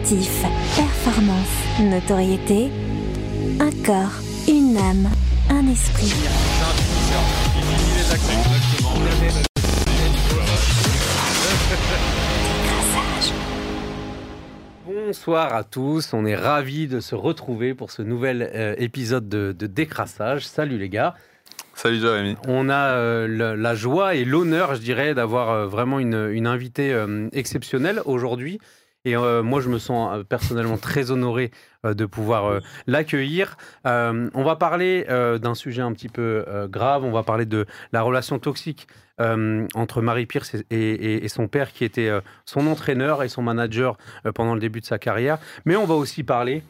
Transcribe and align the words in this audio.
sportif, 0.00 0.42
performance, 0.76 1.80
notoriété, 1.80 2.70
un 3.60 3.70
corps, 3.84 4.12
une 4.48 4.76
âme, 4.76 5.10
un 5.50 5.66
esprit. 5.68 6.12
Bonsoir 14.86 15.54
à 15.54 15.64
tous, 15.64 16.12
on 16.14 16.24
est 16.24 16.36
ravis 16.36 16.86
de 16.86 17.00
se 17.00 17.14
retrouver 17.14 17.74
pour 17.74 17.90
ce 17.90 18.02
nouvel 18.02 18.50
euh, 18.54 18.74
épisode 18.78 19.28
de, 19.28 19.52
de 19.52 19.66
Décrassage. 19.66 20.46
Salut 20.46 20.78
les 20.78 20.88
gars. 20.88 21.14
Salut 21.74 21.98
Jérémy. 21.98 22.36
On 22.46 22.68
a 22.68 22.90
euh, 22.90 23.56
la 23.56 23.74
joie 23.74 24.14
et 24.14 24.26
l'honneur, 24.26 24.74
je 24.74 24.80
dirais, 24.80 25.14
d'avoir 25.14 25.50
euh, 25.50 25.66
vraiment 25.66 25.98
une, 25.98 26.28
une 26.30 26.46
invitée 26.46 26.92
euh, 26.92 27.28
exceptionnelle 27.32 28.02
aujourd'hui. 28.04 28.60
Et 29.04 29.16
euh, 29.16 29.42
moi, 29.42 29.60
je 29.60 29.68
me 29.70 29.78
sens 29.78 30.14
euh, 30.18 30.24
personnellement 30.24 30.76
très 30.76 31.10
honoré 31.10 31.50
euh, 31.86 31.94
de 31.94 32.04
pouvoir 32.04 32.60
l'accueillir. 32.86 33.56
On 33.84 34.44
va 34.44 34.56
parler 34.56 35.04
d'un 35.08 35.54
sujet 35.54 35.82
un 35.82 35.92
petit 35.92 36.08
peu 36.08 36.44
grave. 36.68 37.04
On 37.04 37.12
va 37.12 37.22
parler 37.22 37.46
de 37.46 37.66
la 37.92 38.02
relation 38.02 38.38
toxique 38.38 38.86
entre 39.18 40.00
Marie 40.02 40.26
Pierce 40.26 40.54
et, 40.70 41.24
et- 41.24 41.28
son 41.28 41.48
père, 41.48 41.72
qui 41.72 41.84
était 41.84 42.10
son 42.44 42.66
entraîneur 42.66 43.22
et 43.22 43.28
son 43.28 43.42
manager 43.42 43.96
pendant 44.34 44.54
le 44.54 44.60
début 44.60 44.80
de 44.80 44.86
sa 44.86 44.98
carrière. 44.98 45.38
Mais 45.64 45.76
on 45.76 45.84
va 45.86 45.94
aussi 45.94 46.22
parler 46.22 46.62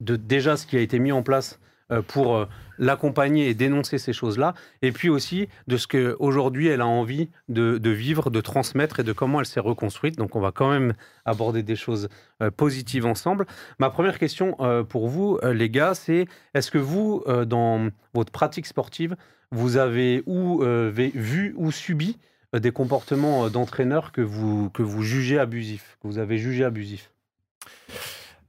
de 0.00 0.16
déjà 0.16 0.56
ce 0.56 0.66
qui 0.66 0.76
a 0.76 0.80
été 0.80 0.98
mis 0.98 1.12
en 1.12 1.22
place 1.22 1.58
pour 2.06 2.36
euh, 2.36 2.46
l'accompagner 2.78 3.48
et 3.48 3.54
dénoncer 3.54 3.98
ces 3.98 4.12
choses-là, 4.12 4.54
et 4.82 4.92
puis 4.92 5.08
aussi 5.08 5.48
de 5.66 5.76
ce 5.76 5.86
qu'aujourd'hui 5.86 6.66
elle 6.66 6.80
a 6.80 6.86
envie 6.86 7.30
de, 7.48 7.90
vivre, 7.90 8.30
de 8.30 8.40
transmettre 8.40 9.00
et 9.00 9.04
de 9.04 9.12
comment 9.12 9.40
elle 9.40 9.46
s'est 9.46 9.60
reconstruite. 9.60 10.16
Donc 10.16 10.36
on 10.36 10.40
va 10.40 10.52
quand 10.52 10.70
même 10.70 10.94
aborder 11.24 11.62
des 11.62 11.76
choses 11.76 12.08
euh, 12.42 12.50
positives 12.50 13.06
ensemble. 13.06 13.46
Ma 13.78 13.90
première 13.90 14.18
question 14.18 14.56
euh, 14.60 14.82
pour 14.82 15.08
vous, 15.08 15.38
euh, 15.42 15.54
les 15.54 15.70
gars, 15.70 15.94
c'est 15.94 16.26
est-ce 16.54 16.70
que 16.70 16.78
vous, 16.78 17.22
euh, 17.28 17.44
dans 17.44 17.88
votre 18.14 18.32
pratique 18.32 18.66
sportive, 18.66 19.16
vous 19.52 19.76
avez 19.76 20.22
ou 20.26 20.62
euh, 20.62 20.90
vu 20.92 21.54
ou 21.56 21.70
subi 21.70 22.18
euh, 22.54 22.58
des 22.58 22.72
comportements 22.72 23.46
euh, 23.46 23.48
d'entraîneurs 23.48 24.10
que 24.10 24.20
vous, 24.20 24.70
que 24.70 24.82
vous 24.82 25.02
jugez 25.02 25.38
abusifs, 25.38 25.96
que 26.02 26.08
vous 26.08 26.18
avez 26.18 26.36
jugé 26.36 26.64
abusifs? 26.64 27.10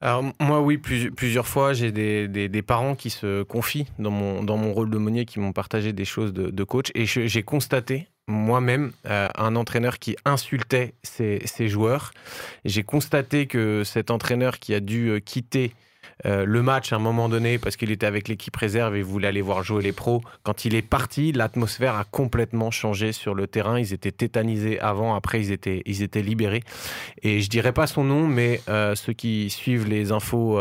Alors 0.02 0.24
moi 0.40 0.62
oui, 0.62 0.78
plus- 0.78 1.12
plusieurs 1.12 1.48
fois, 1.48 1.74
j'ai 1.74 1.92
des, 1.92 2.28
des- 2.28 2.62
parents 2.62 2.96
qui 2.96 3.10
se 3.10 3.44
confient 3.44 3.88
dans 3.98 4.12
mon, 4.12 4.44
dans 4.44 4.58
mon 4.58 4.74
rôle 4.74 4.90
d'aumônier, 4.90 5.26
qui 5.26 5.40
m'ont 5.40 5.54
partagé 5.54 5.94
des 5.94 6.06
choses 6.06 6.34
de, 6.34 6.64
coach. 6.64 6.92
Et 6.96 7.06
j'ai 7.06 7.44
constaté 7.44 8.08
moi-même 8.28 8.92
euh, 9.06 9.28
un 9.36 9.56
entraîneur 9.56 10.00
qui 10.00 10.18
insultait 10.26 10.94
ses, 11.02 11.42
ses 11.46 11.70
joueurs. 11.70 12.12
J'ai 12.66 12.84
constaté 12.84 13.48
que 13.48 13.84
cet 13.86 14.12
entraîneur 14.12 14.60
qui 14.60 14.74
a 14.74 14.80
dû 14.82 15.10
euh, 15.10 15.20
quitter 15.20 15.74
euh, 16.26 16.46
le 16.46 16.62
match 16.62 16.94
à 16.94 16.96
un 16.96 17.00
moment 17.00 17.30
donné 17.30 17.58
parce 17.58 17.76
qu'il 17.76 17.92
était 17.92 18.06
avec 18.06 18.28
l'équipe 18.28 18.56
réserve 18.56 18.96
et 18.96 19.02
voulait 19.02 19.28
aller 19.28 19.42
voir 19.42 19.64
jouer 19.64 19.84
les 19.84 19.92
pros. 19.92 20.22
Quand 20.44 20.66
il 20.66 20.76
est 20.76 20.82
parti, 20.82 21.32
l'atmosphère 21.32 21.96
a 21.96 22.04
complètement 22.06 22.72
changé 22.72 23.12
sur 23.12 23.36
le 23.36 23.48
terrain. 23.48 23.80
Ils 23.80 23.94
étaient 23.94 24.12
tétanisés 24.12 24.80
avant, 24.80 25.16
après 25.16 25.42
ils 25.42 25.52
étaient, 25.52 25.84
ils 25.86 26.02
étaient 26.04 26.22
libérés. 26.22 26.64
Et 27.24 27.42
je 27.42 27.50
dirais 27.50 27.74
pas 27.74 27.88
son 27.88 28.04
nom, 28.04 28.28
mais 28.28 28.62
euh, 28.70 28.96
ceux 28.96 29.14
qui 29.14 29.50
suivent 29.50 29.88
les 29.88 30.12
infos 30.12 30.60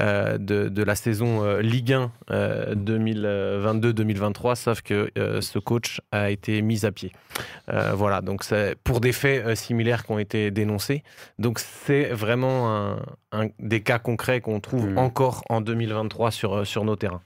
euh, 0.00 0.38
de, 0.38 0.68
de 0.68 0.82
la 0.82 0.94
saison 0.94 1.58
Ligue 1.58 1.92
1 1.92 2.12
euh, 2.30 2.74
2022-2023 2.74 4.54
savent 4.54 4.82
que 4.82 5.10
ce 5.40 5.58
coach 5.58 6.00
a 6.10 6.30
été 6.30 6.62
mis 6.62 6.84
à 6.84 6.92
pied. 6.92 7.12
Voilà, 7.94 8.20
donc 8.20 8.44
c'est 8.44 8.76
pour 8.84 9.00
des 9.00 9.12
faits 9.12 9.54
similaires 9.56 10.04
qui 10.04 10.12
ont 10.12 10.18
été 10.18 10.50
dénoncés. 10.50 11.02
Donc 11.38 11.58
c'est 11.58 12.10
vraiment 12.10 12.74
un, 12.74 12.96
un- 13.32 13.48
des 13.58 13.82
cas 13.82 13.98
concrets 13.98 14.40
qu'on 14.40 14.60
trouve 14.60 14.88
Mhm. 14.90 14.98
encore 14.98 15.42
en 15.48 15.60
2023 15.60 16.30
sur, 16.30 16.54
euh, 16.58 16.64
sur 16.64 16.84
nos 16.84 16.96
terrains. 16.96 17.22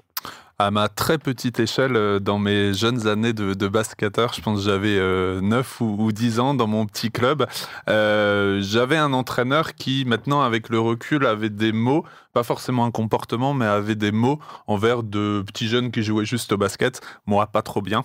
À 0.58 0.70
ma 0.70 0.88
très 0.88 1.18
petite 1.18 1.60
échelle, 1.60 1.96
euh, 1.96 2.18
dans 2.18 2.38
mes 2.38 2.72
jeunes 2.72 3.06
années 3.06 3.34
de, 3.34 3.52
de 3.52 3.68
basketteur, 3.68 4.32
je 4.32 4.40
pense 4.40 4.60
que 4.60 4.64
j'avais 4.64 4.96
euh, 4.98 5.42
9 5.42 5.82
ou, 5.82 5.96
ou 5.98 6.12
10 6.12 6.40
ans 6.40 6.54
dans 6.54 6.66
mon 6.66 6.86
petit 6.86 7.10
club, 7.10 7.46
euh, 7.90 8.60
j'avais 8.62 8.96
un 8.96 9.12
entraîneur 9.12 9.74
qui, 9.74 10.04
maintenant, 10.06 10.40
avec 10.40 10.70
le 10.70 10.80
recul, 10.80 11.26
avait 11.26 11.50
des 11.50 11.72
mots, 11.72 12.04
pas 12.32 12.42
forcément 12.42 12.86
un 12.86 12.90
comportement, 12.90 13.52
mais 13.52 13.66
avait 13.66 13.96
des 13.96 14.12
mots 14.12 14.38
envers 14.66 15.02
de 15.02 15.42
petits 15.46 15.68
jeunes 15.68 15.90
qui 15.90 16.02
jouaient 16.02 16.24
juste 16.24 16.50
au 16.52 16.56
basket, 16.56 17.02
moi 17.26 17.46
pas 17.48 17.60
trop 17.60 17.82
bien. 17.82 18.04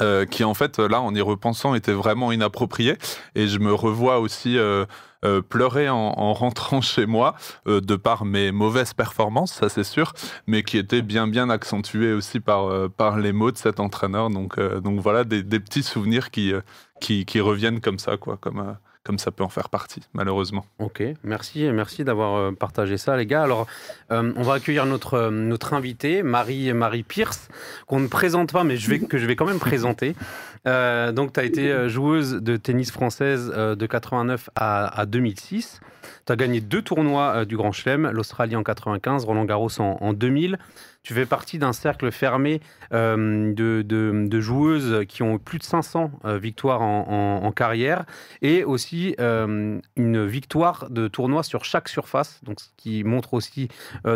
Euh, 0.00 0.24
qui 0.26 0.44
en 0.44 0.54
fait 0.54 0.78
là 0.78 1.00
en 1.00 1.14
y 1.14 1.20
repensant 1.20 1.74
était 1.74 1.92
vraiment 1.92 2.32
inapproprié 2.32 2.96
et 3.34 3.46
je 3.46 3.58
me 3.58 3.72
revois 3.72 4.18
aussi 4.20 4.58
euh, 4.58 4.84
euh, 5.24 5.40
pleurer 5.40 5.88
en, 5.88 5.96
en 5.96 6.32
rentrant 6.32 6.80
chez 6.82 7.06
moi 7.06 7.34
euh, 7.66 7.80
de 7.80 7.96
par 7.96 8.24
mes 8.24 8.52
mauvaises 8.52 8.94
performances 8.94 9.52
ça 9.52 9.68
c'est 9.68 9.84
sûr 9.84 10.12
mais 10.46 10.62
qui 10.62 10.78
était 10.78 11.02
bien 11.02 11.26
bien 11.26 11.50
accentué 11.50 12.12
aussi 12.12 12.40
par, 12.40 12.66
euh, 12.66 12.88
par 12.88 13.18
les 13.18 13.32
mots 13.32 13.50
de 13.50 13.56
cet 13.56 13.80
entraîneur. 13.80 14.30
Donc, 14.30 14.58
euh, 14.58 14.80
donc 14.80 15.00
voilà 15.00 15.24
des, 15.24 15.42
des 15.42 15.60
petits 15.60 15.82
souvenirs 15.82 16.30
qui, 16.30 16.52
qui, 17.00 17.24
qui 17.24 17.40
reviennent 17.40 17.80
comme 17.80 17.98
ça, 17.98 18.16
quoi, 18.16 18.36
comme, 18.36 18.76
comme 19.06 19.18
ça 19.18 19.30
peut 19.30 19.44
en 19.44 19.48
faire 19.48 19.68
partie, 19.68 20.02
malheureusement. 20.14 20.66
Ok, 20.80 21.00
merci, 21.22 21.62
merci 21.72 22.02
d'avoir 22.02 22.34
euh, 22.34 22.50
partagé 22.50 22.98
ça, 22.98 23.16
les 23.16 23.24
gars. 23.24 23.44
Alors, 23.44 23.68
euh, 24.10 24.32
on 24.34 24.42
va 24.42 24.54
accueillir 24.54 24.84
notre, 24.84 25.14
euh, 25.14 25.30
notre 25.30 25.74
invitée, 25.74 26.24
Marie, 26.24 26.72
Marie 26.72 27.04
Pierce, 27.04 27.48
qu'on 27.86 28.00
ne 28.00 28.08
présente 28.08 28.52
pas, 28.52 28.64
mais 28.64 28.76
je 28.76 28.90
vais, 28.90 28.98
que 28.98 29.16
je 29.16 29.26
vais 29.26 29.36
quand 29.36 29.46
même 29.46 29.60
présenter. 29.60 30.16
Donc, 30.64 31.32
tu 31.32 31.38
as 31.38 31.44
été 31.44 31.88
joueuse 31.88 32.32
de 32.42 32.56
tennis 32.56 32.90
française 32.90 33.50
de 33.50 33.86
89 33.86 34.50
à, 34.56 35.00
à 35.00 35.06
2006. 35.06 35.78
Tu 36.26 36.32
as 36.32 36.34
gagné 36.34 36.60
deux 36.60 36.82
tournois 36.82 37.44
du 37.44 37.56
Grand 37.56 37.70
Chelem, 37.70 38.10
l'Australie 38.10 38.56
en 38.56 38.64
95, 38.64 39.24
Roland 39.26 39.44
Garros 39.44 39.70
en 39.78 40.12
2000. 40.12 40.58
Tu 41.06 41.14
fais 41.14 41.24
partie 41.24 41.60
d'un 41.60 41.72
cercle 41.72 42.10
fermé 42.10 42.60
euh, 42.92 43.52
de, 43.54 44.40
joueuses 44.40 45.04
qui 45.06 45.22
ont 45.22 45.38
plus 45.38 45.58
de 45.58 45.62
500 45.62 46.10
euh, 46.24 46.36
victoires 46.36 46.82
en, 46.82 47.52
carrière 47.54 48.04
et 48.42 48.64
aussi 48.64 49.14
euh, 49.20 49.78
une 49.94 50.26
victoire 50.26 50.90
de 50.90 51.06
tournoi 51.06 51.44
sur 51.44 51.64
chaque 51.64 51.88
surface, 51.88 52.40
donc 52.42 52.58
ce 52.58 52.70
qui 52.76 53.04
montre 53.04 53.34
aussi 53.34 53.68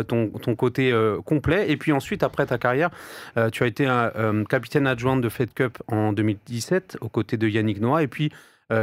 ton, 0.09 0.27
côté 0.57 0.93
complet. 1.25 1.71
Et 1.71 1.77
puis 1.77 1.93
ensuite, 1.93 2.23
après 2.23 2.45
ta 2.45 2.57
carrière, 2.57 2.89
tu 3.53 3.63
as 3.63 3.67
été 3.67 3.87
capitaine 4.49 4.85
adjoint 4.85 5.15
de 5.15 5.29
Fed 5.29 5.53
Cup 5.53 5.77
en 5.87 6.11
2017 6.11 6.97
aux 6.99 7.07
côtés 7.07 7.37
de 7.37 7.47
Yannick 7.47 7.79
Noah, 7.79 8.03
et 8.03 8.07
puis 8.09 8.33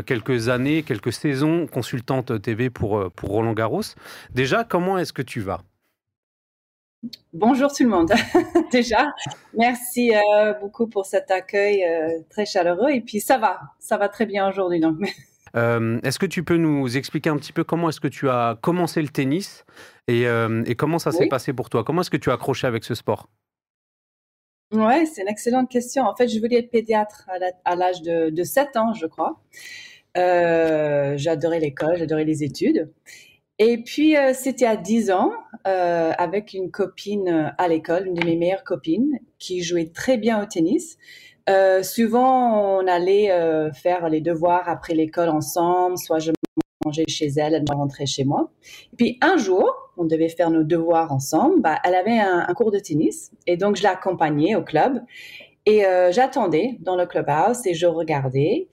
quelques 0.07 0.49
années, 0.49 0.83
quelques 0.83 1.13
saisons 1.13 1.67
consultante 1.67 2.41
TV 2.41 2.71
pour 2.71 3.11
Roland 3.23 3.53
Garros. 3.53 3.83
Déjà, 4.35 4.65
comment 4.65 4.97
est-ce 4.97 5.13
que 5.13 5.23
tu 5.23 5.41
vas? 5.41 5.61
Bonjour 7.33 7.73
tout 7.73 7.85
le 7.85 7.91
monde. 7.91 8.11
Déjà, 8.73 9.13
merci 9.57 10.13
euh, 10.15 10.53
beaucoup 10.55 10.89
pour 10.89 11.07
cet 11.07 11.31
accueil 11.31 11.85
euh, 11.85 12.19
très 12.29 12.45
chaleureux. 12.45 12.91
Et 12.91 13.01
puis 13.01 13.21
ça 13.21 13.39
va, 13.39 13.61
ça 13.79 13.97
va 13.97 14.09
très 14.09 14.27
bien 14.27 14.49
aujourd'hui. 14.49 14.81
Donc, 14.81 14.99
Euh, 15.57 15.99
Est-ce 16.03 16.19
que 16.19 16.27
tu 16.27 16.45
peux 16.45 16.59
nous 16.59 16.99
expliquer 16.99 17.31
un 17.31 17.39
petit 17.39 17.55
peu 17.55 17.65
comment 17.65 17.89
est-ce 17.89 18.01
que 18.01 18.07
tu 18.07 18.29
as 18.29 18.59
commencé 18.61 19.01
le 19.01 19.09
tennis 19.09 19.65
et, 20.07 20.25
et 20.25 20.75
comment 20.75 20.99
ça 20.99 21.11
s'est 21.11 21.27
passé 21.27 21.55
pour 21.55 21.71
toi? 21.71 21.85
Comment 21.85 22.03
est-ce 22.03 22.11
que 22.11 22.19
tu 22.19 22.29
as 22.31 22.35
accroché 22.35 22.67
avec 22.67 22.85
ce 22.85 22.95
sport? 22.95 23.31
Ouais, 24.75 25.07
c'est 25.07 25.23
une 25.23 25.29
excellente 25.29 25.71
question. 25.71 26.05
En 26.05 26.15
fait, 26.15 26.29
je 26.29 26.39
voulais 26.39 26.59
être 26.59 26.71
pédiatre 26.71 27.27
à 27.65 27.77
l'âge 27.77 28.03
de, 28.03 28.29
de 28.29 28.43
7 28.45 28.77
ans, 28.77 28.93
je 28.93 29.07
crois. 29.07 29.41
J'adorais 30.15 31.61
l'école, 31.61 31.97
j'adorais 31.97 32.27
les 32.27 32.45
études. 32.45 32.93
Et 33.59 33.79
puis, 33.79 34.17
euh, 34.17 34.33
c'était 34.35 34.67
à 34.67 34.77
10 34.77 35.11
ans, 35.11 35.33
euh, 35.67 36.13
avec 36.17 36.53
une 36.53 36.71
copine 36.71 37.29
euh, 37.29 37.49
à 37.59 37.67
l'école, 37.67 38.07
une 38.07 38.15
de 38.15 38.25
mes 38.25 38.37
meilleures 38.37 38.63
copines, 38.63 39.19
qui 39.39 39.63
jouait 39.63 39.91
très 39.93 40.17
bien 40.17 40.41
au 40.43 40.47
tennis. 40.47 40.97
Euh, 41.51 41.83
souvent, 41.83 42.79
on 42.79 42.87
allait 42.87 43.33
euh, 43.33 43.73
faire 43.73 44.09
les 44.09 44.21
devoirs 44.21 44.69
après 44.69 44.95
l'école 44.95 45.29
ensemble, 45.29 45.99
soit 45.99 46.21
je 46.21 46.31
mangeais 46.85 47.05
chez 47.09 47.27
elle, 47.37 47.55
elle 47.55 47.65
me 47.69 47.75
rentrait 47.75 48.07
chez 48.07 48.25
moi. 48.25 48.51
Et 48.93 48.97
puis, 48.97 49.19
un 49.23 49.37
jour, 49.37 49.75
on 49.97 50.05
devait 50.05 50.29
faire 50.29 50.51
nos 50.51 50.63
devoirs 50.63 51.11
ensemble. 51.11 51.61
Bah, 51.61 51.79
elle 51.85 51.97
avait 51.97 52.19
un, 52.19 52.45
un 52.47 52.55
cours 52.55 52.71
de 52.71 52.79
tennis, 52.79 53.33
et 53.49 53.57
donc 53.57 53.75
je 53.75 53.83
l'accompagnais 53.83 54.55
au 54.55 54.63
club. 54.63 55.01
Et 55.69 55.85
euh, 55.85 56.11
j'attendais 56.11 56.79
dans 56.81 56.97
le 56.97 57.05
clubhouse 57.05 57.67
et 57.67 57.75
je 57.75 57.87
regardais 57.87 58.69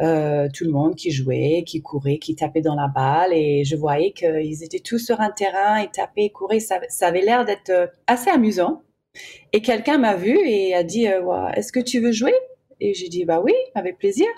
euh, 0.00 0.46
tout 0.54 0.64
le 0.64 0.70
monde 0.70 0.94
qui 0.94 1.10
jouait, 1.10 1.64
qui 1.66 1.82
courait, 1.82 2.18
qui 2.18 2.36
tapait 2.36 2.60
dans 2.60 2.76
la 2.76 2.86
balle. 2.86 3.32
Et 3.32 3.64
je 3.64 3.74
voyais 3.74 4.12
qu'ils 4.12 4.62
étaient 4.62 4.78
tous 4.78 5.00
sur 5.00 5.20
un 5.20 5.32
terrain, 5.32 5.80
ils 5.80 5.90
tapaient, 5.90 6.30
couraient. 6.30 6.60
Ça, 6.60 6.78
avait 7.00 7.22
l'air 7.22 7.44
d'être 7.44 7.70
euh, 7.70 7.86
assez 8.06 8.30
amusant. 8.30 8.84
Et 9.52 9.60
quelqu'un 9.60 9.98
m'a 9.98 10.14
vu 10.14 10.38
et 10.46 10.72
a 10.76 10.84
dit 10.84 11.06
Est-ce 11.06 11.72
que 11.72 11.80
tu 11.80 11.98
veux 11.98 12.12
jouer? 12.12 12.34
Et 12.78 12.94
j'ai 12.94 13.08
dit 13.08 13.24
Bah 13.24 13.40
oui, 13.42 13.54
avec 13.74 13.98
plaisir. 13.98 14.28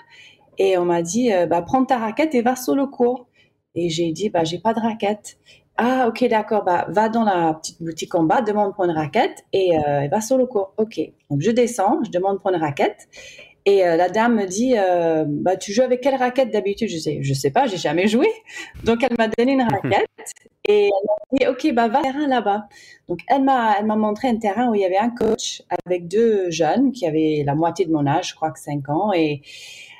Et 0.57 0.79
on 0.79 0.85
m'a 0.85 1.03
dit 1.03 1.29
Bah 1.47 1.61
prends 1.61 1.85
ta 1.85 1.99
raquette 1.99 2.33
et 2.33 2.41
va 2.41 2.55
sur 2.55 2.73
le 2.73 2.87
cours. 2.87 3.27
Et 3.75 3.89
j'ai 3.89 4.11
dit 4.13 4.29
Bah 4.29 4.45
j'ai 4.45 4.57
pas 4.57 4.73
de 4.73 4.79
raquette. 4.79 5.37
Ah, 5.81 6.07
ok, 6.09 6.25
d'accord. 6.27 6.65
Bah, 6.65 6.85
va 6.89 7.07
dans 7.07 7.23
la 7.23 7.53
petite 7.53 7.81
boutique 7.81 8.13
en 8.13 8.23
bas, 8.23 8.41
demande 8.41 8.75
pour 8.75 8.83
une 8.83 8.91
raquette 8.91 9.45
et 9.53 9.77
euh, 9.77 10.09
va 10.11 10.19
sur 10.19 10.37
le 10.37 10.45
cours. 10.45 10.73
Ok. 10.75 10.99
Donc, 11.29 11.39
je 11.39 11.51
descends, 11.51 11.99
je 12.03 12.11
demande 12.11 12.41
pour 12.41 12.51
une 12.51 12.59
raquette. 12.59 13.07
Et 13.65 13.85
euh, 13.85 13.95
la 13.95 14.09
dame 14.09 14.35
me 14.35 14.45
dit, 14.45 14.75
euh, 14.77 15.23
bah, 15.25 15.55
tu 15.55 15.71
joues 15.71 15.83
avec 15.83 16.01
quelle 16.01 16.15
raquette 16.15 16.51
d'habitude? 16.51 16.89
Je 16.89 16.97
sais, 16.97 17.19
je 17.21 17.33
sais 17.33 17.51
pas, 17.51 17.65
j'ai 17.65 17.77
jamais 17.77 18.07
joué. 18.07 18.27
Donc 18.83 19.03
elle 19.03 19.15
m'a 19.17 19.29
donné 19.29 19.53
une 19.53 19.61
raquette 19.61 20.09
et 20.67 20.85
elle 20.85 20.89
m'a 21.07 21.37
dit, 21.39 21.47
ok, 21.47 21.73
bah 21.73 21.87
va 21.87 22.01
terrain 22.01 22.27
là-bas. 22.27 22.67
Donc 23.07 23.19
elle 23.29 23.43
m'a, 23.43 23.75
elle 23.79 23.85
m'a 23.85 23.95
montré 23.95 24.27
un 24.27 24.37
terrain 24.37 24.69
où 24.69 24.75
il 24.75 24.81
y 24.81 24.85
avait 24.85 24.97
un 24.97 25.11
coach 25.11 25.61
avec 25.85 26.07
deux 26.07 26.49
jeunes 26.51 26.91
qui 26.91 27.05
avaient 27.07 27.43
la 27.45 27.55
moitié 27.55 27.85
de 27.85 27.91
mon 27.91 28.05
âge, 28.05 28.29
je 28.29 28.35
crois 28.35 28.51
que 28.51 28.59
5 28.59 28.89
ans, 28.89 29.13
et 29.13 29.41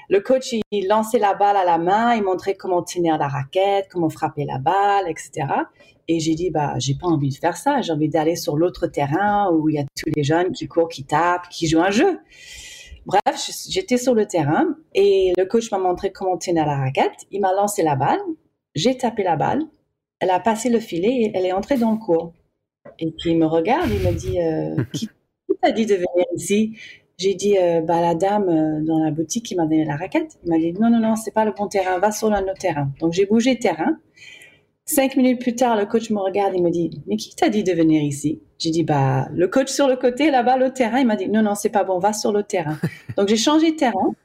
le 0.10 0.22
coach, 0.22 0.56
il 0.72 0.88
lançait 0.88 1.20
la 1.20 1.36
balle 1.36 1.56
à 1.56 1.64
la 1.64 1.78
main, 1.78 2.16
il 2.16 2.24
montrait 2.24 2.56
comment 2.56 2.82
tenir 2.82 3.18
la 3.20 3.28
raquette, 3.28 3.88
comment 3.92 4.10
frapper 4.10 4.44
la 4.44 4.58
balle, 4.58 5.08
etc. 5.08 5.48
Et 6.08 6.20
j'ai 6.20 6.34
dit, 6.34 6.50
bah, 6.50 6.74
j'ai 6.80 6.96
pas 6.96 7.06
envie 7.06 7.30
de 7.30 7.36
faire 7.36 7.56
ça. 7.56 7.82
J'ai 7.82 7.94
envie 7.94 8.10
d'aller 8.10 8.36
sur 8.36 8.58
l'autre 8.58 8.88
terrain 8.88 9.52
où 9.52 9.70
il 9.70 9.76
y 9.76 9.78
a 9.78 9.84
tous 9.84 10.10
les 10.16 10.24
jeunes 10.24 10.52
qui 10.52 10.68
courent, 10.68 10.90
qui 10.90 11.06
tapent, 11.06 11.48
qui 11.50 11.68
jouent 11.68 11.82
un 11.82 11.92
jeu. 11.92 12.20
Bref, 13.06 13.52
j'étais 13.70 13.98
sur 13.98 14.16
le 14.16 14.26
terrain 14.26 14.76
et 14.96 15.34
le 15.38 15.46
coach 15.46 15.72
m'a 15.72 15.78
montré 15.78 16.12
comment 16.12 16.38
tenir 16.38 16.66
la 16.66 16.78
raquette. 16.78 17.28
Il 17.30 17.42
m'a 17.42 17.54
lancé 17.54 17.84
la 17.84 17.96
balle. 17.96 18.20
J'ai 18.74 18.98
tapé 18.98 19.22
la 19.22 19.36
balle. 19.36 19.62
Elle 20.20 20.32
a 20.32 20.40
passé 20.40 20.70
le 20.70 20.80
filet 20.80 21.22
et 21.22 21.32
elle 21.36 21.46
est 21.46 21.54
entrée 21.54 21.78
dans 21.78 21.92
le 21.92 21.98
cours. 21.98 22.34
Et 22.98 23.12
puis 23.12 23.32
il 23.32 23.38
me 23.38 23.46
regarde, 23.46 23.90
il 23.92 24.00
me 24.00 24.14
dit, 24.14 24.42
euh, 24.42 24.84
qui 24.94 25.08
t'a 25.62 25.72
dit 25.72 25.86
de 25.86 25.94
venir 25.94 26.26
ici? 26.36 26.76
J'ai 27.20 27.34
dit, 27.34 27.58
euh, 27.58 27.82
bah, 27.82 28.00
la 28.00 28.16
dame 28.16 28.48
euh, 28.48 28.82
dans 28.82 28.98
la 28.98 29.12
boutique 29.12 29.46
qui 29.46 29.56
m'a 29.56 29.64
donné 29.64 29.84
la 29.84 29.98
raquette, 29.98 30.40
il 30.46 30.50
m'a 30.50 30.58
dit, 30.58 30.72
non, 30.72 30.90
non, 30.90 31.00
non, 31.00 31.16
c'est 31.18 31.34
pas 31.34 31.44
le 31.44 31.52
bon 31.52 31.68
terrain, 31.68 32.00
va 32.00 32.12
sur 32.12 32.32
un 32.32 32.44
autre 32.44 32.60
terrain. 32.60 32.90
Donc, 33.02 33.12
j'ai 33.12 33.26
bougé 33.26 33.56
de 33.56 33.60
terrain. 33.60 33.98
Cinq 34.86 35.18
minutes 35.18 35.42
plus 35.42 35.54
tard, 35.54 35.76
le 35.76 35.86
coach 35.86 36.10
me 36.12 36.20
regarde, 36.20 36.54
il 36.56 36.64
me 36.64 36.70
dit, 36.70 36.90
mais 37.08 37.18
qui 37.18 37.36
t'a 37.36 37.50
dit 37.50 37.64
de 37.64 37.74
venir 37.74 38.02
ici? 38.02 38.42
J'ai 38.58 38.72
dit, 38.72 38.84
bah, 38.84 39.28
le 39.34 39.50
coach 39.50 39.68
sur 39.68 39.90
le 39.90 39.98
côté, 39.98 40.32
là-bas, 40.32 40.56
le 40.56 40.72
terrain. 40.72 41.00
Il 41.00 41.08
m'a 41.08 41.18
dit, 41.18 41.28
non, 41.28 41.42
non, 41.42 41.56
c'est 41.56 41.70
pas 41.70 41.84
bon, 41.84 42.00
va 42.00 42.14
sur 42.14 42.32
le 42.32 42.44
terrain. 42.44 42.78
Donc, 43.18 43.28
j'ai 43.28 43.38
changé 43.38 43.72
de 43.72 43.76
terrain. 43.76 44.16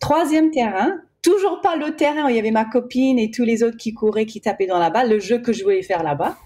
Troisième 0.00 0.50
terrain, 0.50 0.98
toujours 1.22 1.60
pas 1.60 1.76
le 1.76 1.94
terrain 1.94 2.26
où 2.26 2.30
il 2.30 2.36
y 2.36 2.38
avait 2.40 2.50
ma 2.50 2.64
copine 2.64 3.20
et 3.20 3.30
tous 3.30 3.44
les 3.44 3.62
autres 3.62 3.76
qui 3.76 3.94
couraient, 3.94 4.26
qui 4.26 4.40
tapaient 4.40 4.66
dans 4.66 4.80
la 4.80 4.90
balle, 4.90 5.08
le 5.08 5.20
jeu 5.20 5.38
que 5.38 5.52
je 5.52 5.62
voulais 5.62 5.82
faire 5.82 6.02
là-bas. 6.02 6.36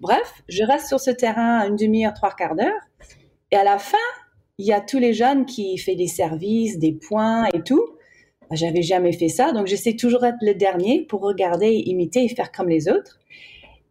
Bref, 0.00 0.42
je 0.48 0.64
reste 0.64 0.88
sur 0.88 1.00
ce 1.00 1.10
terrain 1.10 1.68
une 1.68 1.76
demi-heure, 1.76 2.14
trois 2.14 2.30
quarts 2.30 2.54
d'heure. 2.54 2.80
Et 3.50 3.56
à 3.56 3.64
la 3.64 3.78
fin, 3.78 3.98
il 4.60 4.66
y 4.66 4.72
a 4.74 4.80
tous 4.82 4.98
les 4.98 5.14
jeunes 5.14 5.46
qui 5.46 5.78
font 5.78 5.94
des 5.94 6.06
services, 6.06 6.78
des 6.78 6.92
points 6.92 7.46
et 7.54 7.62
tout. 7.62 7.82
Bah, 8.42 8.56
j'avais 8.56 8.82
jamais 8.82 9.12
fait 9.12 9.28
ça, 9.28 9.52
donc 9.52 9.66
j'essaie 9.66 9.96
toujours 9.96 10.20
d'être 10.20 10.42
le 10.42 10.54
dernier 10.54 11.02
pour 11.08 11.22
regarder, 11.22 11.70
imiter 11.70 12.24
et 12.24 12.28
faire 12.28 12.52
comme 12.52 12.68
les 12.68 12.88
autres. 12.88 13.18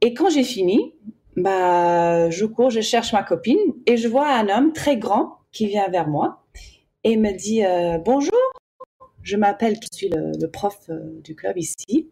Et 0.02 0.14
quand 0.14 0.30
j'ai 0.30 0.44
fini, 0.44 0.94
bah, 1.36 2.30
je 2.30 2.46
cours, 2.46 2.70
je 2.70 2.82
cherche 2.82 3.14
ma 3.14 3.24
copine 3.24 3.58
et 3.88 3.98
je 3.98 4.08
vois 4.08 4.30
un 4.32 4.48
homme 4.48 4.72
très 4.72 4.98
grand 4.98 5.38
qui 5.52 5.66
vient 5.66 5.90
vers 5.90 6.08
moi 6.08 6.44
et 7.04 7.18
me 7.18 7.32
dit 7.36 7.66
euh, 7.66 7.98
bonjour. 7.98 8.40
Je 9.24 9.38
m'appelle, 9.38 9.76
je 9.82 9.98
suis 9.98 10.10
le, 10.10 10.48
prof 10.48 10.78
euh, 10.90 11.20
du 11.24 11.36
club 11.36 11.58
ici. 11.58 12.10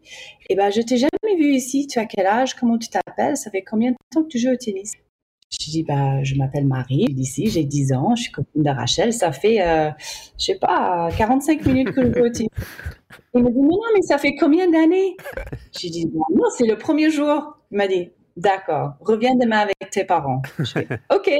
Et 0.50 0.56
ben, 0.56 0.70
je 0.70 0.82
t'ai 0.82 0.96
jamais 0.98 1.36
vu 1.36 1.54
ici. 1.54 1.86
Tu 1.86 1.98
as 1.98 2.06
quel 2.06 2.26
âge? 2.26 2.54
Comment 2.54 2.76
tu 2.76 2.88
t'appelles? 2.88 3.36
Ça 3.36 3.50
fait 3.50 3.62
combien 3.62 3.92
de 3.92 3.96
temps 4.12 4.22
que 4.22 4.28
tu 4.28 4.38
joues 4.38 4.50
au 4.50 4.56
tennis 4.56 4.92
je 5.50 5.70
dis, 5.70 5.82
bah, 5.82 6.22
je 6.22 6.34
m'appelle 6.34 6.66
Marie, 6.66 7.06
d'ici, 7.06 7.48
j'ai 7.48 7.64
10 7.64 7.92
ans, 7.92 8.14
je 8.14 8.24
suis 8.24 8.32
copine 8.32 8.62
de 8.62 8.70
Rachel. 8.70 9.12
Ça 9.12 9.32
fait, 9.32 9.62
euh, 9.62 9.90
je 10.38 10.44
sais 10.44 10.54
pas, 10.56 11.08
45 11.16 11.64
minutes 11.64 11.92
que 11.92 12.04
je 12.04 12.10
tennis. 12.12 12.48
Il 13.34 13.42
me 13.42 13.50
dit, 13.50 13.60
mais 13.60 13.68
non, 13.68 13.78
mais 13.94 14.02
ça 14.02 14.18
fait 14.18 14.34
combien 14.36 14.70
d'années? 14.70 15.16
J'ai 15.78 15.88
dit, 15.88 16.06
bah, 16.06 16.20
non, 16.34 16.44
c'est 16.56 16.66
le 16.66 16.76
premier 16.76 17.10
jour. 17.10 17.56
Il 17.70 17.78
m'a 17.78 17.88
dit, 17.88 18.10
d'accord, 18.36 18.92
reviens 19.00 19.34
demain 19.36 19.58
avec 19.58 19.90
tes 19.90 20.04
parents. 20.04 20.42
Je 20.58 20.80
dis, 20.80 20.86
ok. 21.14 21.30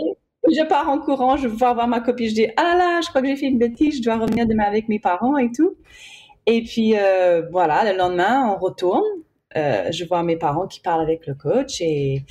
Je 0.51 0.67
pars 0.67 0.89
en 0.89 0.99
courant, 0.99 1.37
je 1.37 1.47
vais 1.47 1.57
voir 1.57 1.87
ma 1.89 2.01
copine. 2.01 2.29
Je 2.29 2.35
dis, 2.35 2.47
ah 2.57 2.63
là 2.63 2.77
là, 2.77 3.01
je 3.03 3.09
crois 3.09 3.21
que 3.21 3.27
j'ai 3.27 3.37
fait 3.37 3.47
une 3.47 3.59
bêtise, 3.59 3.99
je 3.99 4.03
dois 4.03 4.17
revenir 4.17 4.47
demain 4.47 4.65
avec 4.65 4.89
mes 4.89 4.99
parents 4.99 5.37
et 5.37 5.51
tout. 5.53 5.75
Et 6.47 6.63
puis, 6.63 6.95
euh, 6.97 7.43
voilà, 7.51 7.93
le 7.93 7.99
lendemain, 7.99 8.49
on 8.51 8.59
retourne. 8.59 9.05
Euh, 9.57 9.91
je 9.91 10.05
vois 10.05 10.23
mes 10.23 10.37
parents 10.37 10.67
qui 10.67 10.81
parlent 10.81 11.01
avec 11.01 11.27
le 11.27 11.35
coach 11.35 11.81
et 11.81 12.25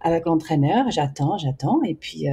avec 0.00 0.26
l'entraîneur. 0.26 0.90
J'attends, 0.90 1.38
j'attends. 1.38 1.82
Et 1.84 1.94
puis, 1.94 2.28
euh, 2.28 2.32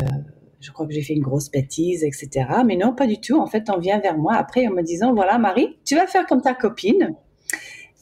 je 0.60 0.72
crois 0.72 0.86
que 0.86 0.94
j'ai 0.94 1.02
fait 1.02 1.14
une 1.14 1.24
grosse 1.24 1.50
bêtise, 1.50 2.04
etc. 2.04 2.48
Mais 2.66 2.76
non, 2.76 2.94
pas 2.94 3.08
du 3.08 3.20
tout. 3.20 3.40
En 3.40 3.48
fait, 3.48 3.70
on 3.70 3.78
vient 3.78 4.00
vers 4.00 4.18
moi 4.18 4.36
après 4.36 4.68
en 4.68 4.72
me 4.72 4.82
disant, 4.82 5.14
voilà, 5.14 5.38
Marie, 5.38 5.78
tu 5.86 5.96
vas 5.96 6.08
faire 6.08 6.26
comme 6.26 6.42
ta 6.42 6.54
copine 6.54 7.16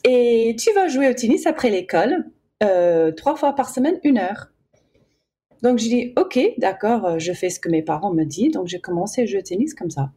et 0.02 0.56
tu 0.58 0.72
vas 0.72 0.88
jouer 0.88 1.08
au 1.08 1.14
tennis 1.14 1.46
après 1.46 1.70
l'école, 1.70 2.26
euh, 2.62 3.12
trois 3.12 3.36
fois 3.36 3.54
par 3.54 3.70
semaine, 3.70 3.98
une 4.04 4.18
heure. 4.18 4.48
Donc, 5.62 5.78
je 5.78 5.84
dis, 5.84 6.12
OK, 6.18 6.38
d'accord, 6.58 7.18
je 7.18 7.32
fais 7.32 7.48
ce 7.48 7.58
que 7.58 7.70
mes 7.70 7.82
parents 7.82 8.12
me 8.12 8.24
disent. 8.24 8.52
Donc, 8.52 8.66
j'ai 8.66 8.80
commencé 8.80 9.22
à 9.22 9.26
jouer 9.26 9.38
au 9.38 9.42
tennis 9.42 9.72
comme 9.72 9.90
ça. 9.90 10.10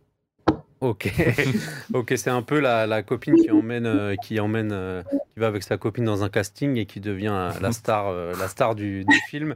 Ok, 0.80 1.12
ok, 1.94 2.14
c'est 2.18 2.30
un 2.30 2.44
peu 2.44 2.60
la, 2.60 3.02
copine 3.02 3.36
qui 3.36 3.50
emmène, 3.50 3.88
euh, 3.88 4.16
qui 4.16 4.40
emmène, 4.40 4.72
euh, 4.72 5.02
qui 5.04 5.40
va 5.40 5.48
avec 5.48 5.64
sa 5.64 5.78
copine 5.78 6.06
dans 6.06 6.24
un 6.24 6.30
casting 6.30 6.78
et 6.78 6.86
qui 6.86 7.00
devient 7.00 7.34
euh, 7.34 7.52
la 7.62 7.72
star, 7.72 8.14
la 8.14 8.48
star 8.48 8.76
du, 8.76 9.04
film. 9.28 9.56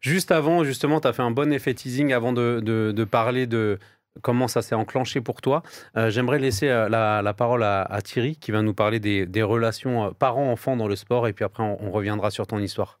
juste 0.00 0.30
avant, 0.30 0.64
justement, 0.64 1.00
tu 1.00 1.08
as 1.08 1.12
fait 1.14 1.22
un 1.22 1.30
bon 1.30 1.50
effet 1.52 1.72
teasing 1.72 2.12
avant 2.12 2.34
de, 2.34 3.04
parler 3.04 3.46
de 3.46 3.78
comment 4.20 4.46
ça 4.46 4.60
s'est 4.60 4.74
enclenché 4.74 5.22
pour 5.22 5.40
toi. 5.40 5.62
J'aimerais 6.08 6.38
laisser 6.38 6.66
la, 6.66 7.34
parole 7.34 7.62
à, 7.62 7.98
Thierry 8.04 8.36
qui 8.36 8.52
va 8.52 8.60
nous 8.60 8.74
parler 8.74 9.00
des, 9.00 9.42
relations 9.42 10.12
parents-enfants 10.12 10.76
dans 10.76 10.88
le 10.88 10.96
sport 10.96 11.28
et 11.28 11.32
puis 11.32 11.44
après 11.46 11.62
on 11.62 11.90
reviendra 11.90 12.30
sur 12.30 12.46
ton 12.46 12.58
histoire. 12.58 12.98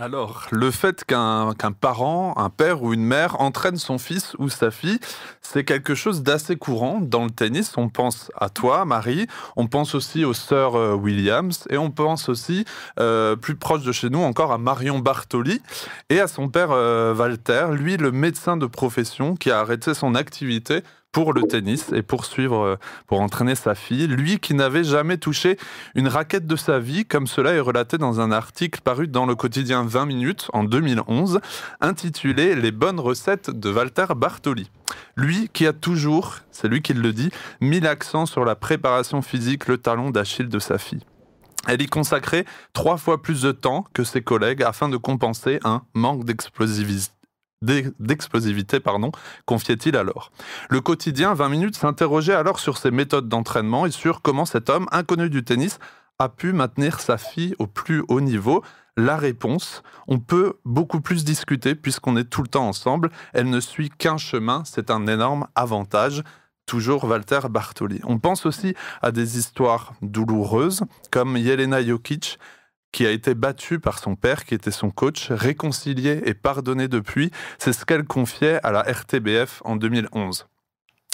Alors, 0.00 0.46
le 0.50 0.70
fait 0.70 1.04
qu'un 1.04 1.52
parent, 1.78 2.32
un 2.38 2.48
père 2.48 2.82
ou 2.82 2.94
une 2.94 3.04
mère 3.04 3.38
entraîne 3.38 3.76
son 3.76 3.98
fils 3.98 4.34
ou 4.38 4.48
sa 4.48 4.70
fille, 4.70 4.98
c'est 5.42 5.62
quelque 5.62 5.94
chose 5.94 6.22
d'assez 6.22 6.56
courant 6.56 7.00
dans 7.02 7.24
le 7.24 7.30
tennis. 7.30 7.74
On 7.76 7.90
pense 7.90 8.32
à 8.34 8.48
toi, 8.48 8.86
Marie, 8.86 9.26
on 9.56 9.66
pense 9.66 9.94
aussi 9.94 10.24
aux 10.24 10.32
sœurs 10.32 10.74
euh, 10.74 10.94
Williams 10.94 11.66
et 11.68 11.76
on 11.76 11.90
pense 11.90 12.30
aussi, 12.30 12.64
euh, 12.98 13.36
plus 13.36 13.56
proche 13.56 13.82
de 13.82 13.92
chez 13.92 14.08
nous 14.08 14.20
encore, 14.20 14.52
à 14.52 14.58
Marion 14.58 15.00
Bartoli 15.00 15.60
et 16.08 16.18
à 16.18 16.28
son 16.28 16.48
père 16.48 16.70
euh, 16.70 17.14
Walter, 17.14 17.66
lui 17.72 17.98
le 17.98 18.10
médecin 18.10 18.56
de 18.56 18.64
profession 18.64 19.36
qui 19.36 19.50
a 19.50 19.58
arrêté 19.58 19.92
son 19.92 20.14
activité 20.14 20.82
pour 21.12 21.32
le 21.32 21.42
tennis 21.42 21.92
et 21.92 22.02
pour 22.02 22.24
suivre, 22.24 22.64
euh, 22.64 22.76
pour 23.06 23.20
entraîner 23.20 23.54
sa 23.54 23.74
fille. 23.74 24.06
Lui 24.06 24.38
qui 24.38 24.54
n'avait 24.54 24.84
jamais 24.84 25.18
touché 25.18 25.56
une 25.94 26.08
raquette 26.08 26.46
de 26.46 26.56
sa 26.56 26.78
vie, 26.78 27.04
comme 27.04 27.26
cela 27.26 27.52
est 27.52 27.60
relaté 27.60 27.98
dans 27.98 28.20
un 28.20 28.30
article 28.30 28.80
paru 28.82 29.08
dans 29.08 29.26
le 29.26 29.34
quotidien 29.34 29.84
20 29.84 30.06
minutes 30.06 30.48
en 30.52 30.64
2011, 30.64 31.40
intitulé 31.80 32.54
Les 32.54 32.70
bonnes 32.70 33.00
recettes 33.00 33.50
de 33.50 33.72
Walter 33.72 34.06
Bartoli. 34.16 34.70
Lui 35.16 35.48
qui 35.52 35.66
a 35.66 35.72
toujours, 35.72 36.36
c'est 36.50 36.68
lui 36.68 36.82
qui 36.82 36.94
le 36.94 37.12
dit, 37.12 37.30
mis 37.60 37.80
l'accent 37.80 38.26
sur 38.26 38.44
la 38.44 38.54
préparation 38.54 39.22
physique, 39.22 39.66
le 39.66 39.78
talon 39.78 40.10
d'Achille 40.10 40.48
de 40.48 40.58
sa 40.58 40.78
fille. 40.78 41.04
Elle 41.66 41.82
y 41.82 41.86
consacrait 41.86 42.46
trois 42.72 42.96
fois 42.96 43.20
plus 43.20 43.42
de 43.42 43.52
temps 43.52 43.84
que 43.92 44.02
ses 44.02 44.22
collègues 44.22 44.62
afin 44.62 44.88
de 44.88 44.96
compenser 44.96 45.60
un 45.64 45.82
manque 45.94 46.24
d'explosivité 46.24 47.19
d'explosivité, 47.62 48.80
pardon, 48.80 49.12
confiait-il 49.44 49.96
alors. 49.96 50.32
Le 50.70 50.80
quotidien 50.80 51.34
20 51.34 51.48
minutes 51.50 51.76
s'interrogeait 51.76 52.34
alors 52.34 52.58
sur 52.58 52.78
ses 52.78 52.90
méthodes 52.90 53.28
d'entraînement 53.28 53.84
et 53.84 53.90
sur 53.90 54.22
comment 54.22 54.46
cet 54.46 54.70
homme 54.70 54.86
inconnu 54.92 55.28
du 55.28 55.44
tennis 55.44 55.78
a 56.18 56.28
pu 56.28 56.52
maintenir 56.52 57.00
sa 57.00 57.18
fille 57.18 57.54
au 57.58 57.66
plus 57.66 58.02
haut 58.08 58.20
niveau. 58.20 58.62
La 58.96 59.16
réponse, 59.16 59.82
on 60.08 60.18
peut 60.18 60.54
beaucoup 60.64 61.00
plus 61.00 61.24
discuter 61.24 61.74
puisqu'on 61.74 62.16
est 62.16 62.24
tout 62.24 62.42
le 62.42 62.48
temps 62.48 62.66
ensemble. 62.66 63.10
Elle 63.32 63.50
ne 63.50 63.60
suit 63.60 63.90
qu'un 63.90 64.16
chemin, 64.16 64.62
c'est 64.64 64.90
un 64.90 65.06
énorme 65.06 65.46
avantage. 65.54 66.22
Toujours 66.66 67.04
Walter 67.04 67.40
Bartoli. 67.50 68.00
On 68.04 68.18
pense 68.18 68.46
aussi 68.46 68.74
à 69.02 69.12
des 69.12 69.38
histoires 69.38 69.92
douloureuses 70.02 70.82
comme 71.10 71.36
Yelena 71.36 71.84
Jokic 71.84 72.38
qui 72.92 73.06
a 73.06 73.10
été 73.10 73.34
battue 73.34 73.78
par 73.78 73.98
son 73.98 74.16
père, 74.16 74.44
qui 74.44 74.54
était 74.54 74.70
son 74.70 74.90
coach, 74.90 75.30
réconcilié 75.30 76.22
et 76.24 76.34
pardonné 76.34 76.88
depuis. 76.88 77.30
C'est 77.58 77.72
ce 77.72 77.84
qu'elle 77.84 78.04
confiait 78.04 78.60
à 78.62 78.72
la 78.72 78.82
RTBF 78.82 79.62
en 79.64 79.76
2011. 79.76 80.46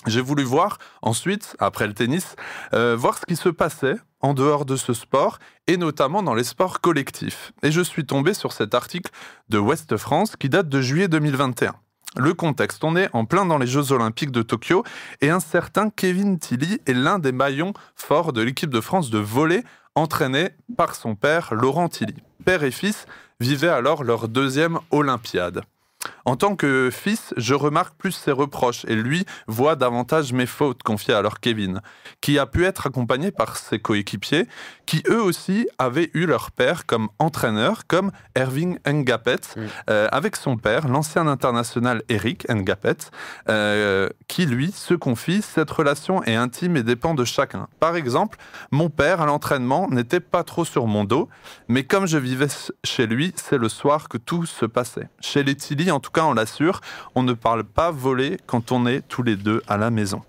J'ai 0.06 0.20
voulu 0.20 0.44
voir 0.44 0.78
ensuite, 1.02 1.56
après 1.58 1.86
le 1.86 1.94
tennis, 1.94 2.36
euh, 2.74 2.94
voir 2.96 3.18
ce 3.18 3.26
qui 3.26 3.34
se 3.34 3.48
passait 3.48 3.96
en 4.20 4.34
dehors 4.34 4.64
de 4.64 4.76
ce 4.76 4.92
sport 4.92 5.38
et 5.66 5.76
notamment 5.76 6.22
dans 6.22 6.34
les 6.34 6.44
sports 6.44 6.80
collectifs. 6.80 7.52
Et 7.62 7.72
je 7.72 7.80
suis 7.80 8.06
tombé 8.06 8.32
sur 8.32 8.52
cet 8.52 8.74
article 8.74 9.10
de 9.48 9.58
Ouest 9.58 9.96
France 9.96 10.36
qui 10.36 10.48
date 10.48 10.68
de 10.68 10.80
juillet 10.80 11.08
2021. 11.08 11.74
Le 12.18 12.32
contexte, 12.32 12.82
on 12.82 12.96
est 12.96 13.10
en 13.12 13.26
plein 13.26 13.44
dans 13.44 13.58
les 13.58 13.66
Jeux 13.66 13.92
Olympiques 13.92 14.30
de 14.30 14.42
Tokyo 14.42 14.84
et 15.20 15.28
un 15.28 15.40
certain 15.40 15.90
Kevin 15.90 16.38
Tilly 16.38 16.80
est 16.86 16.94
l'un 16.94 17.18
des 17.18 17.32
maillons 17.32 17.74
forts 17.94 18.32
de 18.32 18.40
l'équipe 18.40 18.70
de 18.70 18.80
France 18.80 19.10
de 19.10 19.18
volley 19.18 19.64
entraîné 19.96 20.50
par 20.76 20.94
son 20.94 21.16
père 21.16 21.52
Laurent 21.52 21.88
Tilly. 21.88 22.14
Père 22.44 22.62
et 22.62 22.70
fils 22.70 23.06
vivaient 23.40 23.68
alors 23.68 24.04
leur 24.04 24.28
deuxième 24.28 24.78
Olympiade. 24.92 25.62
En 26.24 26.36
tant 26.36 26.56
que 26.56 26.90
fils, 26.92 27.34
je 27.36 27.54
remarque 27.54 27.96
plus 27.96 28.12
ses 28.12 28.32
reproches 28.32 28.84
et 28.86 28.94
lui 28.94 29.24
voit 29.46 29.76
davantage 29.76 30.32
mes 30.32 30.46
fautes, 30.46 30.82
confiées 30.82 31.14
à 31.14 31.22
leur 31.22 31.40
Kevin, 31.40 31.80
qui 32.20 32.38
a 32.38 32.46
pu 32.46 32.64
être 32.64 32.86
accompagné 32.86 33.30
par 33.30 33.56
ses 33.56 33.78
coéquipiers, 33.78 34.46
qui 34.86 35.02
eux 35.08 35.22
aussi 35.22 35.68
avaient 35.78 36.10
eu 36.14 36.26
leur 36.26 36.50
père 36.50 36.86
comme 36.86 37.08
entraîneur, 37.18 37.86
comme 37.86 38.10
Erving 38.34 38.78
Ngapet, 38.86 39.36
mm. 39.56 39.60
euh, 39.90 40.08
avec 40.12 40.36
son 40.36 40.56
père, 40.56 40.88
l'ancien 40.88 41.26
international 41.26 42.02
Eric 42.08 42.46
Ngapet, 42.48 42.96
euh, 43.48 44.08
qui 44.28 44.46
lui 44.46 44.72
se 44.72 44.94
confie, 44.94 45.42
cette 45.42 45.70
relation 45.70 46.22
est 46.24 46.34
intime 46.34 46.76
et 46.76 46.82
dépend 46.82 47.14
de 47.14 47.24
chacun. 47.24 47.68
Par 47.80 47.96
exemple, 47.96 48.38
mon 48.70 48.90
père 48.90 49.20
à 49.20 49.26
l'entraînement 49.26 49.88
n'était 49.90 50.20
pas 50.20 50.44
trop 50.44 50.64
sur 50.64 50.86
mon 50.86 51.04
dos, 51.04 51.28
mais 51.68 51.84
comme 51.84 52.06
je 52.06 52.18
vivais 52.18 52.48
chez 52.84 53.06
lui, 53.06 53.32
c'est 53.36 53.58
le 53.58 53.68
soir 53.68 54.08
que 54.08 54.18
tout 54.18 54.46
se 54.46 54.66
passait. 54.66 55.08
Chez 55.20 55.42
les 55.42 55.54
Tilly, 55.54 55.90
en 55.96 56.00
tout 56.00 56.10
cas 56.10 56.24
on 56.24 56.34
l'assure, 56.34 56.80
on 57.14 57.22
ne 57.22 57.32
parle 57.32 57.64
pas 57.64 57.90
voler 57.90 58.36
quand 58.46 58.70
on 58.70 58.86
est 58.86 59.00
tous 59.08 59.22
les 59.22 59.36
deux 59.36 59.62
à 59.66 59.76
la 59.76 59.90
maison. 59.90 60.22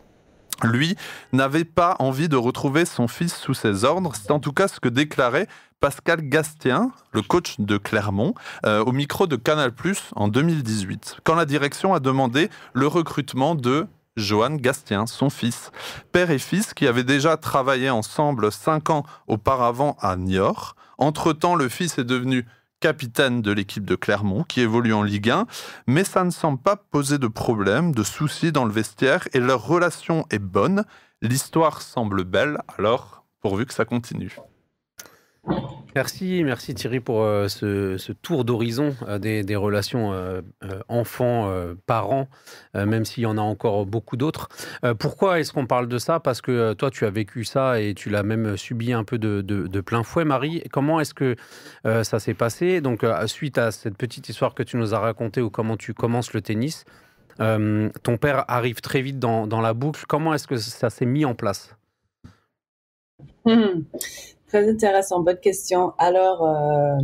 Lui 0.64 0.96
n'avait 1.34 1.66
pas 1.66 1.96
envie 2.00 2.30
de 2.30 2.36
retrouver 2.36 2.86
son 2.86 3.08
fils 3.08 3.36
sous 3.36 3.54
ses 3.54 3.84
ordres, 3.84 4.14
c'est 4.16 4.32
en 4.32 4.40
tout 4.40 4.54
cas 4.54 4.68
ce 4.68 4.80
que 4.80 4.90
déclarait 4.90 5.48
Pascal 5.80 6.22
Gastien, 6.22 6.92
le 7.12 7.22
coach 7.22 7.60
de 7.60 7.78
Clermont, 7.78 8.34
euh, 8.66 8.84
au 8.84 8.92
micro 8.92 9.28
de 9.28 9.36
Canal⁇ 9.36 9.70
en 10.16 10.28
2018, 10.28 11.18
quand 11.24 11.36
la 11.36 11.46
direction 11.46 11.94
a 11.94 12.00
demandé 12.00 12.50
le 12.74 12.88
recrutement 12.88 13.54
de 13.54 13.86
Johan 14.16 14.56
Gastien, 14.56 15.06
son 15.06 15.30
fils. 15.30 15.72
Père 16.12 16.32
et 16.32 16.40
fils 16.40 16.74
qui 16.74 16.88
avaient 16.88 17.04
déjà 17.04 17.38
travaillé 17.38 17.92
ensemble 17.92 18.52
cinq 18.52 18.90
ans 18.90 19.06
auparavant 19.28 19.96
à 20.02 20.16
Niort. 20.16 20.76
Entre-temps, 20.98 21.54
le 21.54 21.70
fils 21.70 22.00
est 22.00 22.04
devenu 22.04 22.48
capitaine 22.80 23.42
de 23.42 23.52
l'équipe 23.52 23.86
de 23.86 23.96
Clermont 23.96 24.44
qui 24.44 24.62
évolue 24.62 24.94
en 24.94 25.04
Ligue 25.04 25.30
1, 25.30 25.48
mais 25.88 26.04
ça 26.04 26.24
ne 26.24 26.32
semble 26.32 26.60
pas 26.60 26.76
poser 26.76 27.18
de 27.18 27.28
problème, 27.28 27.94
de 27.94 28.04
soucis 28.04 28.52
dans 28.52 28.66
le 28.66 28.72
vestiaire 28.72 29.28
et 29.34 29.40
leur 29.40 29.66
relation 29.66 30.26
est 30.30 30.40
bonne. 30.40 30.84
L'histoire 31.22 31.82
semble 31.82 32.24
belle, 32.24 32.60
alors 32.78 33.24
pourvu 33.42 33.66
que 33.66 33.74
ça 33.74 33.86
continue. 33.86 34.38
Merci, 35.98 36.44
merci 36.44 36.76
Thierry 36.76 37.00
pour 37.00 37.24
euh, 37.24 37.48
ce, 37.48 38.12
tour 38.12 38.46
d'horizon 38.46 38.96
euh, 39.08 39.18
des, 39.18 39.56
relations 39.56 40.14
euh, 40.14 40.42
enfants-parents, 40.90 42.28
même 42.76 43.04
s'il 43.04 43.24
y 43.24 43.26
en 43.26 43.36
a 43.40 43.42
encore 43.42 43.88
beaucoup 43.88 44.16
d'autres. 44.16 44.48
pourquoi 45.00 45.40
est-ce 45.40 45.52
qu'on 45.52 45.66
parle 45.66 45.88
de 45.88 45.98
ça? 45.98 46.20
Parce 46.20 46.40
que 46.40 46.74
toi, 46.74 46.92
tu 46.92 47.06
as 47.06 47.10
vécu 47.10 47.44
ça 47.46 47.82
et 47.82 47.96
tu 47.96 48.12
l'as 48.12 48.22
même 48.22 48.58
subi 48.58 48.94
un 48.94 49.04
peu 49.04 49.18
de, 49.18 49.82
plein 49.82 50.04
fouet, 50.04 50.24
Marie. 50.24 50.62
Comment 50.72 51.00
est-ce 51.00 51.16
que 51.16 51.36
ça 51.84 52.20
s'est 52.20 52.36
passé? 52.36 52.80
Donc, 52.80 53.04
suite 53.26 53.58
à 53.58 53.72
cette 53.72 53.98
petite 53.98 54.30
histoire 54.30 54.54
que 54.54 54.62
tu 54.62 54.78
nous 54.78 54.94
as 54.94 55.00
racontée 55.00 55.42
ou 55.42 55.50
comment 55.50 55.78
tu 55.78 55.96
commences 55.96 56.32
le 56.32 56.42
tennis, 56.42 56.86
ton 57.40 58.18
père 58.22 58.46
arrive 58.48 58.82
très 58.82 59.02
vite 59.02 59.18
dans, 59.18 59.62
la 59.62 59.74
boucle. 59.74 60.04
Comment 60.08 60.36
est-ce 60.36 60.46
que 60.46 60.58
ça 60.58 60.92
s'est 60.92 61.08
mis 61.08 61.26
en 61.26 61.34
place? 61.34 61.76
Hmm. 63.46 63.82
Très 64.48 64.70
intéressant, 64.70 65.20
bonne 65.20 65.40
question. 65.40 65.92
Alors, 65.98 66.48
euh, 66.48 67.04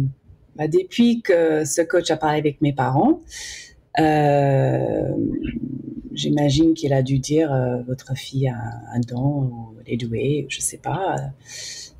bah, 0.55 0.69
depuis 0.69 1.21
que 1.21 1.65
ce 1.65 1.81
coach 1.81 2.09
a 2.09 2.15
parlé 2.15 2.39
avec 2.39 2.61
mes 2.61 2.71
parents, 2.71 3.19
euh, 3.99 5.09
j'imagine 6.13 6.73
qu'il 6.73 6.93
a 6.93 7.01
dû 7.01 7.19
dire 7.19 7.53
euh, 7.53 7.81
votre 7.85 8.15
fille 8.15 8.47
a 8.47 8.55
un 8.93 9.01
don 9.01 9.43
ou 9.43 9.75
elle 9.85 9.93
est 9.95 9.97
douée, 9.97 10.45
je 10.47 10.61
sais 10.61 10.77
pas. 10.77 11.17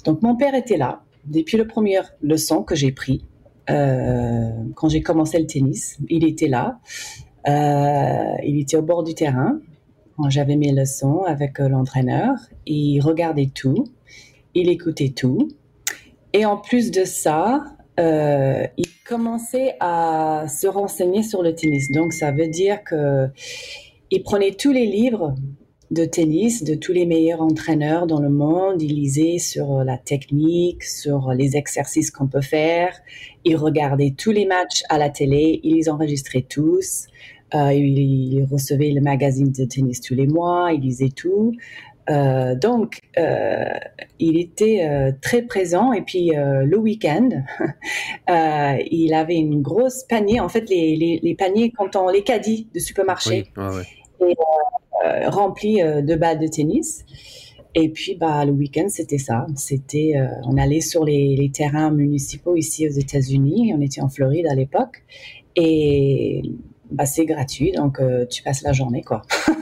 Donc 0.05 0.21
mon 0.21 0.37
père 0.37 0.55
était 0.55 0.77
là 0.77 1.01
depuis 1.25 1.57
la 1.57 1.65
première 1.65 2.13
leçon 2.21 2.63
que 2.63 2.75
j'ai 2.75 2.93
pris 2.93 3.25
quand 3.67 4.89
j'ai 4.89 5.01
commencé 5.01 5.39
le 5.39 5.45
tennis. 5.45 5.97
Il 6.09 6.25
était 6.25 6.47
là, 6.47 6.79
il 8.43 8.59
était 8.59 8.77
au 8.77 8.81
bord 8.81 9.03
du 9.03 9.13
terrain 9.13 9.59
quand 10.17 10.29
j'avais 10.29 10.57
mes 10.57 10.71
leçons 10.73 11.23
avec 11.23 11.59
l'entraîneur. 11.59 12.33
Il 12.65 12.99
regardait 13.01 13.49
tout 13.53 13.85
il 14.53 14.69
écoutait 14.69 15.13
tout. 15.15 15.49
Et 16.33 16.45
en 16.45 16.57
plus 16.57 16.91
de 16.91 17.05
ça, 17.05 17.63
euh, 17.99 18.65
il 18.77 18.87
commençait 19.07 19.75
à 19.79 20.45
se 20.47 20.67
renseigner 20.67 21.23
sur 21.23 21.43
le 21.43 21.53
tennis. 21.53 21.91
Donc 21.91 22.13
ça 22.13 22.31
veut 22.31 22.47
dire 22.47 22.83
que 22.83 23.27
il 24.11 24.23
prenait 24.23 24.51
tous 24.51 24.71
les 24.71 24.85
livres 24.85 25.35
de 25.91 26.05
tennis 26.05 26.63
de 26.63 26.73
tous 26.75 26.91
les 26.91 27.05
meilleurs 27.05 27.41
entraîneurs 27.41 28.07
dans 28.07 28.19
le 28.19 28.29
monde. 28.29 28.81
Il 28.81 28.95
lisait 28.95 29.37
sur 29.37 29.83
la 29.83 29.97
technique, 29.97 30.83
sur 30.83 31.31
les 31.33 31.55
exercices 31.55 32.09
qu'on 32.09 32.27
peut 32.27 32.41
faire. 32.41 32.95
Il 33.45 33.55
regardait 33.57 34.13
tous 34.17 34.31
les 34.31 34.45
matchs 34.45 34.83
à 34.89 34.97
la 34.97 35.09
télé. 35.09 35.59
Il 35.63 35.75
les 35.75 35.89
enregistrait 35.89 36.41
tous. 36.41 37.07
Euh, 37.53 37.71
il, 37.73 38.47
recevait 38.51 38.89
le 38.89 39.01
magazine 39.01 39.51
de 39.51 39.65
tennis 39.65 40.01
tous 40.01 40.15
les 40.15 40.25
mois. 40.25 40.71
Il 40.73 40.81
lisait 40.81 41.09
tout. 41.09 41.53
Euh, 42.09 42.55
donc, 42.55 42.99
euh, 43.17 43.65
il 44.19 44.37
était 44.37 44.85
euh, 44.85 45.11
très 45.21 45.41
présent 45.41 45.93
et 45.93 46.01
puis 46.01 46.31
le 46.33 46.77
week-end, 46.77 47.29
il 48.27 49.13
avait 49.13 49.35
une 49.35 49.61
grosse 49.61 50.03
panier, 50.03 50.39
en 50.39 50.49
fait 50.49 50.69
les, 50.69 51.19
les, 51.21 51.35
paniers 51.35 51.71
quand 51.71 51.95
on 51.95 52.09
les 52.09 52.23
caddies 52.23 52.67
de 52.73 52.79
supermarché, 52.79 53.45
et, 54.21 54.35
remplis 55.27 55.81
de 55.81 56.15
balles 56.15 56.39
de 56.39 56.47
tennis. 56.47 57.05
Et 57.75 57.89
puis, 57.89 58.15
bah, 58.15 58.45
le 58.45 58.51
week-end, 58.51 58.85
c'était 58.87 59.17
ça. 59.17 59.47
C'était, 59.55 60.13
on 60.45 60.57
allait 60.57 60.79
sur 60.79 61.03
les, 61.03 61.35
les, 61.35 61.49
terrains 61.49 61.89
municipaux 61.89 62.55
ici 62.55 62.87
aux 62.87 62.91
États-Unis. 62.91 63.73
On 63.75 63.81
était 63.81 64.01
en 64.01 64.09
Floride 64.09 64.45
à 64.47 64.53
l'époque. 64.53 65.03
Et 65.55 66.43
bah, 66.93 67.05
c'est 67.05 67.25
gratuit, 67.25 67.71
donc 67.71 67.99
euh, 67.99 68.25
tu 68.27 68.43
passes 68.43 68.61
la 68.61 68.71
journée, 68.71 69.01
quoi. 69.01 69.23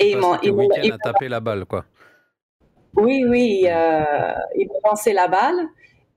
et 0.00 0.10
il 0.10 0.18
m'a 0.18 0.98
tapé 1.02 1.28
la 1.28 1.40
balle, 1.40 1.64
quoi. 1.64 1.84
Oui, 2.96 3.24
oui, 3.28 3.64
euh, 3.66 4.32
il 4.56 4.68
m'a 4.68 4.90
lancé 4.90 5.12
la 5.12 5.28
balle 5.28 5.68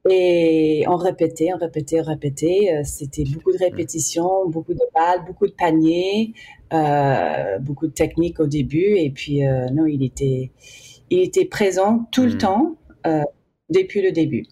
et 0.09 0.85
on 0.87 0.95
répétait, 0.95 1.49
on 1.53 1.57
répétait, 1.57 1.99
on 1.99 2.05
répétait. 2.05 2.69
Euh, 2.73 2.83
c'était 2.85 3.25
beaucoup 3.25 3.51
de 3.51 3.57
répétitions, 3.57 4.47
beaucoup 4.47 4.73
de 4.73 4.93
balles, 4.95 5.25
beaucoup 5.25 5.47
de 5.47 5.51
paniers, 5.51 6.33
beaucoup 7.61 7.87
de 7.87 7.93
techniques 7.93 8.39
au 8.39 8.47
début. 8.47 8.95
Et 8.97 9.09
puis, 9.09 9.41
non, 9.73 9.85
il 9.85 10.03
était, 10.03 10.51
il 11.09 11.19
était 11.19 11.45
présent 11.45 12.07
tout 12.11 12.23
le 12.23 12.35
hmm. 12.35 12.37
temps 12.37 12.75
depuis 13.69 14.01
le 14.01 14.11
début. 14.11 14.45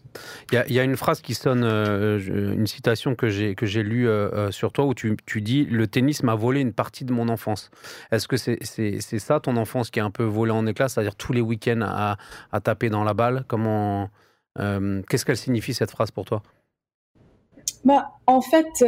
Il 0.51 0.73
y, 0.73 0.79
a 0.79 0.83
une 0.83 0.95
phrase 0.95 1.21
qui 1.21 1.33
sonne, 1.33 1.63
euh, 1.63 2.19
une 2.19 2.67
citation 2.67 3.15
que 3.15 3.27
j'ai 3.29 3.83
lue 3.83 4.07
euh, 4.07 4.29
euh, 4.33 4.51
sur 4.51 4.71
toi 4.71 4.85
où 4.85 4.93
tu, 4.93 5.17
tu, 5.25 5.41
dis 5.41 5.65
le 5.65 5.87
tennis 5.87 6.23
m'a 6.23 6.35
volé 6.35 6.61
une 6.61 6.73
partie 6.73 7.05
de 7.05 7.11
mon 7.11 7.27
enfance. 7.29 7.69
Est-ce 8.11 8.27
que 8.27 8.37
c'est 8.37 8.57
c'est 8.63 9.19
ça 9.19 9.39
ton 9.39 9.57
enfance 9.57 9.89
qui 9.89 9.99
est 9.99 10.03
un 10.03 10.11
peu 10.11 10.23
volée 10.23 10.51
en 10.51 10.65
éclats, 10.65 10.89
c'est-à-dire 10.89 11.15
tous 11.15 11.33
les 11.33 11.41
week-ends 11.41 11.81
à, 11.81 12.17
à, 12.51 12.61
taper 12.61 12.89
dans 12.89 13.03
la 13.03 13.13
balle? 13.13 13.43
Comment 13.47 14.09
qu'est-ce 14.57 15.25
qu'elle 15.25 15.37
signifie 15.37 15.73
cette 15.73 15.91
phrase 15.91 16.11
pour 16.11 16.25
toi? 16.25 16.41
Bah, 17.85 18.11
en 18.25 18.41
fait, 18.41 18.83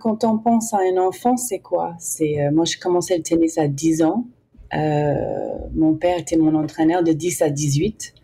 quand 0.00 0.24
on 0.24 0.38
pense 0.38 0.72
à 0.72 0.78
un 0.78 0.96
enfant, 0.96 1.36
c'est 1.36 1.58
quoi? 1.58 1.94
C'est 1.98 2.50
moi, 2.52 2.64
j'ai 2.64 2.78
commencé 2.78 3.16
le 3.16 3.22
tennis 3.22 3.58
à 3.58 3.68
10 3.68 4.02
ans. 4.02 4.26
mon 4.72 5.94
père 5.94 6.18
était 6.18 6.36
mon 6.36 6.54
entraîneur 6.54 7.02
de 7.02 7.12
10 7.12 7.42
à 7.42 7.50
18. 7.50 8.14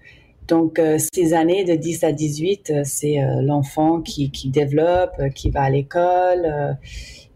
Donc, 0.49 0.79
euh, 0.79 0.99
ces 1.13 1.35
années 1.35 1.65
de 1.65 1.75
10 1.75 2.05
à 2.05 2.13
18, 2.13 2.71
euh, 2.71 2.81
c'est 2.85 3.21
euh, 3.21 3.43
l'enfant 3.43 4.01
qui, 4.01 4.31
qui, 4.31 4.49
développe, 4.49 5.17
qui 5.35 5.51
va 5.51 5.63
à 5.63 5.71
l'école, 5.71 6.79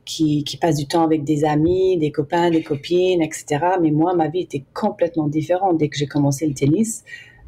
qui, 0.05 0.45
qui, 0.45 0.57
passe 0.57 0.77
du 0.77 0.87
temps 0.87 1.03
avec 1.03 1.25
des 1.25 1.45
amis, 1.45 1.99
des 1.99 2.13
copains, 2.13 2.51
des 2.51 2.63
copines, 2.63 3.23
etc. 3.23 3.59
Mais 3.81 3.91
moi, 3.91 4.15
ma 4.15 4.29
vie 4.29 4.41
était 4.41 4.65
complètement 4.75 5.27
différente. 5.27 5.79
Dès 5.79 5.89
que 5.89 5.97
j'ai 5.97 6.07
commencé 6.07 6.47
le 6.47 6.55
tennis, 6.55 7.05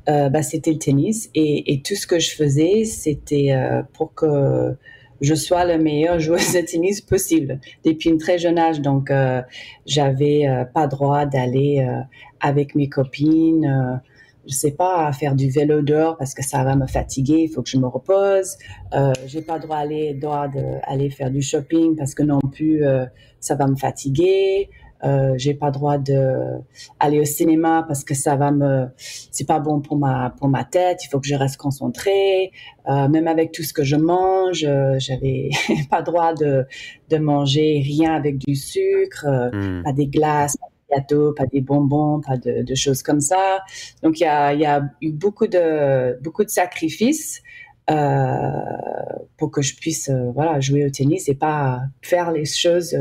bah, 0.06 0.42
c'était 0.42 0.72
le 0.72 0.78
tennis. 0.78 1.30
Et, 1.34 1.72
et, 1.72 1.82
tout 1.82 1.94
ce 1.94 2.06
que 2.06 2.18
je 2.18 2.30
faisais, 2.30 2.84
c'était 2.84 3.52
pour 3.94 4.14
que 4.14 4.76
je 5.20 5.34
sois 5.34 5.64
la 5.64 5.78
meilleure 5.78 6.20
joueuse 6.20 6.52
de 6.52 6.60
tennis 6.60 7.00
possible 7.00 7.60
depuis 7.84 8.10
un 8.10 8.16
très 8.16 8.38
jeune 8.38 8.58
âge. 8.58 8.80
Donc, 8.80 9.10
j'avais 9.86 10.46
pas 10.72 10.86
droit 10.86 11.26
d'aller 11.26 11.84
avec 12.40 12.76
mes 12.76 12.88
copines 12.88 14.00
je 14.46 14.54
sais 14.54 14.72
pas, 14.72 15.06
à 15.06 15.12
faire 15.12 15.34
du 15.34 15.50
vélo 15.50 15.82
dehors 15.82 16.16
parce 16.16 16.34
que 16.34 16.42
ça 16.42 16.64
va 16.64 16.76
me 16.76 16.86
fatiguer, 16.86 17.42
il 17.44 17.48
faut 17.48 17.62
que 17.62 17.70
je 17.70 17.78
me 17.78 17.86
repose. 17.86 18.56
Euh, 18.94 19.12
j'ai 19.26 19.42
pas 19.42 19.58
droit 19.58 19.76
aller 19.76 20.14
droit 20.14 20.48
d'aller 20.48 21.10
faire 21.10 21.30
du 21.30 21.42
shopping 21.42 21.96
parce 21.96 22.14
que 22.14 22.22
non 22.22 22.40
plus 22.40 22.84
euh, 22.84 23.06
ça 23.40 23.54
va 23.54 23.66
me 23.66 23.76
fatiguer. 23.76 24.68
Euh, 25.04 25.34
j'ai 25.36 25.54
pas 25.54 25.72
droit 25.72 25.98
de 25.98 26.60
aller 27.00 27.18
au 27.18 27.24
cinéma 27.24 27.84
parce 27.88 28.04
que 28.04 28.14
ça 28.14 28.36
va 28.36 28.52
me 28.52 28.86
c'est 28.96 29.46
pas 29.46 29.58
bon 29.58 29.80
pour 29.80 29.96
ma 29.96 30.30
pour 30.38 30.46
ma 30.46 30.62
tête 30.62 31.00
il 31.04 31.08
faut 31.08 31.18
que 31.18 31.26
je 31.26 31.34
reste 31.34 31.56
concentrée 31.56 32.52
euh, 32.88 33.08
même 33.08 33.26
avec 33.26 33.50
tout 33.50 33.64
ce 33.64 33.72
que 33.72 33.82
je 33.82 33.96
mange 33.96 34.62
euh, 34.62 34.94
j'avais 35.00 35.50
pas 35.90 36.02
droit 36.02 36.34
de 36.34 36.66
de 37.10 37.16
manger 37.16 37.82
rien 37.84 38.14
avec 38.14 38.38
du 38.38 38.54
sucre 38.54 39.26
hmm. 39.52 39.82
pas 39.82 39.92
des 39.92 40.06
glaces 40.06 40.56
pas 41.36 41.46
des 41.46 41.60
bonbons, 41.60 42.20
pas 42.20 42.36
de, 42.36 42.74
choses 42.74 43.02
comme 43.02 43.20
ça. 43.20 43.62
Donc 44.02 44.20
il 44.20 44.24
y 44.24 44.26
a, 44.26 44.82
eu 45.00 45.12
beaucoup 45.12 45.46
de 45.46 46.16
sacrifices 46.46 47.42
pour 49.36 49.50
que 49.50 49.60
je 49.60 49.74
puisse 49.74 50.10
voilà 50.34 50.60
jouer 50.60 50.86
au 50.86 50.90
tennis 50.90 51.28
et 51.28 51.34
pas 51.34 51.80
faire 52.00 52.30
les 52.30 52.44
choses 52.44 52.96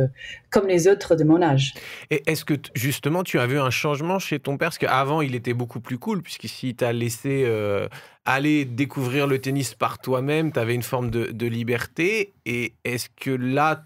comme 0.49 0.67
les 0.67 0.87
autres 0.87 1.15
de 1.15 1.23
mon 1.23 1.41
âge. 1.41 1.73
Et 2.09 2.23
est-ce 2.25 2.43
que 2.43 2.55
justement 2.73 3.23
tu 3.23 3.39
as 3.39 3.45
vu 3.45 3.59
un 3.59 3.69
changement 3.69 4.19
chez 4.19 4.39
ton 4.39 4.57
père? 4.57 4.69
Parce 4.69 4.79
qu'avant 4.79 5.21
il 5.21 5.35
était 5.35 5.53
beaucoup 5.53 5.79
plus 5.79 5.97
cool 5.97 6.21
puisqu'ici 6.21 6.75
t'a 6.75 6.93
laissé 6.93 7.47
aller 8.25 8.65
découvrir 8.65 9.27
le 9.27 9.39
tennis 9.39 9.73
par 9.75 9.99
toi-même, 9.99 10.51
tu 10.51 10.59
avais 10.59 10.75
une 10.75 10.83
forme 10.83 11.09
de, 11.09 11.31
de 11.31 11.47
liberté 11.47 12.33
et 12.45 12.73
est-ce 12.83 13.09
que 13.09 13.31
là 13.31 13.83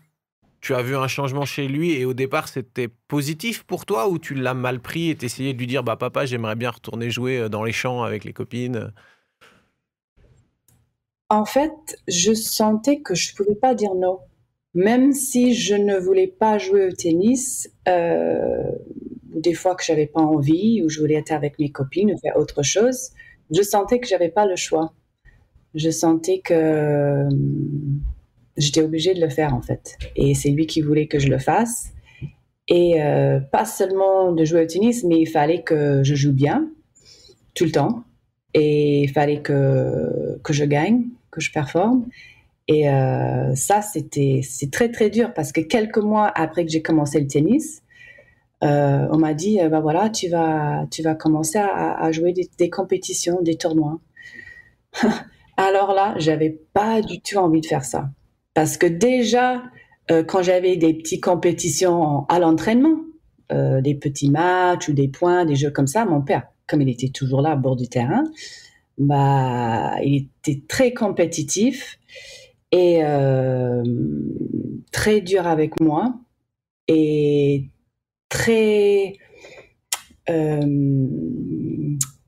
tu 0.66 0.74
as 0.74 0.82
vu 0.82 0.96
un 0.96 1.08
changement 1.08 1.46
chez 1.46 1.68
lui 1.68 1.92
et 1.92 2.06
au 2.06 2.16
départ 2.16 2.48
c'était 2.48 2.88
positif 2.88 3.62
pour 3.62 3.86
toi 3.86 4.10
ou 4.10 4.18
tu 4.18 4.34
l'as 4.34 4.56
mal 4.56 4.80
pris 4.80 5.12
et 5.12 5.16
t'essayais 5.16 5.54
de 5.54 5.60
lui 5.60 5.68
dire 5.68 5.84
bah 5.84 5.96
papa 5.96 6.26
j'aimerais 6.26 6.56
bien 6.56 6.72
retourner 6.72 7.12
jouer 7.12 7.38
euh, 7.38 7.50
dans 7.50 7.64
les 7.64 7.72
champs 7.72 8.02
avec 8.02 8.24
les 8.24 8.34
copines? 8.34 8.92
En 11.30 11.46
fait, 11.46 11.72
je 12.08 12.34
sentais 12.34 13.02
que 13.02 13.14
je 13.14 13.36
pouvais 13.36 13.54
pas 13.54 13.76
dire 13.76 13.94
non. 13.94 14.18
Même 14.74 15.14
si 15.14 15.54
je 15.54 15.76
ne 15.76 16.00
voulais 16.00 16.28
pas 16.28 16.58
jouer 16.58 16.88
au 16.88 16.92
tennis, 16.92 17.70
euh, 17.88 18.64
des 19.36 19.54
fois 19.54 19.76
que 19.76 19.84
j'avais 19.84 20.08
pas 20.08 20.22
envie 20.22 20.82
ou 20.84 20.90
je 20.90 21.00
voulais 21.00 21.16
être 21.16 21.32
avec 21.32 21.60
mes 21.60 21.70
copines 21.70 22.12
ou 22.12 22.18
faire 22.18 22.38
autre 22.38 22.64
chose, 22.64 23.12
je 23.52 23.62
sentais 23.62 24.00
que 24.00 24.08
j'avais 24.08 24.30
pas 24.30 24.48
le 24.48 24.56
choix. 24.56 24.94
Je 25.76 25.92
sentais 25.92 26.40
que 26.40 27.28
j'étais 28.58 28.82
obligée 28.82 29.14
de 29.14 29.22
le 29.22 29.30
faire 29.30 29.54
en 29.54 29.62
fait. 29.62 29.98
Et 30.16 30.34
c'est 30.34 30.50
lui 30.50 30.68
qui 30.68 30.82
voulait 30.82 31.08
que 31.08 31.20
je 31.20 31.28
le 31.28 31.40
fasse. 31.40 31.92
Et 32.68 33.02
euh, 33.02 33.40
pas 33.40 33.66
seulement 33.66 34.32
de 34.32 34.44
jouer 34.44 34.64
au 34.64 34.66
tennis, 34.66 35.04
mais 35.04 35.20
il 35.20 35.28
fallait 35.28 35.62
que 35.62 36.04
je 36.04 36.16
joue 36.16 36.34
bien 36.34 36.70
tout 37.54 37.66
le 37.66 37.72
temps. 37.72 38.04
Et 38.54 39.04
il 39.04 39.10
fallait 39.10 39.42
que, 39.42 40.40
que 40.44 40.54
je 40.54 40.66
gagne, 40.66 41.04
que 41.32 41.42
je 41.42 41.52
performe. 41.52 42.06
Et 42.68 42.90
euh, 42.90 43.54
ça, 43.54 43.82
c'était 43.82 44.42
c'est 44.44 44.72
très 44.72 44.90
très 44.90 45.10
dur 45.12 45.34
parce 45.34 45.52
que 45.52 45.62
quelques 45.62 46.00
mois 46.00 46.32
après 46.34 46.66
que 46.66 46.72
j'ai 46.72 46.82
commencé 46.82 47.20
le 47.20 47.28
tennis, 47.28 47.84
euh, 48.64 49.08
on 49.12 49.18
m'a 49.18 49.36
dit 49.36 49.60
bah 49.70 49.82
voilà, 49.82 50.10
tu 50.10 50.30
vas 50.30 50.88
tu 50.90 51.04
vas 51.04 51.14
commencer 51.14 51.60
à, 51.60 52.12
jouer 52.12 52.34
des, 52.34 52.50
des, 52.58 52.70
compétitions, 52.72 53.42
des 53.44 53.56
tournois. 53.56 54.00
Alors 55.58 55.94
là, 55.94 56.16
j'avais 56.18 56.58
pas 56.74 57.02
du 57.02 57.22
tout 57.22 57.38
envie 57.38 57.62
de 57.62 57.68
faire 57.68 57.86
ça. 57.86 58.10
Parce 58.56 58.78
que 58.78 58.88
déjà, 58.88 59.62
euh, 60.10 60.24
quand 60.24 60.42
j'avais 60.42 60.78
des 60.78 60.94
petites 60.94 61.24
compétitions 61.24 62.26
à 62.30 62.40
l'entraînement, 62.40 63.02
euh, 63.52 63.82
des 63.82 63.94
petits 63.94 64.32
matchs 64.32 64.88
ou 64.88 64.94
des 64.94 65.10
points, 65.10 65.46
des 65.46 65.56
jeux 65.56 65.70
comme 65.70 65.88
ça, 65.88 66.06
mon 66.06 66.22
père, 66.22 66.48
comme 66.66 66.82
il 66.82 66.90
était 66.90 67.10
toujours 67.10 67.42
là 67.42 67.52
à 67.52 67.56
bord 67.58 67.76
du 67.76 67.90
terrain, 67.90 68.24
bah, 68.98 69.98
il 70.04 70.30
était 70.40 70.64
très 70.68 70.94
compétitif 70.94 72.00
et 72.72 73.04
euh, 73.04 73.84
très 74.92 75.20
dur 75.20 75.46
avec 75.48 75.80
moi 75.82 76.16
et 76.88 77.66
très, 78.30 79.18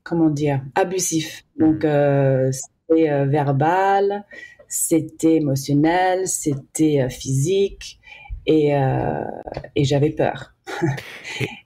comment 0.02 0.30
dire, 0.30 0.62
abusif. 0.74 1.44
Donc, 1.58 1.86
c'était 2.50 3.24
verbal, 3.26 4.24
c'était 4.68 5.36
émotionnel, 5.36 6.28
c'était 6.28 7.02
euh, 7.02 7.08
physique 7.08 7.98
et, 8.46 8.76
euh, 8.76 9.24
et 9.74 9.84
j'avais 9.84 10.10
peur. 10.10 10.54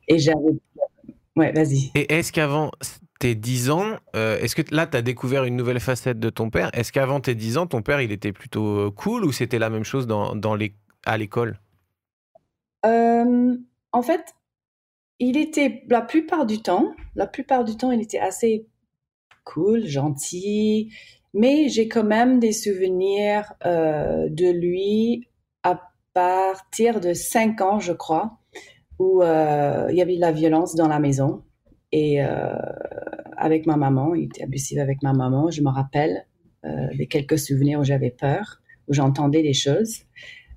et 0.09 0.19
j'avais. 0.19 0.59
Ouais, 1.37 1.53
vas-y. 1.53 1.91
Et 1.95 2.13
est-ce 2.13 2.33
qu'avant 2.33 2.71
tes 3.19 3.35
10 3.35 3.71
ans, 3.71 3.97
euh, 4.17 4.39
est-ce 4.39 4.55
que 4.55 4.63
là, 4.75 4.87
tu 4.87 4.97
as 4.97 5.03
découvert 5.03 5.45
une 5.45 5.57
nouvelle 5.57 5.81
facette 5.81 6.19
de 6.19 6.31
ton 6.31 6.51
père? 6.51 6.71
Est-ce 6.75 6.93
qu'avant 6.93 7.21
tes 7.21 7.35
10 7.35 7.59
ans, 7.59 7.67
ton 7.67 7.83
père, 7.83 8.01
il 8.01 8.13
était 8.13 8.33
plutôt 8.33 8.91
cool 8.93 9.25
ou 9.25 9.33
c'était 9.33 9.59
la 9.59 9.71
même 9.71 9.85
chose 9.85 10.07
dans, 10.07 10.35
dans 10.35 10.55
les, 10.55 10.75
à 11.07 11.17
l'école? 11.17 11.59
En 13.93 14.03
fait, 14.03 14.35
il 15.19 15.37
était 15.37 15.85
la 15.89 16.01
plupart 16.01 16.47
du 16.47 16.63
temps, 16.63 16.95
la 17.15 17.27
plupart 17.27 17.65
du 17.65 17.77
temps, 17.77 17.93
il 17.93 18.01
était 18.01 18.19
assez 18.19 18.67
cool, 19.45 19.87
gentil. 19.87 20.93
Mais 21.35 21.69
j'ai 21.69 21.89
quand 21.89 22.05
même 22.05 22.41
des 22.41 22.53
souvenirs 22.53 23.53
euh, 23.65 24.29
de 24.29 24.51
lui 24.51 25.29
à 25.63 25.81
partir 26.13 27.01
de 27.01 27.15
5 27.15 27.61
ans, 27.63 27.81
je 27.81 27.93
crois, 27.93 28.39
où 28.99 29.23
euh, 29.23 29.87
il 29.91 29.97
y 29.97 30.03
avait 30.03 30.17
de 30.17 30.21
la 30.21 30.33
violence 30.33 30.75
dans 30.75 30.89
la 30.89 30.99
maison. 30.99 31.43
Et 31.91 32.23
euh, 32.23 32.55
avec 33.37 33.67
ma 33.67 33.77
maman, 33.77 34.15
il 34.15 34.25
était 34.25 34.43
abusif 34.43 34.79
avec 34.79 35.03
ma 35.03 35.13
maman. 35.13 35.51
Je 35.51 35.63
me 35.63 35.71
rappelle 35.71 36.27
des 36.95 37.09
quelques 37.09 37.41
souvenirs 37.41 37.81
où 37.81 37.85
j'avais 37.85 38.11
peur, 38.13 38.61
où 38.87 38.93
j'entendais 38.93 39.43
des 39.43 39.53
choses. 39.53 40.05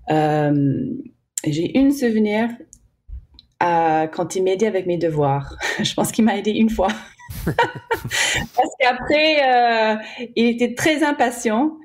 j'ai 0.07 1.77
une 1.79 1.91
souvenir 1.91 2.49
quand 3.59 4.35
il 4.35 4.43
m'aidait 4.43 4.67
avec 4.67 4.85
mes 4.85 4.99
devoirs. 4.99 5.57
je 5.83 5.93
pense 5.95 6.11
qu'il 6.11 6.25
m'a 6.25 6.37
aidé 6.37 6.51
une 6.51 6.69
fois. 6.69 6.89
Parce 7.45 8.71
qu'après, 8.79 9.41
euh, 9.43 9.95
il 10.35 10.47
était 10.47 10.73
très 10.73 11.03
impatient 11.03 11.77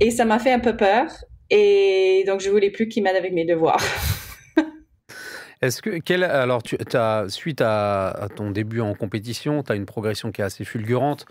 et 0.00 0.10
ça 0.10 0.24
m'a 0.24 0.38
fait 0.38 0.52
un 0.52 0.60
peu 0.60 0.76
peur. 0.76 1.06
Et 1.50 2.24
donc, 2.26 2.40
je 2.40 2.50
voulais 2.50 2.70
plus 2.70 2.88
qu'il 2.88 3.02
m'aide 3.02 3.16
avec 3.16 3.32
mes 3.32 3.44
devoirs. 3.44 3.82
Est-ce 5.62 5.82
que, 5.82 5.98
quel, 5.98 6.24
alors, 6.24 6.62
tu 6.62 6.76
as, 6.94 7.26
suite 7.28 7.60
à, 7.60 8.28
ton 8.36 8.50
début 8.50 8.80
en 8.80 8.94
compétition, 8.94 9.62
tu 9.62 9.72
as 9.72 9.74
une 9.74 9.86
progression 9.86 10.32
qui 10.32 10.40
est 10.40 10.44
assez 10.44 10.64
fulgurante. 10.64 11.26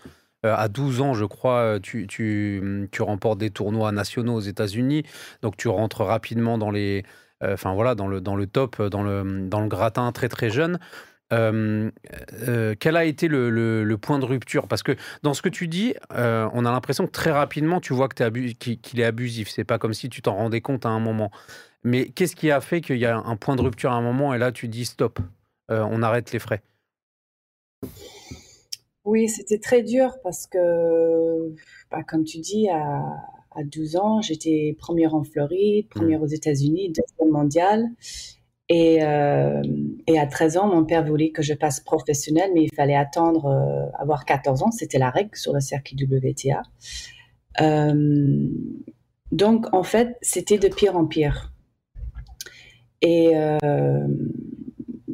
Euh, 0.45 0.53
à 0.55 0.67
12 0.67 1.01
ans, 1.01 1.13
je 1.13 1.25
crois, 1.25 1.79
tu, 1.81 2.07
tu, 2.07 2.89
tu, 2.91 3.01
remportes 3.01 3.37
des 3.37 3.49
tournois 3.49 3.91
nationaux 3.91 4.35
aux 4.35 4.41
États-Unis. 4.41 5.03
Donc, 5.41 5.57
tu 5.57 5.67
rentres 5.67 6.01
rapidement 6.01 6.57
dans 6.57 6.71
les, 6.71 7.03
euh, 7.43 7.53
enfin 7.53 7.73
voilà, 7.73 7.95
dans 7.95 8.07
le, 8.07 8.21
dans 8.21 8.35
le 8.35 8.47
top, 8.47 8.81
dans 8.81 9.03
le, 9.03 9.47
dans 9.47 9.61
le 9.61 9.67
gratin 9.67 10.11
très 10.11 10.29
très 10.29 10.49
jeune. 10.49 10.79
Euh, 11.33 11.89
euh, 12.47 12.75
quel 12.79 12.95
a 12.95 13.05
été 13.05 13.27
le, 13.27 13.95
point 14.01 14.19
de 14.19 14.25
rupture? 14.25 14.67
Parce 14.67 14.83
que 14.83 14.95
dans 15.23 15.33
ce 15.33 15.41
que 15.41 15.49
tu 15.49 15.67
dis, 15.67 15.95
euh, 16.13 16.49
on 16.53 16.65
a 16.65 16.71
l'impression 16.71 17.05
que 17.05 17.11
très 17.11 17.31
rapidement, 17.31 17.79
tu 17.79 17.93
vois 17.93 18.07
que 18.07 18.29
qu'il 18.53 18.99
est 18.99 19.03
abusif. 19.03 19.49
C'est 19.49 19.63
pas 19.63 19.79
comme 19.79 19.93
si 19.93 20.09
tu 20.09 20.21
t'en 20.21 20.35
rendais 20.35 20.61
compte 20.61 20.85
à 20.85 20.89
un 20.89 20.99
moment. 20.99 21.31
Mais 21.83 22.09
qu'est-ce 22.09 22.35
qui 22.35 22.51
a 22.51 22.61
fait 22.61 22.81
qu'il 22.81 22.97
y 22.97 23.05
a 23.05 23.17
un 23.17 23.35
point 23.35 23.55
de 23.55 23.61
rupture 23.61 23.91
à 23.91 23.95
un 23.95 24.01
moment 24.01 24.33
et 24.33 24.37
là 24.37 24.51
tu 24.51 24.67
dis 24.67 24.85
stop, 24.85 25.19
on 25.69 26.01
arrête 26.01 26.31
les 26.31 26.39
frais? 26.39 26.61
Oui, 29.05 29.27
c'était 29.27 29.59
très 29.59 29.83
dur 29.83 30.15
parce 30.23 30.47
que, 30.47 31.53
bah, 31.91 32.03
comme 32.07 32.23
tu 32.23 32.39
dis, 32.39 32.69
à, 32.69 33.03
à 33.51 33.63
12 33.63 33.97
ans, 33.97 34.21
j'étais 34.21 34.77
première 34.79 35.13
en 35.13 35.25
Floride, 35.25 35.89
première 35.89 36.19
mmh. 36.19 36.23
aux 36.23 36.27
États-Unis, 36.27 36.93
deuxième 36.93 37.33
mondiale. 37.33 37.89
Et, 38.75 39.03
euh, 39.03 39.61
et, 40.07 40.17
à 40.19 40.25
13 40.25 40.57
ans, 40.57 40.67
mon 40.67 40.83
père 40.83 41.05
voulait 41.05 41.29
que 41.29 41.43
je 41.43 41.53
passe 41.53 41.79
professionnel, 41.79 42.49
mais 42.55 42.63
il 42.63 42.75
fallait 42.75 42.95
attendre 42.95 43.45
euh, 43.45 43.85
avoir 43.99 44.25
14 44.25 44.63
ans. 44.63 44.71
C'était 44.71 44.97
la 44.97 45.11
règle 45.11 45.35
sur 45.35 45.53
le 45.53 45.59
circuit 45.59 45.95
WTA. 45.95 46.63
Euh, 47.61 48.47
donc, 49.31 49.71
en 49.75 49.83
fait, 49.83 50.17
c'était 50.23 50.57
de 50.57 50.69
pire 50.69 50.97
en 50.97 51.05
pire. 51.05 51.53
Et 53.03 53.33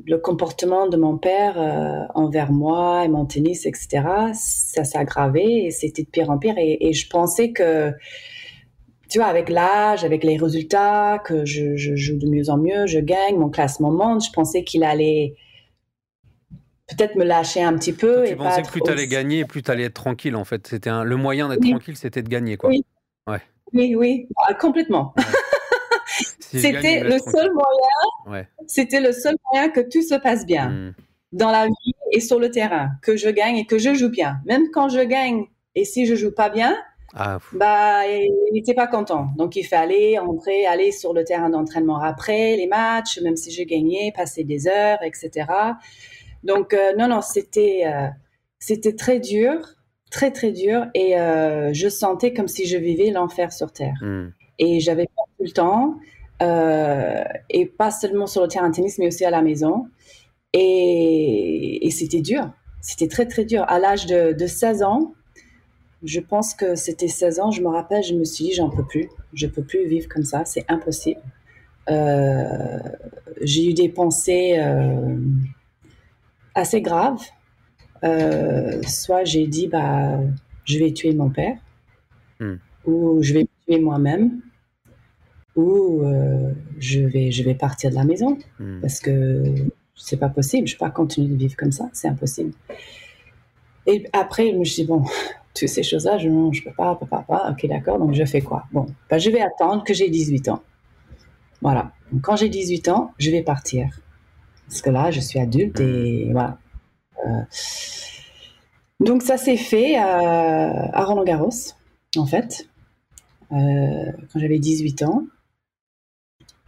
le 0.06 0.18
comportement 0.20 0.88
de 0.88 0.96
mon 0.96 1.18
père 1.18 1.58
envers 2.14 2.52
moi 2.52 3.04
et 3.04 3.08
mon 3.08 3.26
tennis, 3.26 3.66
etc., 3.66 4.04
ça 4.34 4.84
s'aggravait 4.84 5.66
et 5.66 5.72
c'était 5.72 6.04
de 6.04 6.10
pire 6.10 6.30
en 6.30 6.38
pire. 6.38 6.54
Et 6.58 6.94
je 6.94 7.10
pensais 7.10 7.52
que 7.52 7.92
tu 9.10 9.18
vois, 9.18 9.28
avec 9.28 9.50
l'âge, 9.50 10.04
avec 10.04 10.24
les 10.24 10.38
résultats, 10.38 11.20
que 11.26 11.44
je, 11.44 11.76
joue 11.76 12.18
de 12.18 12.28
mieux 12.28 12.50
en 12.50 12.58
mieux, 12.58 12.86
je 12.86 13.00
gagne, 13.00 13.38
mon 13.38 13.50
classement 13.50 13.92
monte, 13.92 14.24
je 14.24 14.32
pensais 14.32 14.64
qu'il 14.64 14.84
allait 14.84 15.36
peut-être 16.88 17.16
me 17.16 17.24
lâcher 17.24 17.64
un 17.64 17.74
petit 17.74 17.94
peu. 17.94 18.26
Tu 18.28 18.36
pensais 18.36 18.62
que 18.62 18.68
plus 18.68 18.82
tu 18.82 18.92
allais 18.92 19.08
gagner, 19.08 19.46
plus 19.46 19.64
tu 19.64 19.72
allais 19.72 19.86
être 19.86 19.96
tranquille, 19.96 20.36
en 20.36 20.46
fait. 20.46 20.68
C'était 20.68 20.92
le 21.04 21.16
moyen 21.16 21.50
d'être 21.50 21.68
tranquille, 21.68 21.98
c'était 21.98 22.22
de 22.22 22.30
gagner, 22.30 22.58
quoi. 22.58 22.70
Oui, 22.70 22.86
ouais. 23.28 23.42
oui, 23.74 23.96
oui. 23.96 24.28
Ah, 24.48 24.54
complètement. 24.54 25.16
c'était 26.40 27.04
le 27.04 27.18
seul 27.18 27.52
moyen. 27.52 28.46
C'était 28.68 29.02
le 29.02 29.12
seul 29.12 29.36
moyen 29.52 29.70
que 29.70 29.82
tout 29.82 30.04
se 30.04 30.16
passe 30.16 30.46
bien 30.46 30.70
hmm. 30.70 30.94
dans 31.32 31.52
la 31.52 31.66
vie 31.66 31.94
et 32.12 32.20
sur 32.20 32.40
le 32.40 32.52
terrain, 32.52 32.92
que 33.02 33.18
je 33.18 33.30
gagne 33.30 33.58
et 33.58 33.66
que 33.66 33.80
je 33.80 33.96
joue 33.96 34.10
bien. 34.10 34.38
Même 34.46 34.70
quand 34.72 34.90
je 34.90 35.00
gagne 35.00 35.46
et 35.74 35.86
si 35.86 36.06
je 36.06 36.14
joue 36.14 36.32
pas 36.32 36.50
bien, 36.50 36.78
ah, 37.16 37.40
bah, 37.54 38.06
il 38.08 38.54
n'était 38.54 38.74
pas 38.74 38.88
content. 38.88 39.30
Donc, 39.36 39.56
il 39.56 39.64
fallait 39.64 40.20
entrer, 40.20 40.66
aller 40.66 40.92
sur 40.92 41.14
le 41.14 41.24
terrain 41.24 41.50
d'entraînement 41.50 42.00
après 42.00 42.56
les 42.56 42.68
matchs, 42.68 43.20
même 43.22 43.36
si 43.36 43.52
j'ai 43.52 43.66
gagné, 43.66 44.12
passer 44.16 44.44
des 44.44 44.68
heures, 44.68 45.00
etc. 45.04 45.48
Donc, 46.44 46.74
euh, 46.74 46.94
non, 46.98 47.08
non, 47.08 47.22
c'était 47.22 47.84
euh, 47.86 48.08
c'était 48.60 48.96
très 48.96 49.20
dur, 49.20 49.76
très, 50.12 50.32
très 50.32 50.52
dur. 50.52 50.86
Et 50.94 51.18
euh, 51.20 51.72
je 51.74 51.90
sentais 51.90 52.34
comme 52.34 52.48
si 52.48 52.68
je 52.68 52.78
vivais 52.78 53.10
l'enfer 53.10 53.52
sur 53.52 53.72
Terre. 53.72 53.98
Hmm. 54.02 54.30
Et 54.60 54.80
j'avais 54.80 55.06
pas 55.06 55.24
tout 55.38 55.46
le 55.46 55.52
temps. 55.52 55.96
et 57.50 57.66
pas 57.66 57.92
seulement 57.92 58.28
sur 58.28 58.42
le 58.44 58.48
terrain 58.48 58.70
de 58.70 58.76
tennis, 58.76 59.00
mais 59.00 59.08
aussi 59.08 59.26
à 59.26 59.32
la 59.32 59.42
maison. 59.42 59.88
Et, 60.54 61.86
et 61.86 61.92
c'était 61.92 62.22
dur. 62.22 62.52
C'était 62.82 63.08
très, 63.08 63.26
très 63.26 63.46
dur. 63.46 63.66
À 63.68 63.80
l'âge 63.80 64.06
de, 64.06 64.34
de 64.34 64.48
16 64.48 64.84
ans, 64.84 65.14
Je 66.04 66.20
pense 66.20 66.54
que 66.54 66.76
c'était 66.76 67.08
16 67.08 67.40
ans. 67.40 67.52
Je 67.52 67.62
me 67.62 67.68
rappelle, 67.68 68.04
je 68.04 68.14
me 68.14 68.24
suis 68.24 68.46
dit, 68.46 68.54
j'en 68.54 68.70
peux 68.70 68.86
plus. 68.86 69.10
Je 69.34 69.48
peux 69.48 69.64
plus 69.64 69.86
vivre 69.88 70.08
comme 70.08 70.24
ça. 70.24 70.44
C'est 70.46 70.66
impossible. 70.70 71.22
Euh, 71.90 72.80
j'ai 73.42 73.70
eu 73.70 73.74
des 73.74 73.90
pensées 73.90 74.56
euh, 74.60 75.18
assez 76.56 76.82
graves. 76.82 77.22
Euh, 78.04 78.82
soit 78.84 79.24
j'ai 79.26 79.48
dit, 79.48 79.68
bah, 79.68 80.20
je 80.66 80.80
vais 80.80 80.92
tuer 80.94 81.14
mon 81.14 81.30
père, 81.30 81.58
Hmm. 82.40 82.56
ou 82.86 83.22
je 83.22 83.34
vais 83.34 83.42
me 83.42 83.48
tuer 83.68 83.82
moi-même, 83.82 84.40
ou 85.58 86.04
je, 86.80 87.02
vais, 87.02 87.32
je 87.32 87.44
vais 87.44 87.56
partir 87.56 87.90
de 87.90 87.96
la 87.96 88.06
maison 88.06 88.38
Hmm. 88.60 88.80
parce 88.80 89.02
que 89.02 89.44
c'est 89.96 90.16
pas 90.18 90.30
possible. 90.30 90.66
Je 90.68 90.76
peux 90.76 90.86
pas 90.86 90.92
continuer 90.92 91.28
de 91.28 91.36
vivre 91.36 91.58
comme 91.58 91.74
ça. 91.74 91.90
C'est 91.92 92.08
impossible. 92.08 92.54
Et 93.86 94.06
après, 94.14 94.52
je 94.52 94.56
me 94.58 94.64
suis 94.64 94.84
dit, 94.84 94.88
bon, 94.88 95.04
ces 95.68 95.84
choses-là, 95.84 96.18
je 96.18 96.30
ne 96.30 96.50
peux 96.64 96.72
pas, 96.72 96.96
pas, 96.96 97.26
pas. 97.28 97.52
Ok, 97.52 97.66
d'accord, 97.68 98.00
donc 98.00 98.14
je 98.14 98.26
fais 98.26 98.42
quoi? 98.42 98.66
Bon, 98.72 98.86
ben, 99.10 99.18
je 99.18 99.30
vais 99.30 99.42
attendre 99.42 99.84
que 99.84 99.94
j'ai 99.94 100.10
18 100.10 100.50
ans. 100.50 100.62
Voilà. 101.62 101.92
Quand 102.22 102.36
j'ai 102.36 102.50
18 102.50 102.88
ans, 102.90 103.12
je 103.18 103.32
vais 103.32 103.44
partir. 103.44 103.88
Parce 104.68 104.82
que 104.82 104.90
là, 104.90 105.12
je 105.12 105.20
suis 105.20 105.40
adulte 105.40 105.80
et 105.80 106.30
voilà. 106.32 106.58
Euh, 107.26 107.42
donc, 109.00 109.24
ça 109.24 109.38
s'est 109.38 109.58
fait 109.58 109.96
à, 109.96 110.90
à 110.94 111.04
Roland-Garros, 111.04 111.74
en 112.18 112.26
fait, 112.26 112.70
euh, 113.52 114.12
quand 114.32 114.40
j'avais 114.40 114.60
18 114.60 115.04
ans. 115.04 115.24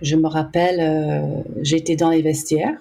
Je 0.02 0.16
me 0.16 0.28
rappelle, 0.28 0.80
euh, 0.80 1.44
j'étais 1.62 1.96
dans 1.96 2.10
les 2.10 2.22
vestiaires 2.22 2.76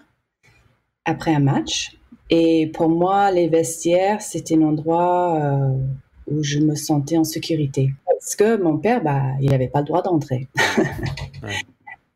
après 1.04 1.34
un 1.34 1.40
match. 1.40 1.96
Et 2.30 2.68
pour 2.68 2.88
moi, 2.88 3.30
les 3.32 3.48
vestiaires, 3.48 4.22
c'était 4.22 4.56
un 4.56 4.62
endroit 4.62 5.36
euh, 5.36 5.72
où 6.30 6.42
je 6.42 6.60
me 6.60 6.76
sentais 6.76 7.16
en 7.16 7.24
sécurité. 7.24 7.90
Parce 8.06 8.36
que 8.36 8.56
mon 8.56 8.78
père, 8.78 9.02
bah, 9.02 9.22
il 9.40 9.50
n'avait 9.50 9.68
pas 9.68 9.80
le 9.80 9.86
droit 9.86 10.02
d'entrer. 10.02 10.48
Ouais. 11.42 11.54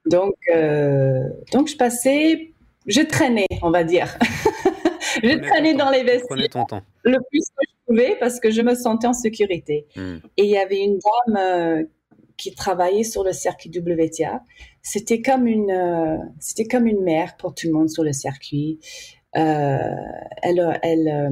donc, 0.05 0.35
euh, 0.55 1.31
donc, 1.50 1.66
je 1.66 1.77
passais, 1.79 2.53
je 2.87 3.00
traînais, 3.00 3.46
on 3.62 3.70
va 3.70 3.85
dire. 3.85 4.18
je 5.22 5.38
traînais 5.38 5.72
temps. 5.72 5.87
dans 5.87 5.90
les 5.90 6.03
vestiaires 6.05 6.48
ton 6.50 6.66
temps. 6.66 6.83
le 7.05 7.16
plus 7.31 7.40
que 7.40 7.66
je 7.66 7.87
pouvais 7.87 8.16
parce 8.20 8.38
que 8.38 8.50
je 8.50 8.61
me 8.61 8.74
sentais 8.74 9.07
en 9.07 9.14
sécurité. 9.14 9.87
Hmm. 9.96 10.16
Et 10.37 10.44
il 10.44 10.50
y 10.50 10.59
avait 10.59 10.85
une 10.85 10.98
dame 10.98 11.38
euh, 11.38 11.85
qui 12.37 12.55
travaillait 12.55 13.05
sur 13.05 13.24
le 13.24 13.33
circuit 13.33 13.70
WTA. 13.74 14.42
C'était 14.83 15.22
comme 15.22 15.46
une, 15.46 15.70
euh, 15.70 16.18
c'était 16.38 16.66
comme 16.66 16.87
une 16.87 17.03
mère 17.03 17.37
pour 17.38 17.55
tout 17.55 17.66
le 17.66 17.72
monde 17.72 17.88
sur 17.88 18.05
le 18.05 18.12
circuit. 18.12 18.79
Euh, 19.37 19.94
elle, 20.42 20.79
elle, 20.83 21.09
euh, 21.09 21.31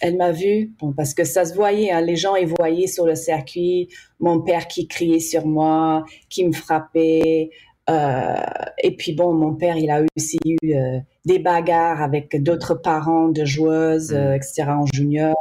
elle 0.00 0.16
m'a 0.16 0.32
vue, 0.32 0.74
bon, 0.80 0.92
parce 0.92 1.14
que 1.14 1.24
ça 1.24 1.44
se 1.44 1.54
voyait, 1.54 1.90
hein, 1.90 2.00
les 2.00 2.16
gens 2.16 2.36
ils 2.36 2.46
voyaient 2.46 2.86
sur 2.86 3.06
le 3.06 3.14
circuit 3.14 3.88
mon 4.20 4.40
père 4.40 4.68
qui 4.68 4.86
criait 4.86 5.20
sur 5.20 5.46
moi, 5.46 6.04
qui 6.28 6.46
me 6.46 6.52
frappait. 6.52 7.50
Euh, 7.88 8.34
et 8.82 8.94
puis 8.96 9.12
bon, 9.14 9.32
mon 9.32 9.54
père, 9.54 9.76
il 9.76 9.90
a 9.90 10.02
aussi 10.16 10.38
eu 10.44 10.74
euh, 10.74 10.98
des 11.24 11.38
bagarres 11.38 12.02
avec 12.02 12.42
d'autres 12.42 12.74
parents 12.74 13.28
de 13.28 13.44
joueuses, 13.44 14.12
euh, 14.12 14.34
etc. 14.34 14.64
en 14.68 14.86
junior, 14.86 15.36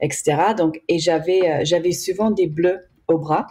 etc. 0.00 0.54
Donc, 0.56 0.82
et 0.88 0.98
j'avais, 0.98 1.64
j'avais 1.64 1.92
souvent 1.92 2.30
des 2.30 2.46
bleus 2.46 2.86
au 3.08 3.18
bras. 3.18 3.46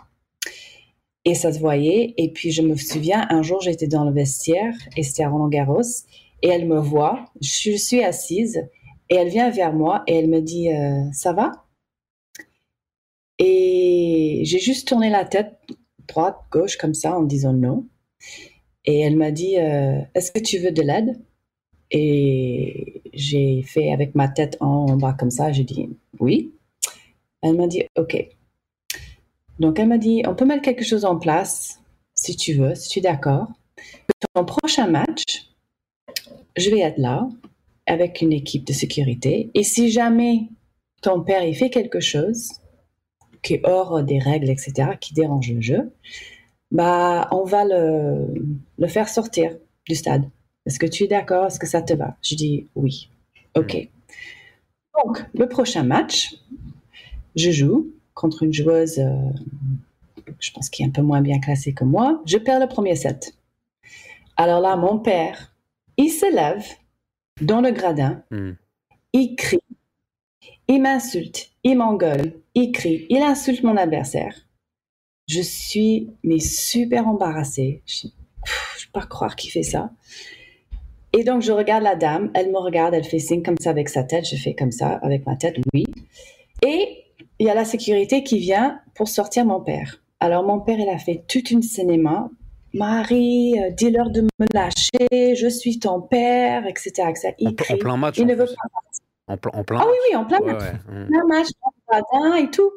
Et 1.26 1.36
ça 1.36 1.54
se 1.54 1.60
voyait. 1.60 2.14
Et 2.18 2.32
puis, 2.34 2.52
je 2.52 2.62
me 2.62 2.76
souviens, 2.76 3.26
un 3.30 3.42
jour, 3.44 3.62
j'étais 3.62 3.88
dans 3.88 4.04
le 4.04 4.12
vestiaire 4.12 4.74
et 4.98 5.04
c'était 5.04 5.24
à 5.24 5.30
Roland 5.30 5.48
Garros. 5.48 5.82
Et 6.44 6.50
elle 6.50 6.68
me 6.68 6.80
voit. 6.80 7.26
Je 7.42 7.76
suis 7.76 8.04
assise 8.04 8.70
et 9.10 9.16
elle 9.16 9.30
vient 9.30 9.50
vers 9.50 9.74
moi 9.74 10.04
et 10.06 10.16
elle 10.16 10.30
me 10.30 10.42
dit 10.42 10.72
euh, 10.72 11.12
Ça 11.12 11.34
va? 11.34 11.52
Et 13.40 14.42
j'ai 14.46 14.60
juste 14.60 14.88
tourné 14.88 15.10
la 15.10 15.26
tête 15.26 15.58
droite, 16.08 16.38
gauche, 16.52 16.78
comme 16.78 16.94
ça, 16.94 17.18
en 17.18 17.24
disant 17.24 17.54
non. 17.54 17.88
Et 18.86 19.00
elle 19.00 19.18
m'a 19.18 19.32
dit 19.32 19.58
euh, 19.58 20.02
Est-ce 20.14 20.32
que 20.32 20.40
tu 20.40 20.60
veux 20.60 20.72
de 20.72 20.84
l'aide? 20.84 21.20
Et 21.90 23.02
j'ai 23.14 23.64
fait 23.64 23.92
avec 23.92 24.14
ma 24.14 24.28
tête 24.28 24.58
en 24.60 24.96
bas 24.98 25.14
comme 25.14 25.32
ça. 25.32 25.52
J'ai 25.52 25.64
dit 25.64 25.90
Oui. 26.20 26.54
Elle 27.42 27.56
m'a 27.56 27.68
dit 27.68 27.84
Ok. 27.98 28.16
Donc, 29.60 29.80
elle 29.80 29.88
m'a 29.88 29.98
dit, 29.98 30.24
on 30.28 30.36
peut 30.36 30.46
mettre 30.46 30.64
quelque 30.64 30.84
chose 30.84 31.06
en 31.06 31.18
place, 31.18 31.80
si 32.16 32.36
tu 32.36 32.54
veux, 32.54 32.76
si 32.76 32.90
tu 32.90 33.00
es 33.00 33.02
d'accord. 33.02 33.48
Ton 34.34 34.46
prochain 34.46 34.88
match, 34.88 35.53
je 36.56 36.70
vais 36.70 36.80
être 36.80 36.98
là 36.98 37.28
avec 37.86 38.22
une 38.22 38.34
équipe 38.34 38.66
de 38.66 38.74
sécurité. 38.74 39.52
Et 39.54 39.64
si 39.64 39.92
jamais 39.92 40.50
ton 41.02 41.22
père 41.22 41.44
il 41.44 41.56
fait 41.56 41.70
quelque 41.70 42.00
chose 42.00 42.50
qui 43.42 43.56
est 43.56 43.62
hors 43.66 44.04
des 44.04 44.20
règles, 44.20 44.50
etc., 44.50 44.92
qui 45.00 45.14
dérange 45.14 45.52
le 45.52 45.62
jeu, 45.62 45.92
bah, 46.72 47.28
on 47.32 47.44
va 47.44 47.66
le, 47.66 48.34
le 48.78 48.88
faire 48.88 49.10
sortir 49.10 49.56
du 49.86 49.96
stade. 49.96 50.30
Est-ce 50.66 50.80
que 50.80 50.86
tu 50.86 51.04
es 51.04 51.08
d'accord? 51.08 51.48
Est-ce 51.48 51.60
que 51.60 51.68
ça 51.68 51.82
te 51.82 51.94
va? 51.94 52.16
Je 52.22 52.36
dis 52.36 52.68
oui. 52.76 53.10
OK. 53.56 53.90
Donc, 55.04 55.26
le 55.34 55.48
prochain 55.48 55.84
match, 55.84 56.36
je 57.36 57.52
joue 57.52 57.92
contre 58.14 58.44
une 58.44 58.54
joueuse, 58.54 59.00
euh, 59.00 59.14
je 60.40 60.52
pense 60.52 60.70
qui 60.70 60.84
est 60.84 60.86
un 60.86 60.92
peu 60.92 61.02
moins 61.02 61.22
bien 61.22 61.40
classée 61.40 61.74
que 61.74 61.84
moi. 61.84 62.22
Je 62.26 62.38
perds 62.38 62.60
le 62.60 62.68
premier 62.68 62.96
set. 62.96 63.36
Alors 64.38 64.62
là, 64.62 64.76
mon 64.76 65.00
père, 65.00 65.53
il 65.98 66.10
se 66.10 66.32
lève 66.34 66.66
dans 67.42 67.62
le 67.62 67.72
gradin, 67.72 68.24
Hmm. 68.32 68.54
il 69.14 69.36
crie, 69.36 69.60
il 70.68 70.82
m'insulte, 70.82 71.50
il 71.64 71.78
m'engueule, 71.78 72.34
il 72.56 72.72
crie, 72.72 73.06
il 73.10 73.22
insulte 73.22 73.64
mon 73.64 73.78
adversaire. 73.78 74.36
Je 75.28 75.42
suis 75.42 76.10
mais 76.24 76.40
super 76.40 77.08
embarrassée. 77.08 77.82
Je 77.86 78.08
ne 78.08 78.12
peux 78.12 78.92
pas 79.00 79.06
croire 79.06 79.36
qu'il 79.36 79.52
fait 79.52 79.64
ça. 79.64 79.92
Et 81.14 81.24
donc, 81.24 81.42
je 81.44 81.52
regarde 81.52 81.84
la 81.84 81.96
dame, 81.96 82.32
elle 82.34 82.52
me 82.52 82.58
regarde, 82.58 82.94
elle 82.94 83.04
fait 83.04 83.20
signe 83.20 83.44
comme 83.44 83.58
ça 83.60 83.70
avec 83.70 83.88
sa 83.88 84.04
tête, 84.04 84.28
je 84.28 84.36
fais 84.36 84.56
comme 84.56 84.72
ça 84.72 84.96
avec 85.04 85.26
ma 85.26 85.36
tête, 85.36 85.58
oui. 85.74 85.86
Et 86.66 87.04
il 87.40 87.46
y 87.46 87.50
a 87.50 87.54
la 87.54 87.66
sécurité 87.66 88.24
qui 88.24 88.40
vient 88.40 88.82
pour 88.96 89.08
sortir 89.08 89.46
mon 89.46 89.62
père. 89.62 90.02
Alors, 90.20 90.44
mon 90.44 90.60
père, 90.60 90.80
il 90.80 90.90
a 90.90 90.98
fait 90.98 91.24
toute 91.28 91.52
une 91.52 91.62
cinéma. 91.62 92.30
Marie, 92.74 93.54
euh, 93.60 93.70
dis-leur 93.72 94.10
de 94.10 94.22
me 94.22 94.46
lâcher, 94.54 95.36
je 95.36 95.48
suis 95.48 95.80
ton 95.80 96.02
père, 96.02 96.66
etc. 96.66 96.92
etc. 97.10 97.34
Il 97.40 97.50
En, 97.50 97.78
plein 97.78 97.98
match. 97.98 98.18
Il 98.18 98.24
en 98.24 98.28
ne 98.28 98.36
veut 98.36 98.46
pas. 98.46 99.34
En, 99.34 99.38
pl- 99.38 99.52
en 99.56 99.64
plein 99.64 99.80
Ah 99.82 99.86
oui, 99.86 99.92
match. 99.92 100.00
oui, 100.10 100.16
en 100.16 100.26
plein 100.26 100.40
Ouais, 100.40 100.54
match. 100.54 100.74
ouais. 100.90 101.06
Plein 101.08 101.26
match 101.28 101.48
dans 102.18 102.36
et 102.36 102.50
tout. 102.50 102.72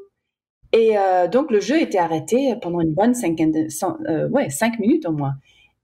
Et 0.73 0.99
euh, 0.99 1.29
donc, 1.29 1.51
le 1.51 1.61
jeu 1.61 1.81
était 1.81 1.99
arrêté 1.99 2.55
pendant 2.61 2.81
une 2.81 2.93
bonne 2.93 3.15
cinquaine 3.15 3.53
de, 3.53 3.69
cent- 3.69 3.97
euh, 4.09 4.29
ouais, 4.29 4.51
cinq 4.51 4.79
minutes 4.79 5.07
au 5.07 5.13
moins. 5.13 5.35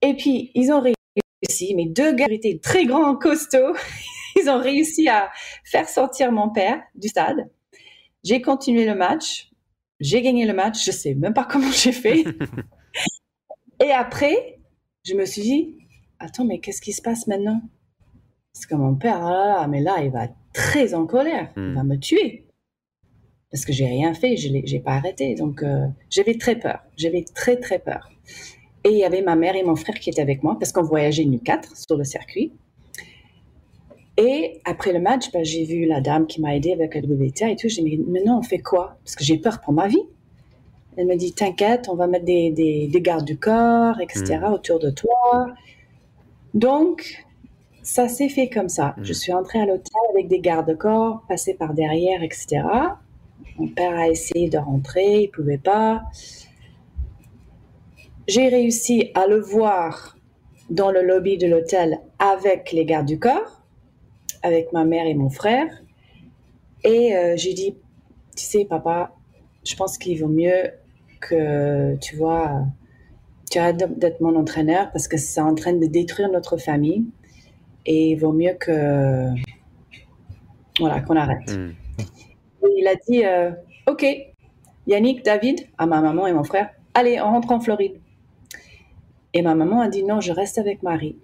Et 0.03 0.14
puis, 0.14 0.51
ils 0.55 0.70
ont 0.72 0.81
réussi, 0.81 1.75
mes 1.75 1.87
deux 1.87 2.12
gars 2.12 2.27
étaient 2.29 2.59
très 2.62 2.85
grands, 2.85 3.16
costauds. 3.16 3.75
Ils 4.42 4.48
ont 4.48 4.59
réussi 4.59 5.09
à 5.09 5.31
faire 5.64 5.88
sortir 5.88 6.33
mon 6.33 6.48
père 6.51 6.81
du 6.94 7.09
stade. 7.09 7.51
J'ai 8.25 8.40
continué 8.40 8.87
le 8.87 8.94
match. 8.94 9.51
J'ai 10.01 10.22
gagné 10.22 10.46
le 10.46 10.55
match. 10.55 10.85
Je 10.85 10.90
sais 10.90 11.14
même 11.14 11.35
pas 11.35 11.44
comment 11.44 11.70
j'ai 11.70 11.92
fait. 11.92 12.25
Et 13.85 13.90
après, 13.90 14.59
je 15.05 15.14
me 15.14 15.25
suis 15.25 15.42
dit, 15.42 15.79
attends, 16.18 16.45
mais 16.45 16.59
qu'est-ce 16.61 16.81
qui 16.81 16.92
se 16.92 17.03
passe 17.03 17.27
maintenant? 17.27 17.61
Parce 18.55 18.66
que 18.66 18.75
mon 18.75 18.95
père, 18.95 19.16
ah 19.25 19.31
là 19.31 19.47
là, 19.62 19.68
mais 19.68 19.81
là, 19.81 19.97
il 20.03 20.11
va 20.11 20.25
être 20.27 20.35
très 20.53 20.95
en 20.95 21.07
colère. 21.07 21.51
Il 21.57 21.62
Hmm. 21.62 21.75
va 21.75 21.83
me 21.85 21.97
tuer. 21.97 22.47
Parce 23.51 23.64
que 23.64 23.73
j'ai 23.73 23.87
rien 23.87 24.14
fait, 24.14 24.37
je 24.37 24.49
n'ai 24.49 24.81
pas 24.81 24.92
arrêté. 24.92 25.35
Donc, 25.35 25.62
euh, 25.62 25.87
j'avais 26.11 26.37
très 26.38 26.57
peur. 26.57 26.81
J'avais 26.97 27.25
très, 27.35 27.57
très 27.57 27.79
peur. 27.79 28.11
Et 28.85 28.90
il 28.90 28.97
y 28.97 29.05
avait 29.05 29.23
ma 29.23 29.37
mère 29.37 29.57
et 29.57 29.62
mon 29.62 29.77
frère 29.77 29.97
qui 29.99 30.11
étaient 30.11 30.23
avec 30.23 30.42
moi, 30.42 30.57
parce 30.59 30.73
qu'on 30.73 30.83
voyageait 30.83 31.25
nous 31.25 31.38
quatre 31.38 31.77
sur 31.77 31.97
le 31.97 32.05
circuit. 32.05 32.53
Et 34.18 34.61
après 34.64 34.92
le 34.92 35.01
match, 35.01 35.31
ben, 35.33 35.45
j'ai 35.45 35.64
vu 35.64 35.87
la 35.87 36.01
dame 36.01 36.27
qui 36.27 36.40
m'a 36.40 36.55
aidé 36.55 36.73
avec 36.73 36.95
le 36.95 37.03
WTA 37.03 37.51
et 37.51 37.57
tout. 37.57 37.68
J'ai 37.68 37.83
dit, 37.83 37.99
mais 38.09 38.23
non, 38.25 38.38
on 38.38 38.42
fait 38.42 38.59
quoi? 38.59 38.99
Parce 39.05 39.16
que 39.16 39.25
j'ai 39.25 39.38
peur 39.38 39.61
pour 39.61 39.73
ma 39.73 39.88
vie. 39.88 40.03
Elle 40.96 41.07
m'a 41.07 41.16
dit, 41.16 41.33
t'inquiète, 41.33 41.88
on 41.88 41.94
va 41.94 42.07
mettre 42.07 42.24
des, 42.24 42.50
des, 42.50 42.87
des 42.87 43.00
gardes 43.00 43.24
du 43.24 43.38
corps, 43.38 44.00
etc., 44.00 44.40
autour 44.52 44.78
de 44.78 44.90
toi. 44.90 45.48
Donc, 46.55 47.24
ça 47.83 48.09
s'est 48.09 48.28
fait 48.28 48.48
comme 48.48 48.68
ça. 48.68 48.94
Mm. 48.96 49.05
Je 49.05 49.12
suis 49.12 49.33
entrée 49.33 49.61
à 49.61 49.66
l'hôtel 49.66 50.00
avec 50.11 50.28
des 50.28 50.40
gardes-corps, 50.40 51.22
passé 51.28 51.55
par 51.55 51.74
derrière, 51.74 52.22
etc. 52.22 52.62
Mon 53.59 53.68
père 53.68 53.96
a 53.96 54.09
essayé 54.09 54.48
de 54.48 54.59
rentrer, 54.59 55.22
il 55.22 55.31
pouvait 55.31 55.59
pas. 55.59 56.02
J'ai 58.28 58.48
réussi 58.48 59.11
à 59.14 59.26
le 59.26 59.40
voir 59.40 60.16
dans 60.70 60.90
le 60.90 61.02
lobby 61.02 61.37
de 61.38 61.46
l'hôtel 61.46 62.00
avec 62.18 62.72
les 62.72 62.85
gardes 62.85 63.07
du 63.07 63.18
corps, 63.18 63.62
avec 64.42 64.72
ma 64.72 64.85
mère 64.85 65.07
et 65.07 65.14
mon 65.14 65.28
frère. 65.28 65.83
Et 66.85 67.16
euh, 67.16 67.35
j'ai 67.37 67.52
dit, 67.52 67.76
tu 68.37 68.44
sais, 68.44 68.64
papa, 68.64 69.14
je 69.64 69.74
pense 69.76 69.98
qu'il 69.98 70.18
vaut 70.20 70.28
mieux 70.28 70.70
que, 71.28 71.96
tu 71.96 72.16
vois, 72.16 72.66
tu 73.50 73.58
arrêtes 73.58 73.98
d'être 73.98 74.20
mon 74.20 74.37
entraîneur 74.37 74.90
parce 74.92 75.08
que 75.08 75.16
c'est 75.16 75.40
en 75.40 75.54
train 75.54 75.72
de 75.72 75.87
détruire 75.87 76.30
notre 76.30 76.56
famille. 76.56 77.04
Et 77.87 78.11
il 78.11 78.16
vaut 78.16 78.32
mieux 78.32 78.54
que, 78.58 79.28
voilà, 80.78 81.00
qu'on 81.00 81.16
arrête. 81.16 81.50
Hmm. 81.50 81.72
Et 82.64 82.74
il 82.78 82.87
a 82.87 82.94
dit, 82.94 83.24
euh, 83.24 83.50
Ok, 83.88 84.06
Yannick, 84.87 85.24
David, 85.24 85.68
à 85.76 85.87
ma 85.87 86.00
maman 86.00 86.26
et 86.28 86.32
mon 86.32 86.44
frère, 86.44 86.70
allez, 86.94 87.20
on 87.20 87.24
rentre 87.24 87.50
en 87.50 87.61
Floride. 87.61 88.00
Et 89.35 89.42
ma 89.42 89.54
maman 89.54 89.80
a 89.80 89.88
dit 89.88 90.04
non, 90.04 90.20
je 90.20 90.32
reste 90.32 90.58
avec 90.58 90.82
Marie. 90.82 91.16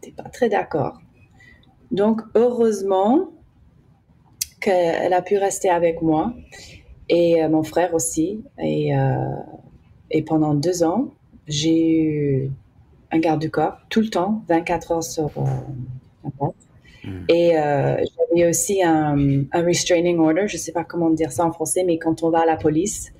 T'es 0.00 0.12
pas 0.12 0.28
très 0.30 0.48
d'accord. 0.48 1.00
Donc, 1.90 2.22
heureusement 2.34 3.30
qu'elle 4.60 5.12
a 5.12 5.20
pu 5.20 5.36
rester 5.36 5.68
avec 5.68 6.00
moi 6.02 6.32
et 7.10 7.42
euh, 7.42 7.48
mon 7.48 7.62
frère 7.62 7.92
aussi. 7.92 8.42
Et, 8.58 8.96
euh, 8.96 9.16
et 10.10 10.22
pendant 10.22 10.54
deux 10.54 10.82
ans, 10.82 11.08
j'ai 11.46 12.02
eu 12.02 12.50
un 13.10 13.18
garde 13.18 13.40
du 13.40 13.50
corps 13.50 13.78
tout 13.90 14.00
le 14.00 14.08
temps, 14.08 14.42
24 14.48 14.92
heures 14.92 15.04
sur 15.04 15.30
euh, 15.36 16.46
hmm. 17.04 17.24
Et 17.28 17.58
euh, 17.58 17.96
j'avais 17.96 18.48
aussi 18.48 18.82
un, 18.82 19.42
un, 19.52 19.62
restraining 19.62 20.18
order, 20.18 20.46
je 20.46 20.54
ne 20.54 20.60
sais 20.60 20.72
pas 20.72 20.84
comment 20.84 21.10
dire 21.10 21.32
ça 21.32 21.44
en 21.44 21.52
français, 21.52 21.82
mais 21.84 21.98
quand 21.98 22.22
on 22.22 22.30
va 22.30 22.40
à 22.40 22.46
la 22.46 22.56
police 22.56 23.12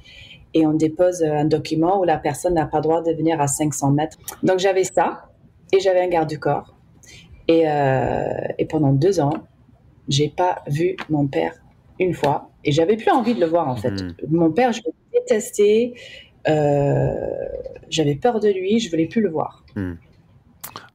et 0.55 0.67
on 0.67 0.73
dépose 0.73 1.23
un 1.23 1.45
document 1.45 2.01
où 2.01 2.05
la 2.05 2.19
personne 2.19 2.55
n'a 2.55 2.67
pas 2.67 2.79
le 2.79 2.83
droit 2.85 3.03
de 3.03 3.13
venir 3.13 3.41
à 3.41 3.49
500 3.49 3.91
mètres. 3.91 4.19
Donc 4.45 4.61
j'avais 4.61 4.85
ça 4.85 5.31
et 5.73 5.81
j'avais 5.81 6.01
un 6.01 6.09
garde 6.09 6.29
du 6.29 6.39
corps. 6.39 6.75
Et, 7.49 7.69
euh, 7.69 8.31
et 8.59 8.67
pendant 8.67 8.93
deux 8.93 9.21
ans, 9.21 9.33
j'ai 10.09 10.29
pas 10.29 10.63
vu 10.69 10.97
mon 11.09 11.27
père 11.27 11.55
une 11.99 12.15
fois 12.15 12.50
et 12.65 12.73
j'avais 12.73 12.97
plus 12.97 13.11
envie 13.11 13.35
de 13.35 13.41
le 13.41 13.47
voir 13.47 13.69
en 13.69 13.77
fait. 13.77 14.03
Hmm. 14.03 14.15
Mon 14.31 14.51
père, 14.51 14.73
je 14.73 14.81
le 14.85 14.93
détestais. 15.13 15.95
Euh, 16.49 17.11
j'avais 17.89 18.15
peur 18.15 18.41
de 18.41 18.49
lui, 18.49 18.79
je 18.79 18.91
voulais 18.91 19.07
plus 19.07 19.21
le 19.21 19.31
voir. 19.31 19.65
Hmm. 19.77 19.95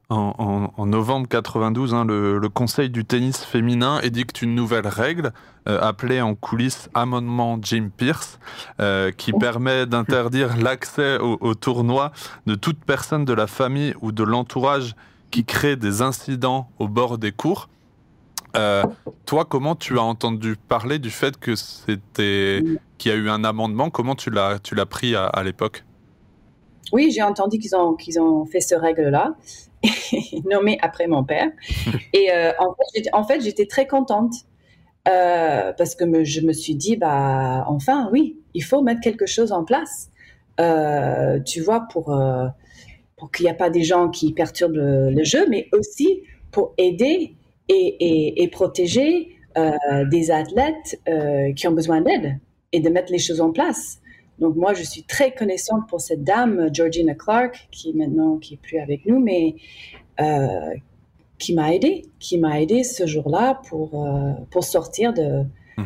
En, 0.09 0.85
novembre 0.85 1.27
92, 1.27 1.95
hein, 1.95 2.05
le, 2.05 2.47
Conseil 2.49 2.91
du 2.91 3.05
tennis 3.05 3.43
féminin 3.43 3.99
édicte 4.01 4.43
une 4.43 4.53
nouvelle 4.53 4.87
règle 4.87 5.33
euh, 5.67 5.81
appelée 5.81 6.21
en 6.21 6.35
coulisses 6.35 6.89
amendement 6.93 7.57
Jim 7.59 7.89
Pierce, 7.95 8.39
euh, 8.79 9.11
qui 9.11 9.31
oh. 9.33 9.39
permet 9.39 9.87
d'interdire 9.87 10.57
l'accès 10.57 11.17
au, 11.17 11.37
au, 11.41 11.55
tournoi 11.55 12.11
de 12.45 12.53
toute 12.53 12.77
personne 12.85 13.25
de 13.25 13.33
la 13.33 13.47
famille 13.47 13.95
ou 14.01 14.11
de 14.11 14.23
l'entourage 14.23 14.95
qui 15.31 15.43
crée 15.43 15.75
des 15.75 16.03
incidents 16.03 16.69
au 16.77 16.87
bord 16.87 17.17
des 17.17 17.31
cours. 17.31 17.67
Euh, 18.55 18.83
toi, 19.25 19.45
comment 19.45 19.75
tu 19.75 19.97
as 19.97 20.03
entendu 20.03 20.55
parler 20.55 20.99
du 20.99 21.09
fait 21.09 21.37
que 21.37 21.55
c'était 21.55 22.61
qu'il 22.97 23.11
y 23.11 23.13
a 23.13 23.17
eu 23.17 23.29
un 23.29 23.43
amendement? 23.43 23.89
Comment 23.89 24.15
tu 24.15 24.29
l'as 24.29 24.59
tu 24.59 24.75
l'as 24.75 24.85
pris 24.85 25.15
à, 25.15 25.43
l'époque? 25.43 25.83
Oui, 26.91 27.11
j'ai 27.11 27.21
entendu 27.21 27.57
qu'ils 27.57 27.75
ont 27.75 27.95
qu'ils 27.95 28.19
ont 28.19 28.45
fait 28.45 28.61
ce 28.61 28.75
règle-là, 28.75 29.35
nommé 30.45 30.77
après 30.81 31.07
mon 31.07 31.23
père. 31.23 31.49
Et 32.13 32.31
euh, 32.31 32.51
en 33.13 33.23
fait, 33.23 33.41
j'étais 33.41 33.65
très 33.65 33.87
contente 33.87 34.33
euh, 35.07 35.73
parce 35.77 35.95
que 35.95 36.23
je 36.23 36.41
me 36.41 36.53
suis 36.53 36.75
dit 36.75 36.95
bah 36.95 37.65
enfin 37.67 38.09
oui, 38.11 38.37
il 38.53 38.63
faut 38.63 38.81
mettre 38.81 39.01
quelque 39.01 39.25
chose 39.25 39.51
en 39.51 39.63
place. 39.63 40.11
tu 41.45 41.61
vois 41.61 41.87
pour 41.91 42.15
pour 43.17 43.31
qu'il 43.31 43.45
n'y 43.45 43.49
a 43.49 43.55
pas 43.55 43.69
des 43.69 43.83
gens 43.83 44.09
qui 44.09 44.33
perturbent 44.33 44.75
le 44.75 45.23
jeu, 45.23 45.45
mais 45.49 45.69
aussi 45.71 46.21
pour 46.51 46.73
aider 46.77 47.35
et, 47.69 48.49
protéger 48.51 49.29
euh, 49.57 49.71
des 50.09 50.31
athlètes 50.31 50.99
euh, 51.07 51.53
qui 51.53 51.67
ont 51.67 51.71
besoin 51.71 52.01
d'aide 52.01 52.39
et 52.71 52.79
de 52.79 52.89
mettre 52.89 53.11
les 53.11 53.19
choses 53.19 53.41
en 53.41 53.51
place. 53.51 53.99
Donc 54.39 54.55
moi, 54.55 54.73
je 54.73 54.83
suis 54.83 55.03
très 55.03 55.33
connaissante 55.33 55.87
pour 55.87 56.01
cette 56.01 56.23
dame, 56.23 56.69
Georgina 56.73 57.15
Clark, 57.15 57.67
qui 57.71 57.93
maintenant 57.93 58.37
qui 58.37 58.55
est 58.55 58.61
plus 58.61 58.79
avec 58.79 59.05
nous, 59.05 59.19
mais 59.19 59.55
euh, 60.19 60.73
qui 61.37 61.53
m'a 61.53 61.73
aidé, 61.73 62.05
qui 62.19 62.37
m'a 62.37 62.61
aidé 62.61 62.83
ce 62.83 63.05
jour-là 63.05 63.61
pour 63.69 64.07
pour 64.51 64.63
sortir 64.63 65.13
de 65.13 65.43
hmm. 65.77 65.85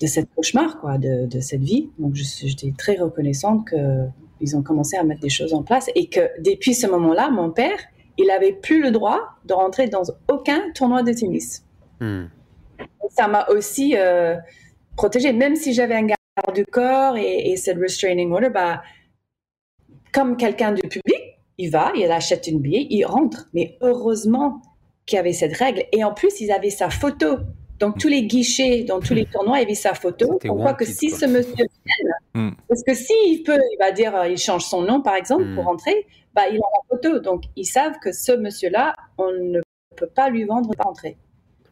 de 0.00 0.06
cette 0.06 0.28
cauchemar, 0.34 0.78
quoi, 0.78 0.98
de, 0.98 1.26
de 1.26 1.40
cette 1.40 1.62
vie. 1.62 1.88
Donc 1.98 2.14
j'étais 2.14 2.74
très 2.76 2.96
reconnaissante 2.96 3.66
que 3.66 4.06
ils 4.40 4.56
ont 4.56 4.62
commencé 4.62 4.96
à 4.96 5.04
mettre 5.04 5.20
des 5.20 5.28
choses 5.28 5.54
en 5.54 5.62
place 5.62 5.90
et 5.94 6.06
que 6.08 6.20
depuis 6.40 6.74
ce 6.74 6.86
moment-là, 6.86 7.30
mon 7.30 7.50
père, 7.50 7.78
il 8.18 8.26
n'avait 8.26 8.52
plus 8.52 8.82
le 8.82 8.90
droit 8.90 9.20
de 9.44 9.54
rentrer 9.54 9.88
dans 9.88 10.02
aucun 10.28 10.70
tournoi 10.74 11.02
de 11.02 11.12
tennis. 11.12 11.64
Hmm. 12.00 12.26
Ça 13.10 13.28
m'a 13.28 13.46
aussi 13.48 13.94
euh, 13.96 14.36
protégé, 14.96 15.32
même 15.32 15.56
si 15.56 15.72
j'avais 15.72 15.94
un 15.94 16.06
garde 16.06 16.54
du 16.54 16.64
corps 16.66 17.16
et, 17.16 17.56
cette 17.56 17.78
restraining 17.78 18.32
order, 18.32 18.50
bah, 18.50 18.82
comme 20.12 20.36
quelqu'un 20.36 20.72
du 20.72 20.82
public, 20.82 21.40
il 21.58 21.70
va, 21.70 21.92
il 21.94 22.10
achète 22.10 22.46
une 22.46 22.60
billet, 22.60 22.86
il 22.90 23.04
rentre. 23.04 23.48
Mais 23.54 23.78
heureusement 23.80 24.60
qu'il 25.06 25.16
y 25.16 25.20
avait 25.20 25.32
cette 25.32 25.56
règle. 25.56 25.84
Et 25.92 26.04
en 26.04 26.12
plus, 26.12 26.40
ils 26.40 26.50
avaient 26.50 26.70
sa 26.70 26.90
photo. 26.90 27.38
Donc, 27.78 27.98
tous 27.98 28.08
les 28.08 28.24
guichets, 28.24 28.84
dans 28.84 29.00
tous 29.00 29.14
les 29.14 29.26
tournois, 29.26 29.58
il 29.58 29.62
y 29.62 29.64
avait 29.64 29.74
sa 29.74 29.94
photo. 29.94 30.38
On 30.44 30.56
croit 30.56 30.74
que 30.74 30.84
si 30.84 31.10
ce 31.10 31.26
monsieur 31.26 31.66
hmm. 32.34 32.50
parce 32.68 32.82
que 32.82 32.94
s'il 32.94 33.42
peut, 33.42 33.58
il 33.72 33.76
va 33.78 33.92
dire, 33.92 34.14
euh, 34.16 34.28
il 34.28 34.38
change 34.38 34.64
son 34.64 34.82
nom, 34.82 35.02
par 35.02 35.14
exemple, 35.14 35.44
pour 35.54 35.64
hmm. 35.64 35.68
rentrer, 35.68 36.06
bah, 36.34 36.48
il 36.48 36.56
a 36.56 36.58
la 36.58 36.96
photo. 36.96 37.18
Donc, 37.18 37.44
ils 37.56 37.64
savent 37.64 37.98
que 38.00 38.12
ce 38.12 38.32
monsieur-là, 38.32 38.94
on 39.18 39.32
ne 39.32 39.60
peut 39.96 40.10
pas 40.14 40.28
lui 40.28 40.44
vendre 40.44 40.74
pas 40.76 40.88
entrer. 40.88 41.16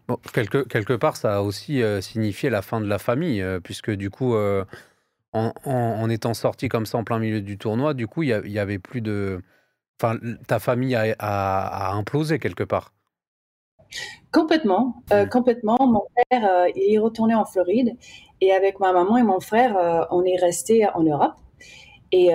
Bon, 0.08 0.18
quelque, 0.34 0.58
quelque 0.64 0.92
part, 0.92 1.16
ça 1.16 1.36
a 1.36 1.40
aussi 1.40 1.82
euh, 1.82 2.00
signifié 2.00 2.50
la 2.50 2.60
fin 2.60 2.80
de 2.80 2.86
la 2.86 2.98
famille, 2.98 3.40
euh, 3.40 3.60
puisque 3.60 3.90
du 3.90 4.10
coup, 4.10 4.34
euh, 4.34 4.64
en, 5.32 6.10
étant 6.10 6.34
sorti 6.34 6.68
comme 6.68 6.86
ça 6.86 6.98
en 6.98 7.04
plein 7.04 7.18
milieu 7.18 7.40
du 7.40 7.56
tournoi, 7.58 7.94
du 7.94 8.06
coup, 8.06 8.22
il 8.22 8.28
y, 8.28 8.58
avait 8.58 8.78
plus 8.78 9.00
de. 9.00 9.40
Enfin, 10.00 10.18
ta 10.46 10.58
famille 10.58 10.94
a, 10.94 11.92
implosé 11.92 12.38
quelque 12.38 12.64
part. 12.64 12.92
Complètement, 14.32 14.96
mmh. 15.10 15.28
complètement. 15.30 15.78
Mon 15.80 16.04
père, 16.30 16.66
il 16.74 16.94
est 16.94 16.98
retourné 16.98 17.34
en 17.34 17.44
Floride 17.44 17.96
et 18.40 18.52
avec 18.52 18.80
ma 18.80 18.92
maman 18.92 19.16
et 19.16 19.22
mon 19.22 19.40
frère, 19.40 20.08
on 20.10 20.24
est 20.24 20.36
resté 20.36 20.86
en 20.88 21.02
Europe. 21.02 21.34
Et 22.10 22.32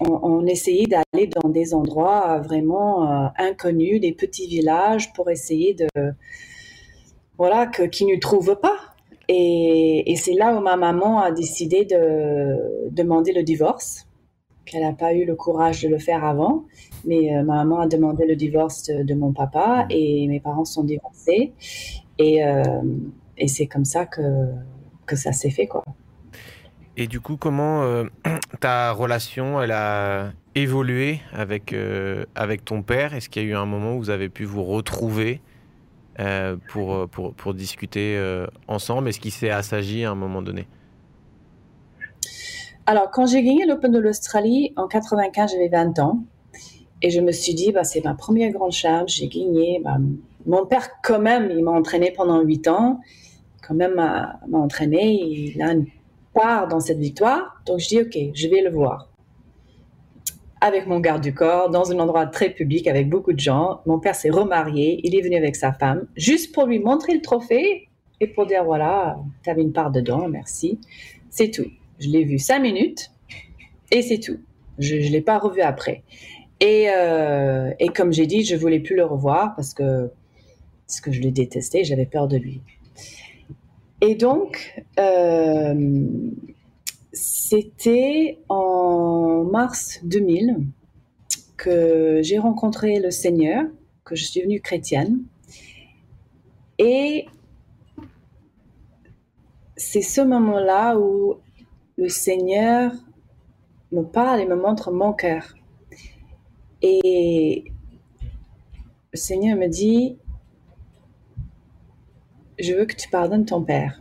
on, 0.00 0.46
essayait 0.46 0.86
d'aller 0.86 1.28
dans 1.28 1.48
des 1.48 1.74
endroits 1.74 2.38
vraiment 2.40 3.10
euh, 3.10 3.26
inconnus, 3.38 4.00
des 4.00 4.12
petits 4.12 4.46
villages, 4.46 5.12
pour 5.12 5.30
essayer 5.30 5.74
de, 5.74 5.88
voilà, 7.38 7.66
que, 7.66 7.82
qu'ils 7.84 8.08
ne 8.08 8.18
trouvent 8.18 8.58
pas. 8.60 8.78
Et, 9.28 10.14
c'est 10.16 10.34
là 10.34 10.54
où 10.54 10.60
ma 10.60 10.76
maman 10.76 11.20
a 11.20 11.30
décidé 11.30 11.84
de 11.84 12.90
demander 12.90 13.32
le 13.32 13.42
divorce, 13.42 14.06
qu'elle 14.64 14.82
n'a 14.82 14.92
pas 14.92 15.14
eu 15.14 15.24
le 15.24 15.34
courage 15.34 15.82
de 15.82 15.88
le 15.88 15.98
faire 15.98 16.24
avant. 16.24 16.64
Mais 17.04 17.34
euh, 17.34 17.42
ma 17.42 17.56
maman 17.56 17.80
a 17.80 17.86
demandé 17.86 18.26
le 18.26 18.36
divorce 18.36 18.84
de, 18.84 19.14
mon 19.14 19.32
papa 19.32 19.86
et 19.90 20.26
mes 20.28 20.40
parents 20.40 20.64
sont 20.64 20.84
divorcés. 20.84 21.52
Et, 22.18 22.44
euh, 22.44 22.62
et 23.36 23.48
c'est 23.48 23.66
comme 23.66 23.84
ça 23.84 24.06
que, 24.06 24.20
que 25.06 25.16
ça 25.16 25.32
s'est 25.32 25.50
fait, 25.50 25.66
quoi. 25.66 25.84
Et 26.96 27.08
du 27.08 27.20
coup, 27.20 27.36
comment 27.36 27.82
euh, 27.82 28.04
ta 28.60 28.92
relation, 28.92 29.60
elle 29.60 29.72
a 29.72 30.32
évolué 30.54 31.20
avec, 31.32 31.74
avec 32.34 32.64
ton 32.64 32.82
père? 32.82 33.14
Est-ce 33.14 33.28
qu'il 33.28 33.42
y 33.42 33.46
a 33.46 33.48
eu 33.48 33.54
un 33.54 33.66
moment 33.66 33.96
où 33.96 33.98
vous 33.98 34.10
avez 34.10 34.28
pu 34.28 34.44
vous 34.44 34.64
retrouver 34.64 35.40
pour, 36.68 37.08
pour, 37.08 37.34
pour, 37.34 37.54
discuter 37.54 38.16
ensemble? 38.68 39.08
Est-ce 39.08 39.18
qu'il 39.18 39.32
s'est 39.32 39.50
assagi 39.50 40.04
à 40.04 40.12
un 40.12 40.14
moment 40.14 40.42
donné? 40.42 40.68
Alors, 42.86 43.10
quand 43.10 43.26
j'ai 43.26 43.42
gagné 43.42 43.64
l'Open 43.64 43.90
de 43.92 43.98
l'Australie 43.98 44.72
en 44.76 44.86
95, 44.86 45.52
j'avais 45.52 45.68
20 45.68 45.98
ans. 46.00 46.24
Et 47.00 47.10
je 47.10 47.20
me 47.20 47.32
suis 47.32 47.54
dit, 47.54 47.72
bah, 47.72 47.84
c'est 47.84 48.04
ma 48.04 48.14
première 48.14 48.50
grande 48.52 48.72
charge, 48.72 49.12
j'ai 49.12 49.28
gagné. 49.28 49.80
Bah, 49.82 49.96
mon 50.46 50.66
père, 50.66 50.88
quand 51.02 51.18
même, 51.18 51.50
il 51.50 51.64
m'a 51.64 51.70
entraîné 51.70 52.10
pendant 52.10 52.40
8 52.42 52.68
ans. 52.68 53.00
Quand 53.66 53.74
même, 53.74 53.94
m'a 53.94 54.38
entraîné. 54.52 55.12
Il 55.12 55.62
a 55.62 55.72
une 55.72 55.86
part 56.34 56.68
dans 56.68 56.80
cette 56.80 56.98
victoire. 56.98 57.62
Donc 57.64 57.78
je 57.78 57.88
dis, 57.88 58.00
OK, 58.00 58.18
je 58.34 58.48
vais 58.48 58.60
le 58.60 58.70
voir. 58.70 59.08
Avec 60.60 60.86
mon 60.86 61.00
garde 61.00 61.22
du 61.22 61.32
corps, 61.32 61.70
dans 61.70 61.90
un 61.90 61.98
endroit 61.98 62.26
très 62.26 62.50
public 62.50 62.86
avec 62.86 63.08
beaucoup 63.08 63.32
de 63.32 63.40
gens. 63.40 63.80
Mon 63.86 63.98
père 63.98 64.14
s'est 64.14 64.30
remarié, 64.30 65.00
il 65.04 65.14
est 65.14 65.20
venu 65.20 65.36
avec 65.36 65.56
sa 65.56 65.72
femme, 65.72 66.06
juste 66.16 66.54
pour 66.54 66.66
lui 66.66 66.78
montrer 66.78 67.14
le 67.14 67.20
trophée 67.20 67.88
et 68.20 68.26
pour 68.26 68.46
dire, 68.46 68.64
voilà, 68.64 69.16
tu 69.42 69.50
avais 69.50 69.62
une 69.62 69.72
part 69.72 69.90
dedans, 69.90 70.26
merci. 70.28 70.78
C'est 71.28 71.50
tout. 71.50 71.66
Je 71.98 72.08
l'ai 72.08 72.24
vu 72.24 72.38
cinq 72.38 72.60
minutes 72.60 73.10
et 73.90 74.02
c'est 74.02 74.18
tout. 74.18 74.38
Je 74.78 74.96
ne 74.96 75.08
l'ai 75.10 75.20
pas 75.20 75.38
revu 75.38 75.60
après. 75.60 76.02
Et, 76.60 76.86
euh, 76.88 77.72
et 77.78 77.88
comme 77.88 78.12
j'ai 78.12 78.26
dit, 78.26 78.44
je 78.44 78.56
voulais 78.56 78.80
plus 78.80 78.96
le 78.96 79.04
revoir 79.04 79.54
parce 79.54 79.74
que, 79.74 80.10
parce 80.86 81.00
que 81.00 81.12
je 81.12 81.20
l'ai 81.20 81.30
détesté, 81.30 81.84
j'avais 81.84 82.06
peur 82.06 82.28
de 82.28 82.36
lui. 82.36 82.60
Et 84.00 84.14
donc, 84.14 84.82
euh, 84.98 86.06
c'était 87.12 88.38
en 88.48 89.44
mars 89.44 90.00
2000 90.04 90.66
que 91.56 92.20
j'ai 92.22 92.38
rencontré 92.38 92.98
le 92.98 93.10
Seigneur, 93.10 93.64
que 94.04 94.16
je 94.16 94.24
suis 94.24 94.40
devenue 94.40 94.60
chrétienne. 94.60 95.22
Et 96.78 97.26
c'est 99.76 100.02
ce 100.02 100.20
moment-là 100.20 100.98
où 100.98 101.36
le 101.96 102.08
Seigneur 102.08 102.92
me 103.92 104.02
parle 104.02 104.40
et 104.40 104.46
me 104.46 104.56
montre 104.56 104.90
mon 104.90 105.12
cœur. 105.12 105.54
Et 106.82 107.64
le 109.12 109.16
Seigneur 109.16 109.56
me 109.56 109.68
dit, 109.68 110.18
je 112.58 112.72
veux 112.74 112.84
que 112.84 112.94
tu 112.94 113.08
pardonnes 113.08 113.46
ton 113.46 113.62
père. 113.62 114.00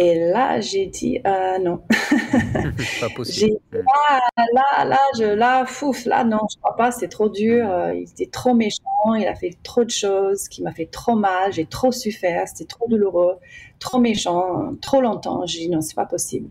Et 0.00 0.30
là, 0.30 0.60
j'ai 0.60 0.86
dit 0.86 1.20
euh, 1.26 1.58
non. 1.58 1.82
pas 3.00 3.08
possible. 3.16 3.58
Là, 3.72 4.20
là, 4.36 4.84
là, 4.84 4.98
je, 5.18 5.24
là, 5.24 5.66
fouf, 5.66 6.04
là, 6.04 6.22
non, 6.22 6.38
je 6.52 6.56
crois 6.60 6.76
pas, 6.76 6.92
c'est 6.92 7.08
trop 7.08 7.28
dur. 7.28 7.68
Euh, 7.68 7.94
il 7.94 8.08
était 8.08 8.30
trop 8.30 8.54
méchant, 8.54 9.14
il 9.18 9.26
a 9.26 9.34
fait 9.34 9.56
trop 9.64 9.82
de 9.82 9.90
choses 9.90 10.46
qui 10.48 10.62
m'a 10.62 10.70
fait 10.70 10.86
trop 10.86 11.16
mal, 11.16 11.52
j'ai 11.52 11.66
trop 11.66 11.90
souffert, 11.90 12.46
c'était 12.46 12.68
trop 12.68 12.86
douloureux, 12.88 13.38
trop 13.78 13.98
méchant, 13.98 14.74
trop 14.80 15.00
longtemps. 15.00 15.46
J'ai 15.46 15.60
dit 15.60 15.70
non, 15.70 15.80
c'est 15.80 15.94
pas 15.94 16.06
possible. 16.06 16.48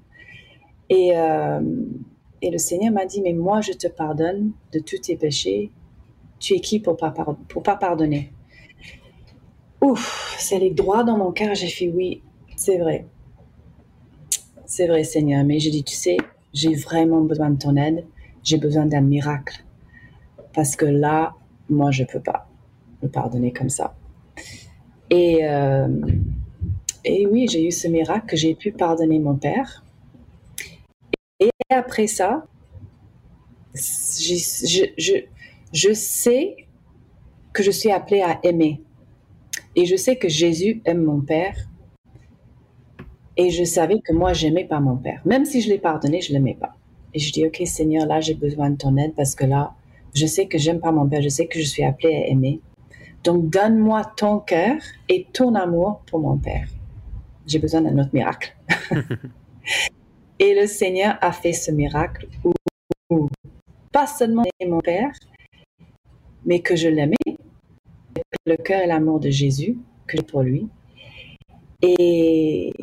Et, 0.89 1.11
euh, 1.15 1.61
et 2.41 2.49
le 2.49 2.57
Seigneur 2.57 2.93
m'a 2.93 3.05
dit, 3.05 3.21
mais 3.21 3.33
moi, 3.33 3.61
je 3.61 3.73
te 3.73 3.87
pardonne 3.87 4.51
de 4.73 4.79
tous 4.79 4.99
tes 4.99 5.15
péchés. 5.15 5.71
Tu 6.39 6.53
es 6.53 6.59
qui 6.59 6.79
pour 6.79 6.97
pas, 6.97 7.11
pas 7.11 7.75
pardonner? 7.75 8.31
Ouf, 9.81 10.35
c'est 10.39 10.59
les 10.59 10.71
droits 10.71 11.03
dans 11.03 11.17
mon 11.17 11.31
cœur. 11.31 11.55
J'ai 11.55 11.67
fait 11.67 11.89
oui, 11.89 12.21
c'est 12.55 12.77
vrai 12.77 13.05
c'est 14.67 14.87
vrai 14.87 15.03
Seigneur, 15.03 15.43
mais 15.43 15.59
j'ai 15.59 15.71
dit, 15.71 15.83
tu 15.83 15.95
sais, 15.95 16.17
j'ai 16.53 16.75
vraiment 16.75 17.21
besoin 17.21 17.49
de 17.49 17.57
ton 17.57 17.75
aide, 17.77 18.05
j'ai 18.43 18.57
besoin 18.57 18.85
d'un 18.85 19.01
miracle. 19.01 19.63
Parce 20.53 20.75
que 20.75 20.85
là, 20.85 21.33
moi, 21.69 21.89
je 21.91 22.03
ne 22.03 22.07
peux 22.07 22.19
pas 22.19 22.47
me 23.01 23.07
pardonner 23.07 23.51
comme 23.51 23.69
ça. 23.69 23.95
Et, 25.09 25.39
euh, 25.47 25.87
et 27.08 27.26
oui, 27.26 27.48
j'ai 27.48 27.65
eu 27.65 27.72
ce 27.72 27.88
miracle 27.88 28.28
que 28.28 28.36
j'ai 28.36 28.56
pu 28.56 28.72
pardonner 28.72 29.20
mon 29.20 29.36
père. 29.36 29.84
Et 31.39 31.50
après 31.70 32.08
ça, 32.08 32.46
je, 33.74 34.36
sais 35.93 36.56
que 37.54 37.63
je 37.63 37.72
suis 37.72 37.91
appelée 37.91 38.22
à 38.22 38.39
aimer. 38.43 38.82
Et 39.76 39.86
je 39.86 39.96
sais 39.96 40.15
que 40.15 40.28
Jésus 40.28 40.82
aime 40.86 41.04
mon 41.04 41.22
père 41.22 41.56
et 43.38 43.52
je 43.52 43.63
savais 43.63 44.00
que 44.00 44.13
moi, 44.13 44.34
j'aimais 44.34 44.65
pas 44.65 44.80
mon 44.80 44.98
père. 44.98 45.22
Même 45.26 45.46
si 45.46 45.62
je 45.62 45.70
l'ai 45.70 45.78
pardonné, 45.78 46.22
je 46.22 46.34
l'aimais 46.34 46.58
pas. 46.60 46.76
Et 47.13 47.20
je 47.20 47.32
dis, 47.32 47.46
OK, 47.46 47.62
Seigneur, 47.65 48.08
là, 48.08 48.20
j'ai 48.20 48.34
besoin 48.34 48.72
de 48.72 48.78
ton 48.78 48.98
aide 48.98 49.13
parce 49.15 49.36
que 49.36 49.46
là, 49.46 49.74
je 50.15 50.26
sais 50.26 50.48
que 50.48 50.58
j'aime 50.58 50.80
pas 50.80 50.91
mon 50.91 51.08
père, 51.08 51.22
je 51.22 51.30
sais 51.30 51.46
que 51.46 51.60
je 51.60 51.65
suis 51.65 51.84
appelée 51.84 52.15
à 52.15 52.28
aimer. 52.28 52.60
Donc, 53.24 53.50
donne-moi 53.50 54.02
ton 54.15 54.39
cœur 54.39 54.78
et 55.10 55.28
ton 55.34 55.54
amour 55.54 56.02
pour 56.08 56.20
mon 56.20 56.38
père. 56.38 56.67
J'ai 57.47 57.60
besoin 57.60 57.81
d'un 57.81 57.97
autre 57.97 58.10
miracle. 58.13 58.55
et 60.39 60.53
le 60.53 60.67
Seigneur 60.67 61.17
a 61.21 61.31
fait 61.31 61.53
ce 61.53 61.71
miracle 61.71 62.27
où, 63.10 63.29
pas 63.91 64.05
seulement 64.05 64.43
mon 64.67 64.81
père, 64.81 65.12
mais 66.45 66.60
que 66.60 66.75
je 66.75 66.89
l'aimais, 66.89 67.15
le 68.45 68.57
cœur 68.57 68.81
et 68.81 68.88
l'amour 68.88 69.21
de 69.21 69.29
Jésus 69.29 69.77
que 70.07 70.17
j'ai 70.17 70.23
pour 70.23 70.41
lui. 70.41 70.67
Et, 71.81 72.73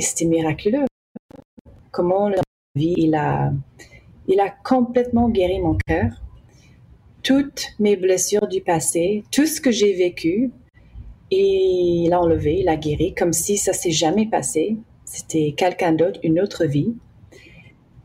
c'était 0.00 0.26
miraculeux. 0.26 0.84
Comment 1.90 2.28
la 2.28 2.40
vie, 2.76 2.94
il 2.96 3.14
a, 3.14 3.52
il 4.28 4.40
a 4.40 4.50
complètement 4.50 5.28
guéri 5.28 5.60
mon 5.60 5.76
cœur. 5.86 6.22
Toutes 7.22 7.72
mes 7.78 7.96
blessures 7.96 8.46
du 8.46 8.60
passé, 8.60 9.24
tout 9.32 9.46
ce 9.46 9.60
que 9.60 9.70
j'ai 9.70 9.94
vécu, 9.94 10.52
il 11.34 12.12
a 12.12 12.20
enlevé, 12.20 12.60
il 12.60 12.68
a 12.68 12.76
guéri, 12.76 13.14
comme 13.14 13.32
si 13.32 13.56
ça 13.56 13.72
s'est 13.72 13.90
jamais 13.90 14.26
passé. 14.26 14.76
C'était 15.04 15.54
quelqu'un 15.56 15.92
d'autre, 15.92 16.20
une 16.22 16.40
autre 16.40 16.64
vie. 16.64 16.94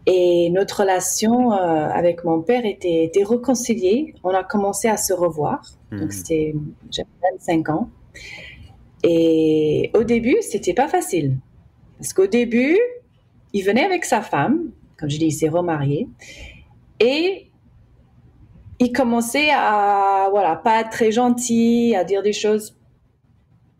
Et 0.06 0.50
notre 0.50 0.82
relation 0.82 1.52
euh, 1.52 1.56
avec 1.56 2.24
mon 2.24 2.42
père 2.42 2.66
était, 2.66 3.06
était, 3.06 3.24
réconciliée. 3.24 4.16
On 4.24 4.30
a 4.30 4.44
commencé 4.44 4.88
à 4.88 4.98
se 4.98 5.14
revoir. 5.14 5.62
Donc, 5.92 6.10
hmm. 6.10 6.12
c'était, 6.12 6.56
j'avais 6.92 7.10
25 7.38 7.70
ans. 7.70 7.90
Et 9.04 9.92
au 9.94 10.04
début, 10.04 10.38
c'était 10.42 10.74
pas 10.74 10.88
facile. 10.88 11.38
Parce 11.98 12.14
qu'au 12.14 12.28
début, 12.28 12.78
il 13.54 13.64
venait 13.64 13.84
avec 13.84 14.06
sa 14.06 14.22
femme, 14.22 14.72
comme 14.98 15.10
je 15.10 15.18
dis, 15.18 15.28
il 15.28 15.32
s'est 15.32 15.50
remarié, 15.50 16.08
et 17.00 17.50
il 18.80 18.92
commençait 18.92 19.50
à, 19.52 20.28
voilà, 20.32 20.56
pas 20.56 20.82
être 20.82 20.90
très 20.90 21.12
gentil, 21.12 21.96
à 21.96 22.04
dire 22.04 22.24
des 22.24 22.34
choses 22.34 22.79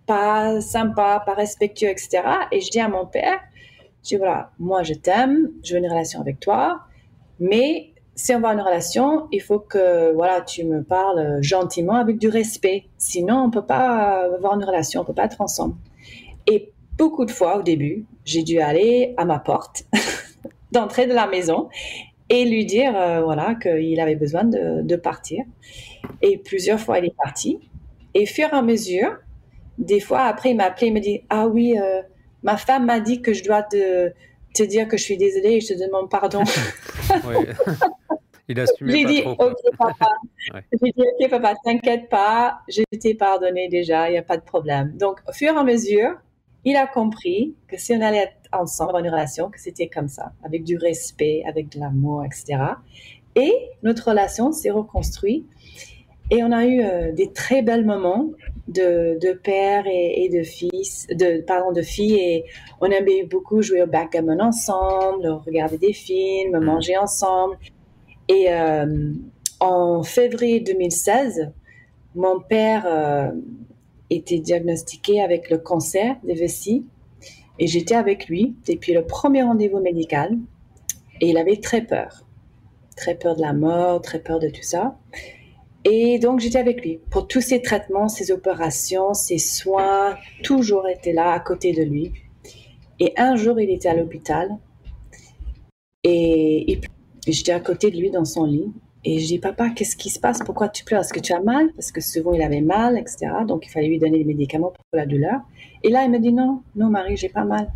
pas 0.10 0.60
sympas, 0.60 1.20
pas 1.20 1.36
respectueux, 1.36 1.90
etc. 1.90 2.24
Et 2.52 2.62
je 2.62 2.72
dis 2.72 2.80
à 2.80 2.90
mon 2.90 3.06
père, 3.06 3.40
je 4.04 4.10
dis, 4.10 4.16
voilà, 4.16 4.50
moi 4.58 4.82
je 4.82 4.96
t'aime, 4.96 5.52
je 5.64 5.74
veux 5.74 5.80
une 5.80 5.90
relation 5.90 6.20
avec 6.20 6.40
toi, 6.40 6.82
mais 7.40 7.94
si 8.16 8.34
on 8.34 8.40
va 8.40 8.54
une 8.54 8.62
relation, 8.62 9.28
il 9.32 9.40
faut 9.40 9.60
que 9.60 10.12
voilà, 10.14 10.42
tu 10.42 10.66
me 10.66 10.82
parles 10.82 11.38
gentiment 11.42 11.94
avec 11.94 12.18
du 12.18 12.28
respect. 12.28 12.86
Sinon, 12.98 13.44
on 13.44 13.52
peut 13.52 13.66
pas 13.66 14.26
avoir 14.36 14.56
une 14.56 14.64
relation, 14.64 15.02
on 15.02 15.06
peut 15.06 15.14
pas 15.14 15.26
être 15.26 15.42
ensemble. 15.42 15.76
Et 16.48 16.74
beaucoup 16.98 17.26
de 17.26 17.32
fois 17.32 17.60
au 17.60 17.62
début, 17.62 18.06
j'ai 18.26 18.42
dû 18.42 18.60
aller 18.60 19.14
à 19.18 19.26
ma 19.26 19.38
porte 19.38 19.86
d'entrée 20.72 21.06
de 21.06 21.14
la 21.14 21.28
maison 21.28 21.70
et 22.30 22.46
lui 22.46 22.66
dire 22.66 22.94
euh, 22.96 23.22
voilà 23.22 23.56
qu'il 23.56 24.00
avait 24.00 24.16
besoin 24.16 24.44
de, 24.44 24.96
partir. 24.96 25.44
Et 26.24 26.40
plusieurs 26.40 26.80
fois, 26.80 26.98
il 26.98 27.06
est 27.06 27.16
parti. 27.16 27.60
Et 28.16 28.26
fur 28.26 28.48
et 28.52 28.56
à 28.56 28.64
mesure, 28.64 29.16
des 29.80 30.00
fois, 30.00 30.22
après, 30.22 30.52
il 30.52 30.58
m'a 30.58 30.66
appelé, 30.66 30.88
il 30.88 30.94
me 30.94 31.00
dit 31.00 31.22
ah 31.30 31.48
oui, 31.48 31.78
euh, 31.80 32.02
ma 32.44 32.58
femme 32.58 32.86
m'a 32.86 33.00
dit 33.00 33.22
que 33.22 33.34
je 33.34 33.44
dois 33.44 33.64
te, 33.64 34.12
te 34.54 34.64
dire 34.64 34.88
que 34.88 34.98
je 34.98 35.04
suis 35.04 35.18
désolée 35.18 35.54
et 35.54 35.62
je 35.62 35.74
te 35.74 35.80
demande 35.80 36.10
pardon. 36.10 36.44
Il 38.52 38.66
J'ai 38.82 39.06
dit, 39.06 39.22
ok, 39.26 39.58
papa. 39.78 40.16
J'ai 40.72 40.92
dit, 40.92 41.04
ok, 41.22 41.30
papa, 41.30 41.54
t'inquiète 41.64 42.10
pas, 42.10 42.62
je 42.68 42.82
t'ai 42.98 43.14
pardonné 43.14 43.70
déjà, 43.70 44.10
il 44.10 44.14
n'y 44.14 44.18
a 44.18 44.24
pas 44.24 44.38
de 44.38 44.42
problème. 44.42 44.92
Donc, 44.98 45.20
au 45.28 45.32
fur 45.32 45.54
et 45.54 45.56
à 45.58 45.64
mesure, 45.64 46.16
il 46.66 46.76
a 46.76 46.88
compris 46.88 47.54
que 47.68 47.78
si 47.78 47.94
on 47.94 48.02
allait 48.02 48.24
être 48.24 48.34
ensemble, 48.52 48.90
avoir 48.90 49.04
une 49.04 49.12
relation, 49.12 49.52
que 49.52 49.60
c'était 49.60 49.88
comme 49.88 50.08
ça, 50.08 50.32
avec 50.44 50.64
du 50.64 50.78
respect, 50.78 51.44
avec 51.48 51.70
de 51.70 51.80
l'amour, 51.80 52.26
etc. 52.26 52.64
Et 53.36 53.54
notre 53.84 54.10
relation 54.10 54.52
s'est 54.52 54.72
reconstruite. 54.72 55.46
Et 56.32 56.44
on 56.44 56.52
a 56.52 56.66
eu 56.66 56.82
euh, 56.82 57.12
des 57.12 57.32
très 57.32 57.62
belles 57.62 57.86
moments 57.86 58.32
de, 58.70 59.18
de 59.20 59.34
père 59.34 59.86
et, 59.88 60.24
et, 60.24 60.30
de 60.30 60.44
fils, 60.44 61.08
de, 61.08 61.42
pardon, 61.42 61.72
de 61.72 61.82
filles. 61.82 62.20
Et 62.20 62.46
on 62.80 62.86
aimait 62.86 63.24
beaucoup 63.24 63.62
jouer 63.62 63.82
au 63.82 63.88
backgammon 63.88 64.40
ensemble, 64.40 65.28
regarder 65.46 65.78
des 65.78 65.94
films, 65.94 66.60
manger 66.60 66.98
ensemble. 66.98 67.58
Et 68.28 68.46
euh, 68.50 69.14
en 69.60 70.04
février 70.04 70.60
2016, 70.60 71.52
mon 72.16 72.40
père 72.40 72.86
euh, 72.88 73.32
était 74.10 74.40
diagnostiqué 74.40 75.22
avec 75.22 75.50
le 75.50 75.58
cancer 75.58 76.16
des 76.24 76.36
vessies 76.36 76.86
et 77.58 77.68
j'étais 77.68 77.96
avec 77.96 78.28
lui 78.28 78.56
depuis 78.68 78.94
le 78.94 79.06
premier 79.06 79.44
rendez-vous 79.44 79.80
médical 79.80 80.38
et 81.22 81.30
il 81.30 81.38
avait 81.38 81.58
très 81.58 81.82
peur. 81.82 82.26
Très 82.96 83.16
peur 83.16 83.36
de 83.36 83.42
la 83.42 83.54
mort, 83.54 84.02
très 84.02 84.20
peur 84.20 84.40
de 84.40 84.50
tout 84.50 84.64
ça. 84.64 84.98
Et 85.86 86.20
donc 86.20 86.40
j'étais 86.40 86.60
avec 86.60 86.84
lui 86.84 87.00
pour 87.10 87.28
tous 87.28 87.42
ses 87.42 87.62
traitements, 87.62 88.10
ses 88.10 88.32
opérations, 88.32 89.14
ses 89.14 89.38
soins, 89.38 90.18
toujours 90.44 90.88
été 90.88 91.14
là 91.14 91.32
à 91.32 91.40
côté 91.40 91.72
de 91.74 91.84
lui. 91.84 92.14
Et 93.00 93.14
un 93.18 93.36
jour, 93.38 93.60
il 93.60 93.70
était 93.70 93.88
à 93.88 93.96
l'hôpital 93.96 94.50
et 96.04 96.82
J'étais 97.28 97.52
à 97.52 97.60
côté 97.60 97.92
de 97.92 97.98
lui 97.98 98.10
dans 98.10 98.26
son 98.26 98.46
lit 98.46 98.72
et 99.06 99.20
je 99.20 99.28
dis 99.28 99.40
Papa, 99.40 99.70
qu'est-ce 99.70 99.96
qui 99.96 100.10
se 100.10 100.20
passe? 100.20 100.40
Pourquoi 100.40 100.68
tu 100.68 100.84
pleures? 100.84 101.02
Est-ce 101.02 101.14
que 101.14 101.20
tu 101.20 101.32
as 101.34 101.42
mal? 101.42 101.72
Parce 101.74 101.92
que 101.92 102.02
souvent 102.02 102.34
il 102.34 102.42
avait 102.42 102.62
mal, 102.62 102.98
etc. 102.98 103.28
Donc 103.48 103.66
il 103.66 103.70
fallait 103.70 103.88
lui 103.88 104.00
donner 104.00 104.18
des 104.20 104.24
médicaments 104.24 104.72
pour 104.72 104.84
la 104.94 105.06
douleur. 105.06 105.42
Et 105.84 105.90
là, 105.90 106.04
il 106.06 106.12
me 106.12 106.20
dit 106.20 106.34
Non, 106.34 106.64
non, 106.76 106.90
Marie, 106.90 107.18
j'ai 107.18 107.30
pas 107.30 107.46
mal. 107.46 107.72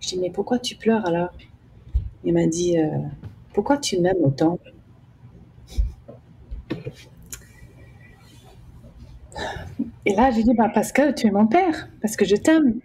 Je 0.00 0.08
dis 0.08 0.18
Mais 0.18 0.30
pourquoi 0.30 0.58
tu 0.58 0.76
pleures 0.76 1.04
alors? 1.06 1.30
Il 2.24 2.32
m'a 2.32 2.46
dit 2.46 2.78
euh, 2.78 2.88
Pourquoi 3.52 3.76
tu 3.76 4.00
m'aimes 4.00 4.22
autant? 4.22 4.58
Et 10.04 10.14
là, 10.14 10.30
j'ai 10.30 10.42
dit 10.42 10.54
bah, 10.54 10.70
Parce 10.72 10.92
que 10.92 11.12
tu 11.12 11.26
es 11.26 11.30
mon 11.30 11.46
père, 11.46 11.88
parce 12.00 12.16
que 12.16 12.24
je 12.24 12.36
t'aime. 12.36 12.80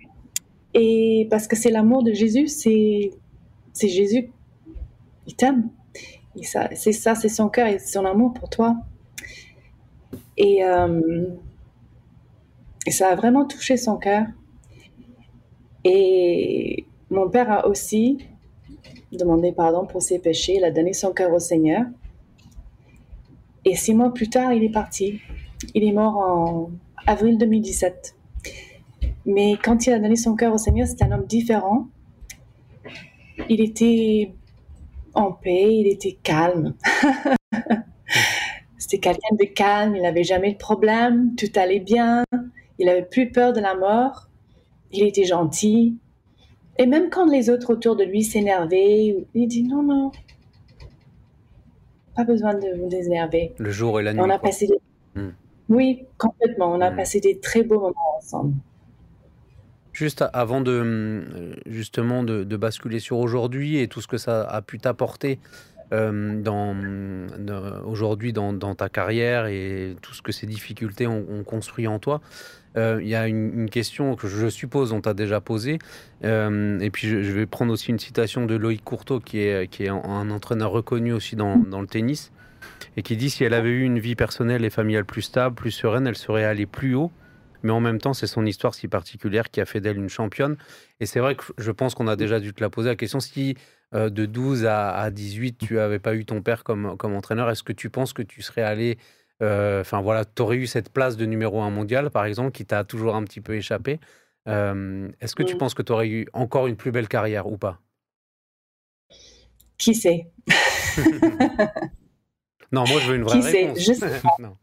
Et 0.74 1.28
parce 1.30 1.48
que 1.48 1.56
c'est 1.56 1.72
l'amour 1.72 2.04
de 2.04 2.14
Jésus, 2.14 2.48
c'est 2.48 3.12
Jésus 3.80 4.30
il 5.28 5.36
t'aime. 5.36 5.70
C'est 6.74 6.94
ça, 6.94 7.16
c'est 7.16 7.30
son 7.30 7.50
cœur 7.50 7.68
et 7.68 7.80
son 7.80 8.06
amour 8.06 8.34
pour 8.34 8.50
toi. 8.50 8.78
Et, 10.38 10.64
euh, 10.64 11.26
et, 12.86 12.92
ça 12.92 13.10
a 13.10 13.16
vraiment 13.16 13.46
touché 13.46 13.76
son 13.76 13.98
cœur. 13.98 14.26
Et 15.84 16.86
mon 17.10 17.30
père 17.30 17.52
a 17.52 17.68
aussi 17.68 18.20
demandé 19.12 19.52
pardon 19.52 19.86
pour 19.86 20.02
ses 20.02 20.20
péchés. 20.20 20.58
Il 20.58 20.64
a 20.64 20.72
donné 20.72 20.94
son 20.94 21.12
cœur 21.12 21.34
au 21.34 21.40
Seigneur. 21.40 21.86
Et 23.66 23.76
six 23.76 23.94
mois 23.94 24.14
plus 24.14 24.30
tard, 24.30 24.54
il 24.54 24.64
est 24.64 24.72
parti. 24.72 25.20
Il 25.74 25.84
est 25.84 25.92
mort 25.92 26.18
en 26.18 26.70
avril 27.08 27.38
2017. 27.38 28.16
Mais 29.26 29.58
quand 29.62 29.88
il 29.88 29.94
a 29.94 30.00
donné 30.00 30.16
son 30.16 30.36
cœur 30.36 30.54
au 30.54 30.58
Seigneur, 30.58 30.88
c'était 30.88 31.06
un 31.06 31.12
homme 31.12 31.26
différent. 31.26 31.88
Il 33.50 33.62
était 33.62 34.34
en 35.14 35.32
paix, 35.32 35.76
il 35.76 35.88
était 35.88 36.18
calme. 36.22 36.76
C'était 38.78 39.00
quelqu'un 39.00 39.36
de 39.38 39.46
calme, 39.46 39.96
il 39.96 40.04
n'avait 40.04 40.24
jamais 40.24 40.54
de 40.54 40.58
problème, 40.58 41.36
tout 41.36 41.52
allait 41.56 41.82
bien, 41.82 42.24
il 42.80 42.88
avait 42.88 43.04
plus 43.04 43.32
peur 43.32 43.52
de 43.52 43.60
la 43.60 43.76
mort, 43.76 44.30
il 44.94 45.04
était 45.04 45.26
gentil. 45.26 45.98
Et 46.78 46.86
même 46.86 47.10
quand 47.10 47.26
les 47.26 47.50
autres 47.50 47.74
autour 47.74 47.98
de 47.98 48.06
lui 48.06 48.24
s'énervaient, 48.24 49.26
il 49.34 49.48
dit 49.48 49.64
non, 49.64 49.84
non, 49.84 50.12
pas 52.16 52.24
besoin 52.24 52.54
de 52.54 52.82
vous 52.82 52.96
énerver. 52.96 53.54
Le 53.58 53.72
jour 53.72 54.00
et 54.00 54.04
la 54.04 54.14
nuit. 54.14 54.22
On 54.24 54.30
a 54.30 54.40
passé 54.40 54.68
des... 54.68 55.22
Hmm. 55.22 55.32
Oui, 55.70 56.06
complètement. 56.18 56.72
On 56.74 56.82
a 56.82 56.92
Hmm. 56.92 56.96
passé 56.96 57.20
des 57.20 57.40
très 57.40 57.64
beaux 57.64 57.80
moments 57.80 58.18
ensemble. 58.18 58.54
Juste 59.94 60.24
avant 60.34 60.62
de 60.62 60.72
euh, 60.72 61.56
justement 61.66 62.22
de, 62.24 62.44
de 62.44 62.58
basculer 62.58 63.00
sur 63.00 63.18
aujourd'hui 63.18 63.80
et 63.80 63.88
tout 63.88 64.00
ce 64.02 64.08
que 64.08 64.18
ça 64.20 64.44
a 64.44 64.62
pu 64.62 64.78
t'apporter 64.80 65.40
euh, 65.92 66.40
dans, 66.40 66.76
dans- 67.40 67.82
aujourd'hui 67.86 68.32
dans, 68.34 68.54
dans 68.54 68.76
ta 68.76 68.90
carrière 68.90 69.48
et 69.48 69.96
tout 70.04 70.14
ce 70.14 70.22
que 70.22 70.32
ces 70.32 70.46
difficultés 70.46 71.08
ont, 71.08 71.26
ont 71.32 71.44
construit 71.44 71.88
en 71.88 71.98
toi, 71.98 72.22
euh, 72.78 73.00
il 73.02 73.08
y 73.08 73.16
a 73.16 73.28
une, 73.28 73.62
une 73.62 73.70
question 73.72 74.16
que 74.16 74.28
je 74.28 74.50
suppose 74.50 74.92
on 74.94 75.02
t'a 75.02 75.16
déjà 75.16 75.42
posée 75.42 75.80
euh, 76.26 76.80
et 76.80 76.92
puis 76.92 77.08
je, 77.08 77.24
je 77.24 77.32
vais 77.32 77.48
prendre 77.48 77.74
aussi 77.74 77.90
une 77.90 78.00
citation 78.00 78.46
de 78.46 78.56
Loïc 78.56 78.84
Courteau 78.84 79.20
qui 79.20 79.40
est, 79.40 79.68
qui 79.68 79.86
est 79.86 79.90
un, 79.90 80.04
un 80.04 80.30
entraîneur 80.30 80.72
reconnu 80.72 81.12
aussi 81.14 81.36
dans, 81.36 81.58
dans 81.58 81.82
le 81.82 81.88
tennis 81.88 82.32
et 82.96 83.02
qui 83.04 83.18
dit 83.18 83.30
si 83.30 83.44
elle 83.44 83.54
avait 83.54 83.70
eu 83.70 83.84
une 83.84 84.00
vie 84.00 84.16
personnelle 84.16 84.64
et 84.66 84.70
familiale 84.70 85.06
plus 85.06 85.22
stable, 85.24 85.56
plus 85.56 85.72
sereine, 85.72 86.08
elle 86.08 86.18
serait 86.18 86.44
allée 86.44 86.66
plus 86.66 86.96
haut 86.96 87.12
mais 87.64 87.72
en 87.72 87.80
même 87.80 88.00
temps, 88.00 88.14
c'est 88.14 88.28
son 88.28 88.46
histoire 88.46 88.76
si 88.76 88.88
particulière 88.88 89.50
qui 89.50 89.60
a 89.60 89.66
fait 89.66 89.82
d'elle 89.82 89.98
une 89.98 90.10
championne. 90.10 90.58
Et 91.00 91.08
c'est 91.08 91.20
vrai 91.20 91.36
que 91.36 91.44
je 91.58 91.72
pense 91.72 91.96
qu'on 91.96 92.08
a 92.08 92.16
déjà 92.16 92.40
dû 92.40 92.54
te 92.54 92.64
la 92.64 92.70
poser 92.70 92.90
la 92.90 92.96
question. 92.96 93.20
Si 93.20 93.56
euh, 93.96 94.12
de 94.12 94.28
12 94.28 94.66
à, 94.66 94.92
à 94.96 95.10
18, 95.10 95.58
tu 95.58 95.74
n'avais 95.74 95.98
pas 95.98 96.14
eu 96.14 96.24
ton 96.24 96.44
père 96.44 96.64
comme, 96.64 96.96
comme 96.98 97.16
entraîneur, 97.16 97.50
est-ce 97.50 97.64
que 97.64 97.74
tu 97.74 97.90
penses 97.90 98.14
que 98.14 98.22
tu 98.22 98.44
serais 98.44 98.62
allé. 98.62 99.00
euh, 99.42 99.82
Enfin 99.82 100.02
voilà, 100.02 100.24
tu 100.24 100.40
aurais 100.44 100.58
eu 100.58 100.68
cette 100.68 100.94
place 100.94 101.18
de 101.18 101.26
numéro 101.26 101.60
1 101.62 101.72
mondial, 101.72 102.12
par 102.12 102.26
exemple, 102.26 102.52
qui 102.52 102.64
t'a 102.64 102.84
toujours 102.84 103.16
un 103.16 103.24
petit 103.24 103.42
peu 103.42 103.56
échappé. 103.56 104.00
Euh, 104.48 105.10
est-ce 105.20 105.36
que 105.36 105.44
tu 105.44 105.56
Mm. 105.56 105.58
penses 105.58 105.74
que 105.74 105.82
tu 105.82 105.92
aurais 105.92 106.08
eu 106.08 106.28
encore 106.34 106.68
une 106.68 106.76
plus 106.78 106.92
belle 106.92 107.08
carrière 107.08 107.48
ou 107.48 107.58
pas? 107.58 107.82
Qui 109.80 109.96
sait? 109.96 110.28
Non, 112.72 112.84
moi 112.88 113.00
je 113.00 113.10
veux 113.12 113.16
une 113.16 113.24
vraie 113.24 113.40
Qui 113.40 113.44
sait 113.44 113.66
réponse. 113.68 113.80
Je 113.80 113.94
sais 113.94 114.22
Non. 114.40 114.58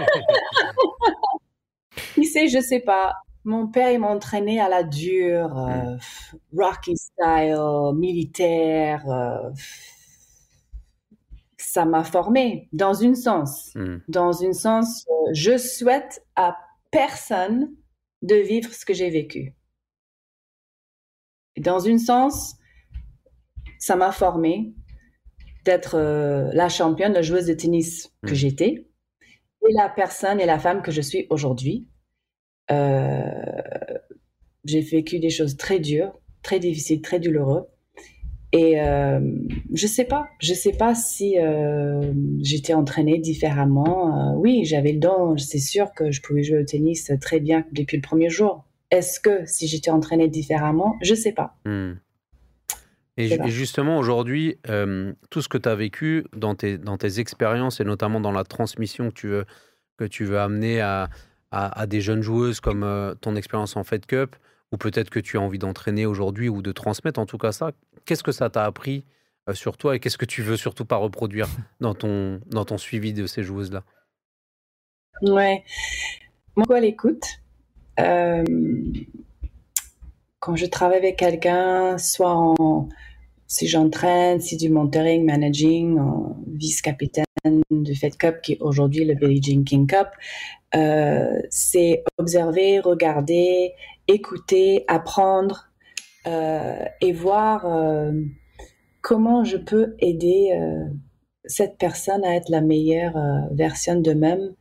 Qui 2.14 2.24
sait, 2.24 2.48
je 2.48 2.60
sais 2.60 2.80
pas. 2.80 3.14
Mon 3.44 3.68
père, 3.68 3.90
il 3.90 4.00
m'a 4.00 4.08
entraîné 4.08 4.60
à 4.60 4.68
la 4.68 4.82
dure, 4.82 5.56
euh, 5.58 5.96
rocky 6.56 6.96
style, 6.96 7.56
militaire. 7.94 9.08
euh, 9.08 9.50
ça 11.56 11.84
m'a 11.84 12.04
formé 12.04 12.68
dans 12.72 12.94
une 12.94 13.14
sens. 13.14 13.70
Hmm. 13.74 13.98
Dans 14.08 14.32
une 14.32 14.52
sens, 14.52 15.06
euh, 15.08 15.30
je 15.32 15.56
souhaite 15.56 16.24
à 16.36 16.56
personne 16.90 17.70
de 18.22 18.34
vivre 18.34 18.72
ce 18.72 18.84
que 18.84 18.92
j'ai 18.92 19.10
vécu. 19.10 19.54
Dans 21.58 21.78
une 21.78 21.98
sens, 21.98 22.56
ça 23.78 23.96
m'a 23.96 24.12
formé 24.12 24.74
d'être 25.64 25.96
euh, 25.96 26.50
la 26.52 26.68
championne, 26.68 27.12
la 27.12 27.22
joueuse 27.22 27.46
de 27.46 27.54
tennis 27.54 28.12
que 28.22 28.32
Mm. 28.32 28.34
j'étais, 28.34 28.86
et 29.68 29.72
la 29.74 29.88
personne 29.88 30.40
et 30.40 30.46
la 30.46 30.58
femme 30.58 30.82
que 30.82 30.90
je 30.90 31.00
suis 31.00 31.26
aujourd'hui. 31.30 31.86
Euh, 32.70 33.20
j'ai 34.64 34.80
vécu 34.80 35.18
des 35.18 35.30
choses 35.30 35.56
très 35.56 35.78
dures, 35.80 36.18
très 36.42 36.58
difficiles, 36.60 37.00
très 37.00 37.18
douloureuses. 37.20 37.64
Et 38.52 38.80
euh, 38.80 39.20
je 39.72 39.86
sais 39.86 40.04
pas, 40.04 40.26
je 40.40 40.54
sais 40.54 40.72
pas 40.72 40.94
si 40.94 41.38
euh, 41.38 42.12
j'étais 42.40 42.74
entraînée 42.74 43.18
différemment. 43.18 44.32
Euh, 44.32 44.36
oui, 44.36 44.64
j'avais 44.64 44.92
le 44.92 44.98
don, 44.98 45.36
c'est 45.36 45.60
sûr 45.60 45.92
que 45.94 46.10
je 46.10 46.20
pouvais 46.20 46.42
jouer 46.42 46.58
au 46.58 46.64
tennis 46.64 47.12
très 47.20 47.38
bien 47.38 47.64
depuis 47.72 47.96
le 47.96 48.02
premier 48.02 48.28
jour. 48.28 48.64
Est-ce 48.90 49.20
que 49.20 49.46
si 49.46 49.68
j'étais 49.68 49.90
entraînée 49.90 50.28
différemment, 50.28 50.96
je 51.00 51.14
sais 51.14 51.32
pas. 51.32 51.54
Hmm. 51.64 51.92
Et, 53.16 53.50
justement, 53.50 53.98
aujourd'hui, 53.98 54.56
euh, 54.68 55.12
tout 55.28 55.42
ce 55.42 55.48
que 55.48 55.58
tu 55.58 55.68
as 55.68 55.74
vécu 55.74 56.24
dans 56.34 56.54
tes, 56.54 56.78
dans 56.78 56.96
tes 56.96 57.20
expériences 57.20 57.80
et 57.80 57.84
notamment 57.84 58.20
dans 58.20 58.32
la 58.32 58.44
transmission 58.44 59.10
que 59.10 59.14
tu 59.14 59.28
veux, 59.28 59.44
que 59.98 60.04
tu 60.04 60.24
veux 60.24 60.38
amener 60.38 60.80
à, 60.80 61.10
à, 61.50 61.80
à 61.80 61.86
des 61.86 62.00
jeunes 62.00 62.22
joueuses 62.22 62.60
comme 62.60 62.82
euh, 62.82 63.14
ton 63.14 63.36
expérience 63.36 63.76
en 63.76 63.84
Fed 63.84 64.06
Cup, 64.06 64.36
ou 64.72 64.78
peut-être 64.78 65.10
que 65.10 65.20
tu 65.20 65.36
as 65.36 65.40
envie 65.40 65.58
d'entraîner 65.58 66.06
aujourd'hui 66.06 66.48
ou 66.48 66.62
de 66.62 66.72
transmettre 66.72 67.20
en 67.20 67.26
tout 67.26 67.38
cas 67.38 67.52
ça, 67.52 67.72
qu'est-ce 68.06 68.22
que 68.22 68.32
ça 68.32 68.48
t'a 68.48 68.64
appris 68.64 69.04
euh, 69.48 69.54
sur 69.54 69.76
toi 69.76 69.96
et 69.96 70.00
qu'est-ce 70.00 70.18
que 70.18 70.24
tu 70.24 70.42
veux 70.42 70.56
surtout 70.56 70.84
pas 70.84 70.96
reproduire 70.96 71.48
dans 71.80 71.94
ton, 71.94 72.40
dans 72.46 72.64
ton 72.64 72.78
suivi 72.78 73.12
de 73.12 73.26
ces 73.26 73.42
joueuses-là? 73.42 73.82
Ouais. 75.22 75.62
Moi, 76.56 76.80
l'écoute. 76.80 77.24
Euh, 77.98 78.44
quand 80.40 80.56
je 80.56 80.66
travaille 80.66 80.98
avec 80.98 81.18
quelqu'un, 81.18 81.98
soit 81.98 82.34
en, 82.34 82.88
si 83.46 83.68
j'entraîne, 83.68 84.40
si 84.40 84.56
du 84.56 84.70
mentoring, 84.70 85.24
managing, 85.24 85.98
vice-capitaine 86.46 87.24
du 87.70 87.94
Fed 87.94 88.16
Cup, 88.16 88.40
qui 88.42 88.52
est 88.52 88.60
aujourd'hui 88.60 89.04
le 89.04 89.14
Billie 89.14 89.42
Jean 89.42 89.64
King 89.64 89.86
Cup, 89.86 90.08
euh, 90.74 91.40
c'est 91.50 92.04
observer, 92.18 92.80
regarder, 92.80 93.74
écouter, 94.08 94.84
apprendre 94.88 95.68
euh, 96.26 96.84
et 97.00 97.12
voir 97.12 97.66
euh, 97.66 98.12
comment 99.02 99.44
je 99.44 99.56
peux 99.56 99.94
aider 99.98 100.50
euh, 100.54 100.84
cette 101.44 101.76
personne 101.78 102.24
à 102.24 102.36
être 102.36 102.48
la 102.48 102.60
meilleure 102.60 103.16
euh, 103.16 103.40
version 103.52 103.96
d'eux-mêmes 103.96 104.54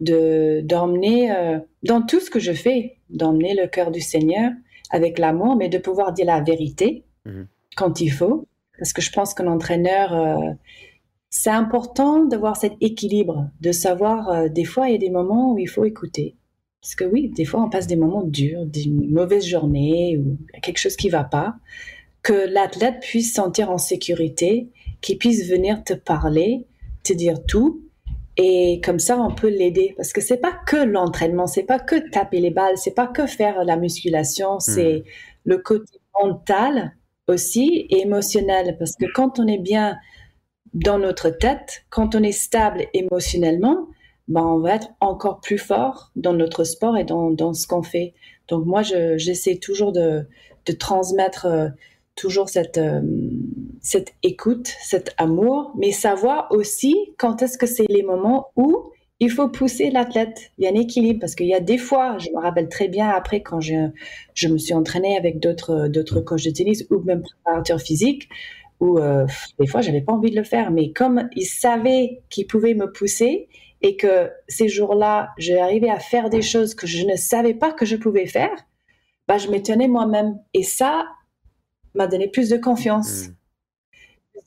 de 0.00 0.60
d'emmener 0.62 1.32
euh, 1.32 1.58
dans 1.82 2.02
tout 2.02 2.20
ce 2.20 2.30
que 2.30 2.38
je 2.38 2.52
fais, 2.52 2.98
d'emmener 3.10 3.54
le 3.54 3.66
cœur 3.66 3.90
du 3.90 4.00
Seigneur 4.00 4.52
avec 4.90 5.18
l'amour, 5.18 5.56
mais 5.56 5.68
de 5.68 5.78
pouvoir 5.78 6.12
dire 6.12 6.26
la 6.26 6.40
vérité 6.40 7.04
Mhm. 7.28 7.46
quand 7.76 8.00
il 8.00 8.10
faut, 8.10 8.46
parce 8.78 8.92
que 8.92 9.02
je 9.02 9.12
pense 9.12 9.34
qu'un 9.34 9.46
entraîneur, 9.46 10.14
euh, 10.14 10.52
c'est 11.30 11.50
important 11.50 12.24
d'avoir 12.24 12.56
cet 12.56 12.74
équilibre, 12.80 13.50
de 13.60 13.72
savoir 13.72 14.28
euh, 14.28 14.48
des 14.48 14.64
fois 14.64 14.88
il 14.88 14.92
y 14.92 14.94
a 14.94 14.98
des 14.98 15.10
moments 15.10 15.52
où 15.52 15.58
il 15.58 15.68
faut 15.68 15.84
écouter, 15.84 16.36
parce 16.80 16.94
que 16.94 17.04
oui, 17.04 17.28
des 17.28 17.44
fois 17.44 17.62
on 17.62 17.70
passe 17.70 17.86
des 17.86 17.96
moments 17.96 18.22
durs, 18.22 18.64
des 18.66 18.88
mauvaises 18.88 19.46
journées 19.46 20.16
ou 20.16 20.38
quelque 20.62 20.78
chose 20.78 20.96
qui 20.96 21.08
va 21.08 21.24
pas, 21.24 21.56
que 22.22 22.32
l'athlète 22.32 23.00
puisse 23.00 23.28
se 23.28 23.34
sentir 23.34 23.70
en 23.70 23.78
sécurité, 23.78 24.70
qu'il 25.00 25.18
puisse 25.18 25.48
venir 25.48 25.84
te 25.84 25.92
parler, 25.92 26.66
te 27.04 27.12
dire 27.12 27.44
tout, 27.46 27.82
et 28.38 28.80
comme 28.84 28.98
ça, 29.00 29.18
on 29.20 29.34
peut 29.34 29.48
l'aider. 29.50 29.92
Parce 29.96 30.12
que 30.14 30.20
c'est 30.22 30.38
pas 30.38 30.54
que 30.66 30.76
l'entraînement, 30.76 31.46
c'est 31.46 31.64
pas 31.64 31.78
que 31.80 31.96
taper 32.10 32.40
les 32.40 32.50
balles, 32.50 32.78
c'est 32.78 32.94
pas 32.94 33.06
que 33.08 33.26
faire 33.26 33.64
la 33.64 33.76
musculation, 33.76 34.60
c'est 34.60 35.02
le 35.44 35.58
côté 35.58 35.98
mental 36.22 36.94
aussi 37.26 37.86
et 37.90 38.00
émotionnel. 38.02 38.76
Parce 38.78 38.94
que 38.96 39.06
quand 39.12 39.38
on 39.38 39.46
est 39.46 39.58
bien 39.58 39.96
dans 40.72 40.98
notre 40.98 41.30
tête, 41.30 41.82
quand 41.90 42.14
on 42.14 42.22
est 42.22 42.32
stable 42.32 42.86
émotionnellement, 42.94 43.88
ben 44.28 44.42
on 44.44 44.60
va 44.60 44.74
être 44.76 44.88
encore 45.00 45.40
plus 45.40 45.58
fort 45.58 46.10
dans 46.14 46.34
notre 46.34 46.62
sport 46.64 46.96
et 46.96 47.04
dans, 47.04 47.30
dans 47.30 47.54
ce 47.54 47.66
qu'on 47.66 47.82
fait. 47.82 48.14
Donc 48.48 48.66
moi, 48.66 48.82
je- 48.82 49.16
j'essaie 49.18 49.56
toujours 49.56 49.92
de, 49.92 50.26
de 50.66 50.72
transmettre 50.72 51.46
euh, 51.46 51.68
toujours 52.14 52.48
cette, 52.50 52.76
euh, 52.78 53.00
cette 53.82 54.14
écoute, 54.22 54.68
cet 54.80 55.14
amour, 55.18 55.72
mais 55.76 55.92
savoir 55.92 56.48
aussi 56.50 56.96
quand 57.18 57.42
est-ce 57.42 57.58
que 57.58 57.66
c'est 57.66 57.86
les 57.88 58.02
moments 58.02 58.48
où 58.56 58.90
il 59.20 59.30
faut 59.30 59.48
pousser 59.48 59.90
l'athlète. 59.90 60.52
Il 60.58 60.64
y 60.64 60.68
a 60.68 60.70
un 60.70 60.80
équilibre 60.80 61.20
parce 61.20 61.34
qu'il 61.34 61.46
y 61.46 61.54
a 61.54 61.60
des 61.60 61.78
fois, 61.78 62.18
je 62.18 62.30
me 62.30 62.40
rappelle 62.40 62.68
très 62.68 62.88
bien 62.88 63.08
après 63.08 63.42
quand 63.42 63.60
je, 63.60 63.88
je 64.34 64.48
me 64.48 64.58
suis 64.58 64.74
entraînée 64.74 65.16
avec 65.16 65.40
d'autres 65.40 65.88
d'autres 65.88 66.20
coachs 66.20 66.44
de 66.44 66.50
tennis 66.50 66.84
ou 66.90 67.00
même 67.00 67.22
préparateurs 67.22 67.80
physiques, 67.80 68.28
où 68.80 68.98
euh, 68.98 69.26
des 69.58 69.66
fois 69.66 69.80
j'avais 69.80 70.02
pas 70.02 70.12
envie 70.12 70.30
de 70.30 70.36
le 70.36 70.44
faire, 70.44 70.70
mais 70.70 70.92
comme 70.92 71.28
ils 71.34 71.46
savaient 71.46 72.22
qu'ils 72.30 72.46
pouvaient 72.46 72.74
me 72.74 72.92
pousser 72.92 73.48
et 73.82 73.96
que 73.96 74.30
ces 74.48 74.68
jours-là, 74.68 75.30
j'arrivais 75.38 75.90
à 75.90 75.98
faire 75.98 76.30
des 76.30 76.42
choses 76.42 76.74
que 76.74 76.86
je 76.86 77.04
ne 77.04 77.16
savais 77.16 77.54
pas 77.54 77.72
que 77.72 77.86
je 77.86 77.96
pouvais 77.96 78.26
faire, 78.26 78.50
bah, 79.28 79.38
je 79.38 79.48
m'étonnais 79.48 79.88
moi-même. 79.88 80.38
Et 80.54 80.64
ça 80.64 81.06
m'a 81.94 82.06
donné 82.06 82.28
plus 82.28 82.48
de 82.48 82.56
confiance 82.56 83.28
Hmm. 83.28 83.37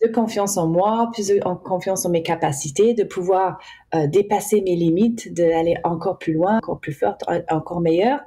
De 0.03 0.11
confiance 0.11 0.57
en 0.57 0.67
moi, 0.67 1.09
plus 1.13 1.27
de 1.27 1.39
confiance 1.63 2.05
en 2.05 2.09
mes 2.09 2.23
capacités, 2.23 2.93
de 2.93 3.03
pouvoir 3.03 3.59
euh, 3.93 4.07
dépasser 4.07 4.61
mes 4.61 4.75
limites, 4.75 5.33
d'aller 5.33 5.75
encore 5.83 6.17
plus 6.17 6.33
loin, 6.33 6.57
encore 6.57 6.79
plus 6.79 6.93
forte, 6.93 7.23
en- 7.27 7.55
encore 7.55 7.81
meilleure. 7.81 8.19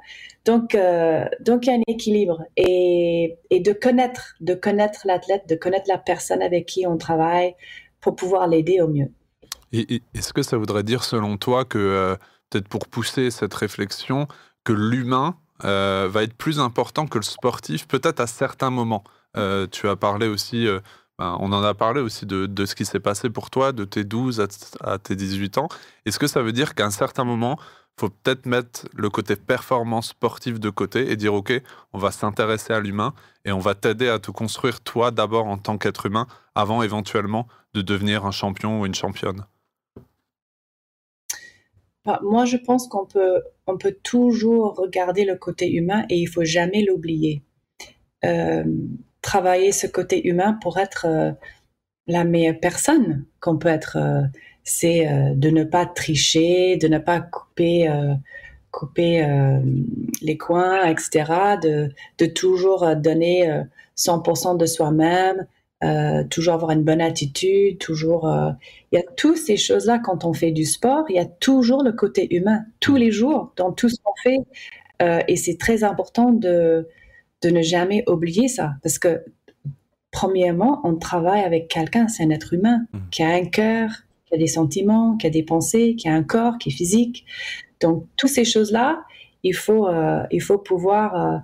Donc, 0.45 0.75
euh, 0.75 1.25
donc 1.41 1.65
il 1.65 1.69
y 1.69 1.73
a 1.73 1.75
un 1.75 1.83
équilibre 1.87 2.43
et, 2.55 3.37
et 3.49 3.59
de 3.59 3.73
connaître, 3.73 4.35
de 4.39 4.53
connaître 4.53 5.01
l'athlète, 5.05 5.49
de 5.49 5.55
connaître 5.55 5.89
la 5.89 5.97
personne 5.97 6.41
avec 6.41 6.65
qui 6.65 6.85
on 6.87 6.97
travaille 6.97 7.55
pour 7.99 8.15
pouvoir 8.15 8.47
l'aider 8.47 8.81
au 8.81 8.87
mieux. 8.87 9.11
Est-ce 9.73 10.31
que 10.31 10.43
ça 10.43 10.57
voudrait 10.57 10.83
dire, 10.83 11.03
selon 11.03 11.37
toi, 11.37 11.65
que 11.65 11.77
euh, 11.77 12.15
peut-être 12.49 12.69
pour 12.69 12.87
pousser 12.87 13.31
cette 13.31 13.53
réflexion, 13.53 14.27
que 14.63 14.73
l'humain 14.73 15.35
va 15.63 16.23
être 16.23 16.35
plus 16.35 16.59
important 16.59 17.07
que 17.07 17.17
le 17.17 17.23
sportif, 17.23 17.87
peut-être 17.87 18.19
à 18.19 18.27
certains 18.27 18.69
moments? 18.69 19.03
Tu 19.71 19.87
as 19.89 19.95
parlé 19.95 20.27
aussi, 20.27 20.67
ben, 21.19 21.37
on 21.39 21.51
en 21.53 21.63
a 21.63 21.73
parlé 21.73 22.01
aussi 22.01 22.25
de, 22.25 22.45
de 22.45 22.65
ce 22.65 22.75
qui 22.75 22.85
s'est 22.85 22.99
passé 22.99 23.29
pour 23.29 23.49
toi, 23.49 23.71
de 23.71 23.85
tes 23.85 24.03
12 24.03 24.41
à, 24.41 24.47
à 24.81 24.97
tes 24.97 25.15
18 25.15 25.57
ans. 25.57 25.67
Est-ce 26.05 26.19
que 26.19 26.27
ça 26.27 26.41
veut 26.41 26.51
dire 26.51 26.75
qu'à 26.75 26.85
un 26.85 26.91
certain 26.91 27.23
moment, 27.23 27.57
faut 27.97 28.09
peut-être 28.09 28.45
mettre 28.45 28.87
le 28.93 29.09
côté 29.09 29.35
performance 29.35 30.09
sportive 30.09 30.59
de 30.59 30.69
côté 30.69 31.11
et 31.11 31.15
dire 31.15 31.33
ok, 31.33 31.53
on 31.93 31.97
va 31.97 32.11
s'intéresser 32.11 32.73
à 32.73 32.79
l'humain 32.79 33.13
et 33.45 33.51
on 33.51 33.59
va 33.59 33.75
t'aider 33.75 34.09
à 34.09 34.19
te 34.19 34.31
construire 34.31 34.81
toi 34.81 35.11
d'abord 35.11 35.47
en 35.47 35.57
tant 35.57 35.77
qu'être 35.77 36.05
humain 36.05 36.27
avant 36.55 36.83
éventuellement 36.83 37.47
de 37.73 37.81
devenir 37.81 38.25
un 38.25 38.31
champion 38.31 38.81
ou 38.81 38.85
une 38.85 38.95
championne? 38.95 39.45
Bah, 42.03 42.19
moi, 42.23 42.45
je 42.45 42.57
pense 42.57 42.87
qu'on 42.87 43.05
peut, 43.05 43.41
on 43.65 43.77
peut 43.77 43.95
toujours 44.03 44.75
regarder 44.75 45.25
le 45.25 45.35
côté 45.35 45.71
humain 45.71 46.05
et 46.09 46.17
il 46.17 46.27
faut 46.27 46.43
jamais 46.43 46.83
l'oublier. 46.83 47.43
Euh, 48.23 48.63
travailler 49.25 49.71
ce 49.71 49.87
côté 49.87 50.27
humain 50.27 50.57
pour 50.61 50.77
être 50.77 51.05
euh, 51.07 51.31
la 52.07 52.23
meilleure 52.23 52.59
personne 52.61 53.25
qu'on 53.41 53.57
peut 53.57 53.69
être. 53.69 53.97
Euh, 53.97 54.21
c'est 54.63 55.07
de 55.35 55.51
ne 55.51 55.63
pas 55.63 55.85
tricher, 55.85 56.75
de 56.77 56.87
ne 56.87 56.97
pas 56.97 57.21
couper, 57.21 57.87
couper 58.71 59.23
les 60.23 60.37
coins, 60.37 60.83
etc. 60.85 61.57
De, 61.61 61.91
de 62.17 62.25
toujours 62.25 62.95
donner 62.95 63.61
100% 63.95 64.57
de 64.57 64.65
soi-même, 64.65 65.45
euh, 65.83 66.23
toujours 66.29 66.53
avoir 66.53 66.71
une 66.71 66.83
bonne 66.83 67.01
attitude, 67.01 67.77
toujours. 67.79 68.27
Euh, 68.27 68.51
il 68.91 68.95
y 68.95 68.99
a 68.99 69.03
toutes 69.17 69.37
ces 69.37 69.57
choses-là 69.57 69.99
quand 69.99 70.25
on 70.25 70.33
fait 70.33 70.51
du 70.51 70.65
sport. 70.65 71.05
Il 71.09 71.15
y 71.15 71.19
a 71.19 71.25
toujours 71.25 71.83
le 71.83 71.91
côté 71.91 72.33
humain 72.35 72.63
tous 72.79 72.95
les 72.95 73.11
jours 73.11 73.53
dans 73.57 73.71
tout 73.71 73.89
ce 73.89 73.97
qu'on 74.03 74.13
fait, 74.23 74.39
euh, 75.01 75.19
et 75.27 75.35
c'est 75.35 75.57
très 75.57 75.83
important 75.83 76.31
de 76.31 76.87
de 77.45 77.49
ne 77.49 77.61
jamais 77.61 78.03
oublier 78.09 78.47
ça 78.47 78.73
parce 78.83 78.99
que 78.99 79.23
premièrement, 80.11 80.81
on 80.83 80.95
travaille 80.95 81.43
avec 81.43 81.67
quelqu'un, 81.67 82.07
c'est 82.07 82.23
un 82.23 82.29
être 82.29 82.53
humain 82.53 82.85
mmh. 82.91 82.99
qui 83.11 83.23
a 83.23 83.29
un 83.29 83.45
cœur, 83.45 83.89
qui 84.25 84.33
a 84.33 84.37
des 84.37 84.47
sentiments, 84.47 85.17
qui 85.17 85.27
a 85.27 85.29
des 85.29 85.43
pensées, 85.43 85.95
qui 85.95 86.07
a 86.07 86.13
un 86.13 86.23
corps, 86.23 86.57
qui 86.57 86.69
est 86.69 86.73
physique. 86.73 87.25
Donc 87.81 88.05
toutes 88.17 88.29
ces 88.29 88.45
choses-là, 88.45 89.03
il 89.43 89.53
faut 89.53 89.87
il 90.31 90.41
faut 90.41 90.57
pouvoir 90.57 91.43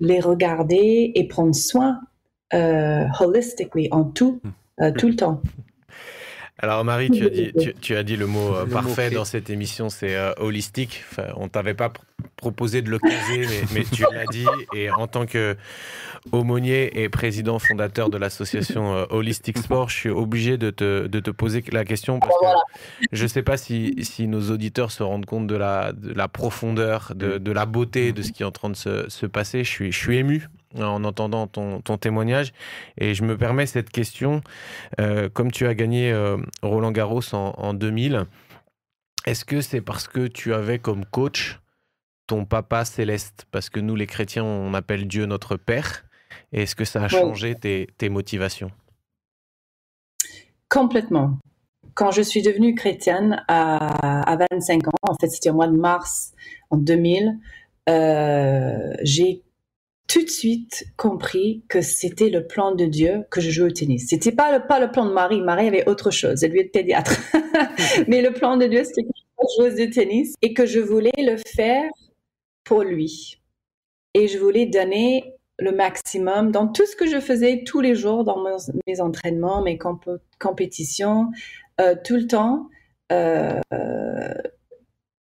les 0.00 0.20
regarder 0.20 1.12
et 1.14 1.28
prendre 1.28 1.54
soin 1.54 2.00
euh, 2.54 3.06
holistically, 3.18 3.88
en 3.92 4.04
tout, 4.04 4.40
euh, 4.80 4.92
tout 4.92 5.08
le 5.08 5.16
temps. 5.16 5.40
Alors 6.58 6.84
Marie, 6.84 7.10
tu 7.10 7.24
as 7.24 7.30
dit, 7.30 7.52
tu, 7.80 7.96
as 7.96 8.02
dit 8.02 8.16
le 8.16 8.26
mot 8.26 8.54
euh, 8.54 8.66
parfait 8.66 9.10
dans 9.10 9.24
cette 9.24 9.50
émission, 9.50 9.88
c'est 9.88 10.16
holistique. 10.38 11.02
Enfin, 11.10 11.32
on 11.36 11.48
t'avait 11.48 11.74
pas 11.74 11.92
proposé 12.36 12.82
de 12.82 12.90
le 12.90 12.98
caser, 12.98 13.46
mais, 13.74 13.84
tu 13.84 14.04
l'as 14.12 14.26
dit. 14.26 14.46
Et 14.74 14.90
en 14.90 15.06
tant 15.06 15.26
que 15.26 15.56
aumônier 16.30 17.02
et 17.02 17.08
président 17.08 17.58
fondateur 17.58 18.10
de 18.10 18.16
l'association 18.16 19.06
Holistic 19.10 19.58
Sport, 19.58 19.88
je 19.88 19.96
suis 19.96 20.08
obligé 20.08 20.56
de 20.56 20.70
te, 20.70 21.06
de 21.06 21.20
te, 21.20 21.30
poser 21.30 21.64
la 21.72 21.84
question 21.84 22.20
parce 22.20 22.34
que 22.40 22.46
je 23.10 23.22
ne 23.24 23.28
sais 23.28 23.42
pas 23.42 23.56
si, 23.56 23.96
si, 24.02 24.28
nos 24.28 24.50
auditeurs 24.50 24.92
se 24.92 25.02
rendent 25.02 25.26
compte 25.26 25.48
de 25.48 25.56
la, 25.56 25.92
de 25.92 26.12
la 26.12 26.28
profondeur, 26.28 27.12
de, 27.16 27.38
de, 27.38 27.52
la 27.52 27.66
beauté 27.66 28.12
de 28.12 28.22
ce 28.22 28.30
qui 28.30 28.44
est 28.44 28.46
en 28.46 28.52
train 28.52 28.70
de 28.70 28.76
se, 28.76 29.08
se 29.08 29.26
passer. 29.26 29.64
Je 29.64 29.70
suis, 29.70 29.92
je 29.92 29.98
suis 29.98 30.18
ému 30.18 30.48
en 30.78 31.04
entendant 31.04 31.46
ton, 31.46 31.80
témoignage. 31.98 32.52
Et 32.98 33.14
je 33.14 33.24
me 33.24 33.36
permets 33.36 33.66
cette 33.66 33.90
question. 33.90 34.42
Euh, 35.00 35.28
comme 35.28 35.50
tu 35.50 35.66
as 35.66 35.74
gagné 35.74 36.12
euh, 36.12 36.38
Roland 36.62 36.92
Garros 36.92 37.34
en, 37.34 37.74
2000, 37.74 38.26
est-ce 39.26 39.44
que 39.44 39.60
c'est 39.60 39.80
parce 39.80 40.08
que 40.08 40.26
tu 40.26 40.54
avais 40.54 40.78
comme 40.78 41.04
coach 41.04 41.60
ton 42.26 42.44
papa 42.44 42.84
céleste? 42.84 43.46
Parce 43.50 43.70
que 43.70 43.80
nous, 43.80 43.96
les 43.96 44.06
chrétiens, 44.06 44.44
on 44.44 44.74
appelle 44.74 45.06
Dieu 45.06 45.26
notre 45.26 45.56
Père. 45.56 46.04
Et 46.52 46.62
est-ce 46.62 46.74
que 46.74 46.84
ça 46.84 47.02
a 47.02 47.08
changé 47.08 47.54
tes, 47.54 48.08
motivations? 48.08 48.70
Complètement. 50.68 51.38
Quand 51.94 52.10
je 52.10 52.22
suis 52.22 52.40
devenue 52.40 52.74
chrétienne 52.74 53.44
à, 53.48 54.36
25 54.50 54.88
ans, 54.88 54.92
en 55.02 55.14
fait 55.20 55.28
c'était 55.28 55.50
au 55.50 55.54
mois 55.54 55.66
de 55.66 55.76
mars 55.76 56.32
en 56.70 56.78
2000, 56.78 57.38
euh, 57.88 58.94
j'ai 59.02 59.42
tout 60.12 60.22
de 60.22 60.28
suite 60.28 60.84
compris 60.98 61.64
que 61.70 61.80
c'était 61.80 62.28
le 62.28 62.46
plan 62.46 62.74
de 62.74 62.84
Dieu 62.84 63.24
que 63.30 63.40
je 63.40 63.50
joue 63.50 63.64
au 63.64 63.70
tennis. 63.70 64.08
C'était 64.10 64.30
pas 64.30 64.58
le, 64.58 64.66
pas 64.66 64.78
le 64.78 64.90
plan 64.90 65.06
de 65.06 65.12
Marie. 65.12 65.40
Marie 65.40 65.68
avait 65.68 65.88
autre 65.88 66.10
chose. 66.10 66.44
Elle 66.44 66.50
lui 66.50 66.60
est 66.60 66.64
pédiatre. 66.64 67.18
Mais 68.08 68.20
le 68.20 68.30
plan 68.30 68.58
de 68.58 68.66
Dieu, 68.66 68.84
c'était 68.84 69.04
que 69.04 69.08
je 69.40 69.62
jouais 69.62 69.86
de 69.86 69.90
tennis 69.90 70.34
et 70.42 70.52
que 70.52 70.66
je 70.66 70.80
voulais 70.80 71.12
le 71.16 71.38
faire 71.56 71.88
pour 72.62 72.82
lui. 72.82 73.40
Et 74.12 74.28
je 74.28 74.36
voulais 74.36 74.66
donner 74.66 75.32
le 75.58 75.72
maximum 75.72 76.52
dans 76.52 76.68
tout 76.68 76.84
ce 76.84 76.94
que 76.94 77.06
je 77.06 77.18
faisais 77.18 77.64
tous 77.64 77.80
les 77.80 77.94
jours, 77.94 78.24
dans 78.24 78.44
mes, 78.86 79.00
entraînements, 79.00 79.62
mes 79.62 79.78
compétitions, 80.38 81.30
euh, 81.80 81.94
tout 82.04 82.16
le 82.16 82.26
temps. 82.26 82.68
Euh, 83.12 83.58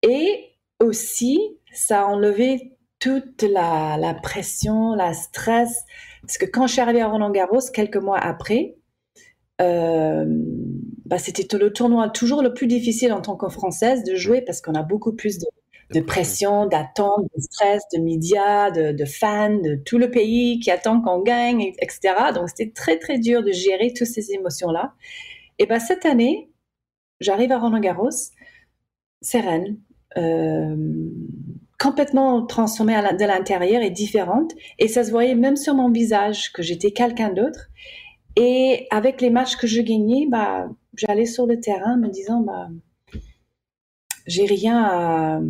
et 0.02 0.50
aussi, 0.82 1.40
ça 1.72 2.02
a 2.02 2.06
enlevé 2.08 2.74
toute 3.02 3.42
la, 3.42 4.18
pression, 4.24 4.94
la 4.94 5.14
stress. 5.14 5.84
Parce 6.22 6.38
que 6.38 6.46
quand 6.46 6.68
je 6.68 6.74
suis 6.74 6.82
arrivée 6.82 7.02
à 7.02 7.10
Roland 7.10 7.32
Garros, 7.32 7.60
quelques 7.74 7.98
mois 7.98 8.20
après, 8.20 8.76
euh, 9.60 10.26
bah, 11.06 11.18
c'était 11.18 11.58
le 11.58 11.74
tournoi 11.74 12.10
toujours 12.10 12.42
le 12.42 12.54
plus 12.54 12.68
difficile 12.68 13.12
en 13.12 13.22
tant 13.22 13.36
que 13.36 13.50
Française 13.50 14.04
de 14.04 14.16
jouer 14.16 14.42
parce 14.42 14.62
qu'on 14.62 14.76
a 14.76 14.84
beaucoup 14.84 15.14
plus 15.14 15.40
de, 15.40 16.00
pression, 16.00 16.68
d'attente, 16.68 17.26
de 17.36 17.42
stress, 17.42 17.82
de 17.94 18.00
médias, 18.00 18.72
de, 18.72 19.06
fans, 19.06 19.58
de 19.58 19.76
tout 19.76 19.98
le 19.98 20.10
pays 20.12 20.60
qui 20.60 20.70
attend 20.72 21.02
qu'on 21.02 21.22
gagne, 21.22 21.74
etc. 21.80 22.14
Donc 22.34 22.50
c'était 22.50 22.72
très 22.72 22.98
très 22.98 23.18
dur 23.18 23.44
de 23.44 23.52
gérer 23.52 23.94
toutes 23.94 24.08
ces 24.08 24.32
émotions-là. 24.32 24.94
Et 25.58 25.66
bah, 25.66 25.80
cette 25.80 26.06
année, 26.06 26.52
j'arrive 27.20 27.52
à 27.52 27.60
Roland 27.60 27.80
Garros, 27.80 28.10
sereine. 29.22 29.80
Euh, 30.18 30.76
complètement 31.82 32.46
transformée 32.46 32.94
de 32.94 33.26
l'intérieur 33.26 33.82
et 33.82 33.90
différente. 33.90 34.54
Et 34.78 34.88
ça 34.88 35.04
se 35.04 35.10
voyait 35.10 35.36
même 35.36 35.56
sur 35.56 35.74
mon 35.74 35.90
visage 35.90 36.52
que 36.54 36.62
j'étais 36.62 36.92
quelqu'un 36.92 37.30
d'autre. 37.34 37.70
Et 38.36 38.88
avec 38.92 39.20
les 39.20 39.32
matchs 39.32 39.56
que 39.56 39.68
je 39.68 39.82
gagnais, 39.82 40.28
bah, 40.30 40.70
j'allais 40.96 41.26
sur 41.26 41.48
le 41.48 41.60
terrain 41.60 41.98
me 41.98 42.08
disant, 42.08 42.42
bah, 42.42 42.70
j'ai 44.28 44.46
rien 44.46 45.42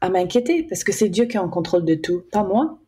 à, 0.00 0.08
m'inquiéter 0.08 0.64
parce 0.64 0.82
que 0.82 0.92
c'est 0.92 1.08
Dieu 1.08 1.26
qui 1.26 1.36
est 1.36 1.40
en 1.40 1.48
contrôle 1.48 1.84
de 1.84 1.94
tout, 1.94 2.22
pas 2.32 2.42
moi. 2.42 2.78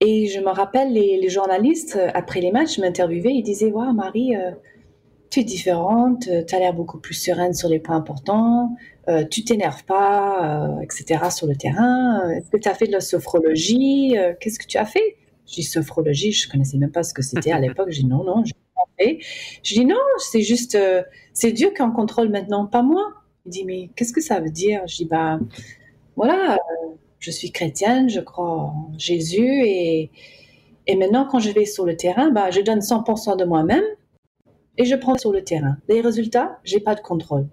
Et 0.00 0.26
je 0.26 0.40
me 0.40 0.48
rappelle, 0.48 0.92
les, 0.92 1.28
journalistes, 1.28 1.98
après 2.14 2.40
les 2.40 2.52
matchs, 2.52 2.78
m'interviewaient, 2.78 3.34
ils 3.34 3.42
disaient, 3.42 3.70
waouh, 3.70 3.92
Marie, 3.92 4.36
euh, 4.36 4.52
tu 5.32 5.40
es 5.40 5.44
différente, 5.44 6.28
tu 6.46 6.54
as 6.54 6.58
l'air 6.58 6.74
beaucoup 6.74 6.98
plus 6.98 7.14
sereine 7.14 7.54
sur 7.54 7.70
les 7.70 7.78
points 7.78 7.96
importants, 7.96 8.76
euh, 9.08 9.24
tu 9.24 9.44
t'énerves 9.44 9.82
pas, 9.84 10.66
euh, 10.68 10.80
etc. 10.80 11.30
sur 11.30 11.46
le 11.46 11.56
terrain. 11.56 12.28
Est-ce 12.32 12.50
que 12.50 12.58
tu 12.58 12.68
as 12.68 12.74
fait 12.74 12.86
de 12.86 12.92
la 12.92 13.00
sophrologie 13.00 14.18
euh, 14.18 14.34
Qu'est-ce 14.38 14.58
que 14.58 14.66
tu 14.66 14.76
as 14.76 14.84
fait? 14.84 15.16
Je 15.48 15.54
dis 15.54 15.62
sophrologie, 15.62 16.32
je 16.32 16.50
connaissais 16.50 16.76
même 16.76 16.92
pas 16.92 17.02
ce 17.02 17.14
que 17.14 17.22
c'était 17.22 17.50
à 17.50 17.58
l'époque. 17.60 17.88
Je 17.90 18.00
dis 18.00 18.06
non, 18.06 18.24
non, 18.24 18.44
je 18.44 18.52
pas 18.52 18.82
fait. 18.98 19.20
Je 19.62 19.72
dis 19.72 19.86
non, 19.86 19.96
c'est 20.18 20.42
juste, 20.42 20.76
c'est 21.32 21.52
Dieu 21.52 21.72
qui 21.74 21.80
en 21.80 21.92
contrôle 21.92 22.28
maintenant, 22.28 22.66
pas 22.66 22.82
moi. 22.82 23.14
Il 23.46 23.52
dit 23.52 23.64
mais 23.64 23.88
qu'est-ce 23.96 24.12
que 24.12 24.20
ça 24.20 24.38
veut 24.38 24.50
dire? 24.50 24.82
Je 24.86 24.96
dis 24.96 25.06
bah 25.06 25.40
voilà, 26.14 26.58
je 27.20 27.30
suis 27.30 27.50
chrétienne, 27.52 28.10
je 28.10 28.20
crois 28.20 28.50
en 28.50 28.92
Jésus 28.98 29.62
et 29.64 30.10
et 30.86 30.96
maintenant 30.96 31.26
quand 31.30 31.38
je 31.38 31.50
vais 31.50 31.64
sur 31.64 31.86
le 31.86 31.96
terrain, 31.96 32.30
bah 32.30 32.50
je 32.50 32.60
donne 32.60 32.80
100% 32.80 33.38
de 33.38 33.44
moi-même 33.44 33.84
et 34.78 34.84
je 34.84 34.96
prends 34.96 35.16
sur 35.16 35.32
le 35.32 35.42
terrain. 35.42 35.76
Les 35.88 36.00
résultats, 36.00 36.58
j'ai 36.64 36.80
pas 36.80 36.94
de 36.94 37.00
contrôle. 37.00 37.46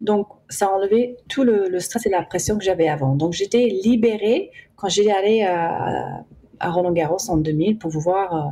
Donc, 0.00 0.28
ça 0.48 0.66
a 0.66 0.68
enlevé 0.70 1.16
tout 1.28 1.44
le, 1.44 1.78
stress 1.78 2.06
et 2.06 2.10
la 2.10 2.22
pression 2.22 2.56
que 2.56 2.64
j'avais 2.64 2.88
avant. 2.88 3.14
Donc, 3.14 3.32
j'étais 3.32 3.66
libérée 3.66 4.50
quand 4.76 4.88
j'étais 4.88 5.10
allée 5.10 5.42
à, 5.42 6.24
à, 6.58 6.70
Roland 6.70 6.92
Garros 6.92 7.28
en 7.28 7.36
2000 7.36 7.78
pour 7.78 7.90
pouvoir 7.90 8.34
euh, 8.34 8.50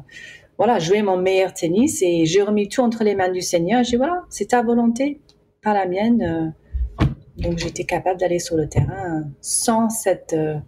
voilà, 0.59 0.79
jouer 0.79 1.03
mon 1.03 1.16
meilleur 1.16 1.55
tennis. 1.55 2.03
Et 2.03 2.27
j'ai 2.27 2.43
remis 2.43 2.69
tout 2.69 2.83
entre 2.83 3.03
les 3.03 3.14
mains 3.14 3.31
du 3.31 3.41
Seigneur. 3.41 3.83
J'ai 3.83 3.93
dit, 3.93 3.97
voilà, 3.97 4.25
c'est 4.29 4.49
ta 4.49 4.62
volonté, 4.62 5.21
pas 5.62 5.73
la 5.73 5.87
mienne. 5.87 6.23
Euh. 6.23 7.07
Donc, 7.39 7.59
j'étais 7.59 7.85
capable 7.85 8.21
d'aller 8.21 8.41
sur 8.41 8.57
le 8.57 8.69
terrain 8.69 9.25
sans 9.41 9.89
cette, 9.89 10.35
euh, 10.35 10.59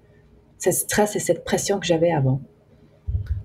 cette 0.56 0.74
stress 0.74 1.14
et 1.16 1.18
cette 1.18 1.44
pression 1.44 1.78
que 1.78 1.86
j'avais 1.86 2.12
avant. 2.12 2.40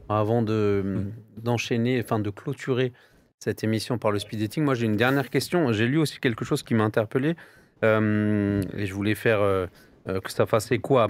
Avant 0.07 0.41
de, 0.41 1.07
d'enchaîner, 1.41 1.99
enfin 2.01 2.19
de 2.19 2.29
clôturer 2.29 2.93
cette 3.39 3.63
émission 3.63 3.97
par 3.97 4.11
le 4.11 4.19
speed 4.19 4.39
dating. 4.39 4.63
Moi, 4.63 4.75
j'ai 4.75 4.85
une 4.85 4.97
dernière 4.97 5.29
question. 5.29 5.71
J'ai 5.71 5.87
lu 5.87 5.97
aussi 5.97 6.19
quelque 6.19 6.45
chose 6.45 6.63
qui 6.63 6.73
m'a 6.73 6.83
interpellé 6.83 7.35
euh, 7.83 8.61
et 8.75 8.85
je 8.85 8.93
voulais 8.93 9.15
faire 9.15 9.41
euh, 9.41 9.67
euh, 10.07 10.19
que 10.21 10.31
ça 10.31 10.45
fasse 10.45 10.71
écho 10.71 10.97
à, 10.97 11.07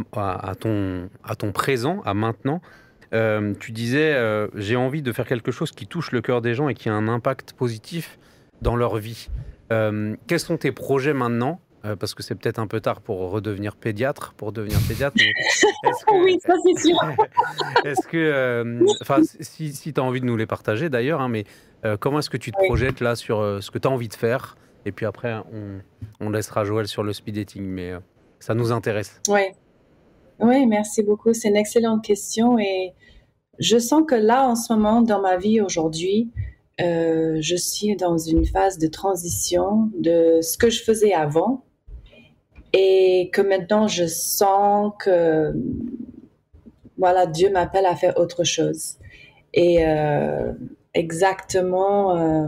ton, 0.60 1.10
à 1.24 1.36
ton 1.36 1.52
présent, 1.52 2.02
à 2.06 2.14
maintenant? 2.14 2.62
tu 3.60 3.72
disais, 3.72 4.14
j'ai 4.56 4.76
envie 4.76 5.02
de 5.02 5.14
faire 5.14 5.26
quelque 5.26 5.50
chose 5.50 5.72
qui 5.72 5.88
touche 5.88 6.12
le 6.12 6.20
cœur 6.20 6.42
des 6.42 6.54
gens 6.54 6.68
et 6.68 6.74
qui 6.74 6.90
a 6.90 6.94
un 6.94 7.08
impact 7.08 7.54
positif 7.54 8.20
dans 8.62 8.76
leur 8.76 8.98
vie. 8.98 9.30
quels 9.70 10.40
sont 10.40 10.58
tes 10.58 10.74
projets 10.74 11.14
maintenant? 11.14 11.62
Parce 12.00 12.14
que 12.14 12.24
c'est 12.24 12.36
peut-être 12.36 12.60
un 12.60 12.68
peu 12.68 12.80
tard 12.80 13.02
pour 13.02 13.30
redevenir 13.32 13.76
pédiatre, 13.76 14.34
pour 14.38 14.52
devenir 14.52 14.80
pédiatre. 14.88 15.18
oui, 16.14 16.40
ça 16.46 16.54
c'est 16.64 16.88
sûr. 16.88 16.98
est-ce 17.86 18.08
que, 18.08 18.84
enfin, 19.02 19.22
si, 19.40 19.74
si 19.74 19.94
tu 19.94 20.00
as 20.00 20.04
envie 20.04 20.22
de 20.22 20.26
nous 20.26 20.38
les 20.38 20.46
partager 20.48 20.90
d'ailleurs, 20.90 21.22
hein, 21.22 21.30
mais 21.30 21.46
euh, 21.86 21.98
comment 21.98 22.20
est-ce 22.20 22.30
que 22.30 22.38
tu 22.38 22.52
te 22.52 22.58
projettes 22.66 23.00
là 23.00 23.16
sur 23.16 23.40
euh, 23.40 23.62
ce 23.62 23.70
que 23.70 23.78
tu 23.78 23.88
as 23.88 23.92
envie 23.92 24.08
de 24.08 24.16
faire? 24.16 24.58
Et 24.86 24.92
puis 24.92 25.06
après, 25.06 25.36
on, 26.20 26.30
laissera 26.30 26.64
Joël 26.64 26.88
sur 26.88 27.04
le 27.04 27.14
speed 27.14 27.36
dating. 27.36 27.64
Mais, 27.64 27.92
euh. 27.92 28.00
Ça 28.40 28.54
nous 28.54 28.72
intéresse. 28.72 29.22
Oui. 29.30 29.42
Oui, 30.40 30.66
merci 30.66 31.02
beaucoup. 31.02 31.34
C'est 31.34 31.48
une 31.48 31.56
excellente 31.56 32.04
question 32.04 32.60
et 32.60 32.94
je 33.60 33.78
sens 33.78 34.04
que 34.08 34.16
là, 34.16 34.48
en 34.48 34.56
ce 34.56 34.74
moment, 34.74 35.02
dans 35.02 35.22
ma 35.22 35.38
vie 35.38 35.62
aujourd'hui, 35.62 36.30
euh, 36.82 37.38
je 37.40 37.56
suis 37.56 37.96
dans 37.96 38.18
une 38.18 38.46
phase 38.46 38.78
de 38.78 38.88
transition 38.88 39.90
de 39.98 40.42
ce 40.42 40.58
que 40.58 40.70
je 40.70 40.84
faisais 40.84 41.14
avant 41.14 41.65
et 42.78 43.30
que 43.32 43.42
maintenant 43.42 43.88
je 43.88 44.06
sens 44.06 44.92
que 45.00 45.54
voilà 46.98 47.26
Dieu 47.26 47.50
m'appelle 47.50 47.86
à 47.86 47.96
faire 47.96 48.18
autre 48.18 48.44
chose. 48.44 48.98
Et 49.54 49.86
euh, 49.86 50.52
exactement 50.94 52.18
euh, 52.18 52.48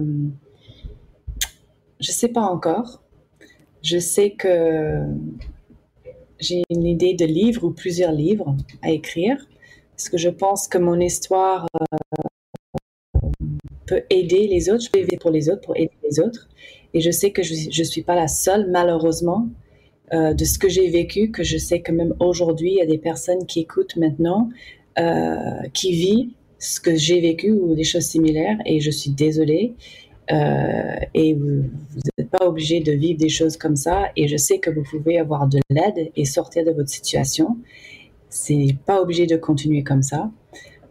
je 2.00 2.12
sais 2.12 2.28
pas 2.28 2.42
encore. 2.42 3.02
Je 3.82 4.00
sais 4.00 4.32
que 4.32 5.02
j'ai 6.40 6.64
une 6.70 6.86
idée 6.86 7.14
de 7.14 7.26
livre 7.26 7.64
ou 7.64 7.72
plusieurs 7.72 8.12
livres 8.12 8.56
à 8.82 8.92
écrire 8.92 9.38
parce 9.92 10.10
que 10.10 10.18
je 10.18 10.30
pense 10.30 10.68
que 10.68 10.78
mon 10.78 11.00
histoire 11.00 11.68
peut 13.88 14.04
aider 14.10 14.48
les 14.48 14.70
autres, 14.70 14.84
je 14.84 14.92
peux 14.92 15.00
vivre 15.00 15.20
pour 15.20 15.32
les 15.32 15.50
autres, 15.50 15.62
pour 15.62 15.76
aider 15.78 15.98
les 16.04 16.20
autres. 16.20 16.50
Et 16.94 17.02
je 17.02 17.10
sais 17.10 17.32
que 17.32 17.42
je 17.42 17.54
ne 17.54 17.84
suis 17.86 18.04
pas 18.04 18.16
la 18.16 18.28
seule, 18.28 18.70
malheureusement, 18.70 19.48
euh, 20.14 20.34
de 20.34 20.46
ce 20.46 20.58
que 20.58 20.70
j'ai 20.70 20.90
vécu, 20.90 21.32
que 21.32 21.44
je 21.44 21.58
sais 21.58 21.82
que 21.82 21.92
même 21.92 22.14
aujourd'hui, 22.20 22.72
il 22.72 22.78
y 22.78 22.82
a 22.82 22.86
des 22.86 22.98
personnes 22.98 23.46
qui 23.46 23.62
écoutent 23.62 23.96
maintenant, 23.98 24.50
euh, 25.00 25.36
qui 25.74 25.92
vivent 25.92 26.30
ce 26.60 26.80
que 26.80 26.96
j'ai 26.96 27.20
vécu 27.22 27.52
ou 27.52 27.76
des 27.76 27.84
choses 27.84 28.06
similaires. 28.06 28.58
Et 28.66 28.80
je 28.80 28.92
suis 28.92 29.12
désolée. 29.12 29.74
Euh, 30.32 30.96
et 31.14 31.34
vous 31.34 31.64
n'êtes 32.18 32.30
pas 32.30 32.46
obligé 32.46 32.82
de 32.82 32.92
vivre 32.92 33.20
des 33.20 33.30
choses 33.30 33.58
comme 33.58 33.76
ça. 33.76 34.06
Et 34.16 34.28
je 34.28 34.38
sais 34.38 34.60
que 34.60 34.70
vous 34.70 34.84
pouvez 34.84 35.20
avoir 35.20 35.48
de 35.48 35.60
l'aide 35.70 36.12
et 36.16 36.26
sortir 36.26 36.66
de 36.66 36.72
votre 36.72 36.90
situation. 36.90 37.58
C'est 38.30 38.76
pas 38.86 39.02
obligé 39.02 39.26
de 39.26 39.38
continuer 39.38 39.84
comme 39.84 40.04
ça. 40.04 40.30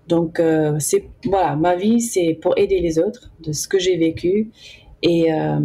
Donc, 0.08 0.40
c'est 0.78 1.04
voilà, 1.24 1.56
ma 1.56 1.74
vie, 1.74 2.00
c'est 2.00 2.38
pour 2.40 2.56
aider 2.56 2.78
les 2.80 2.98
autres 3.00 3.32
de 3.40 3.52
ce 3.52 3.66
que 3.66 3.78
j'ai 3.78 3.96
vécu 3.96 4.50
et, 5.02 5.32
euh, 5.32 5.58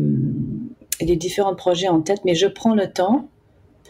les 1.02 1.16
différents 1.16 1.56
projets 1.56 1.88
en 1.88 2.02
tête. 2.02 2.22
Mais 2.26 2.36
je 2.36 2.48
prends 2.48 2.76
le 2.76 2.92
temps 2.92 3.28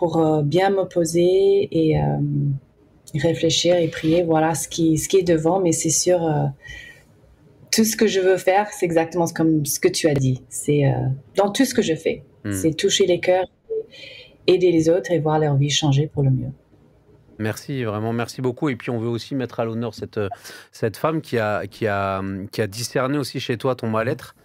pour 0.01 0.17
euh, 0.17 0.41
bien 0.41 0.71
me 0.71 0.85
poser 0.85 1.69
et 1.71 1.95
euh, 1.95 2.17
réfléchir 3.13 3.75
et 3.77 3.87
prier. 3.87 4.23
Voilà 4.23 4.55
ce 4.55 4.67
qui, 4.67 4.97
ce 4.97 5.07
qui 5.07 5.17
est 5.17 5.23
devant. 5.23 5.59
Mais 5.59 5.73
c'est 5.73 5.91
sûr, 5.91 6.25
euh, 6.25 6.47
tout 7.71 7.83
ce 7.83 7.95
que 7.95 8.07
je 8.07 8.19
veux 8.19 8.37
faire, 8.37 8.67
c'est 8.71 8.87
exactement 8.87 9.27
comme 9.27 9.63
ce 9.63 9.79
que 9.79 9.87
tu 9.87 10.07
as 10.07 10.15
dit. 10.15 10.41
C'est 10.49 10.91
dans 11.35 11.51
tout 11.51 11.65
ce 11.65 11.75
que 11.75 11.83
je 11.83 11.93
fais. 11.93 12.23
Hmm. 12.43 12.51
C'est 12.51 12.75
toucher 12.75 13.05
les 13.05 13.19
cœurs, 13.19 13.45
aider 14.47 14.71
les 14.71 14.89
autres 14.89 15.11
et 15.11 15.19
voir 15.19 15.37
leur 15.37 15.55
vie 15.55 15.69
changer 15.69 16.07
pour 16.07 16.23
le 16.23 16.31
mieux. 16.31 16.51
Merci, 17.37 17.83
vraiment, 17.83 18.11
merci 18.11 18.41
beaucoup. 18.41 18.69
Et 18.69 18.75
puis, 18.75 18.89
on 18.89 18.97
veut 18.97 19.09
aussi 19.09 19.35
mettre 19.35 19.59
à 19.59 19.65
l'honneur 19.65 19.93
cette, 19.93 20.19
cette 20.71 20.97
femme 20.97 21.21
qui 21.21 21.37
a, 21.37 21.67
qui, 21.67 21.85
a, 21.85 22.23
qui 22.51 22.59
a 22.59 22.65
discerné 22.65 23.19
aussi 23.19 23.39
chez 23.39 23.55
toi 23.57 23.75
ton 23.75 23.87
mal-être 23.87 24.35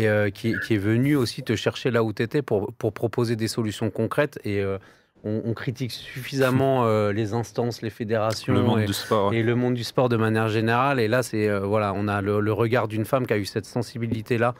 et 0.00 0.08
euh, 0.08 0.30
qui, 0.30 0.54
qui 0.66 0.74
est 0.74 0.78
venue 0.78 1.16
aussi 1.16 1.42
te 1.42 1.54
chercher 1.56 1.90
là 1.90 2.02
où 2.02 2.12
tu 2.12 2.22
étais 2.22 2.42
pour, 2.42 2.72
pour 2.74 2.92
proposer 2.92 3.36
des 3.36 3.48
solutions 3.48 3.90
concrètes. 3.90 4.38
Et 4.44 4.60
euh, 4.60 4.78
on, 5.24 5.42
on 5.44 5.54
critique 5.54 5.92
suffisamment 5.92 6.84
euh, 6.86 7.12
les 7.12 7.32
instances, 7.32 7.82
les 7.82 7.90
fédérations 7.90 8.52
Le 8.54 8.62
monde 8.62 8.80
et, 8.80 8.86
du 8.86 8.92
sport. 8.92 9.30
ouais. 9.30 9.38
et 9.38 9.42
le 9.42 9.54
monde 9.54 9.74
du 9.74 9.84
sport 9.84 10.08
de 10.08 10.16
manière 10.16 10.48
générale. 10.48 11.00
Et 11.00 11.08
là, 11.08 11.22
c'est 11.22 11.48
euh, 11.48 11.60
voilà, 11.60 11.92
on 11.94 12.08
a 12.08 12.20
le, 12.20 12.40
le 12.40 12.52
regard 12.52 12.88
d'une 12.88 13.04
femme 13.04 13.26
qui 13.26 13.32
a 13.32 13.38
eu 13.38 13.44
cette 13.44 13.66
sensibilité-là 13.66 14.54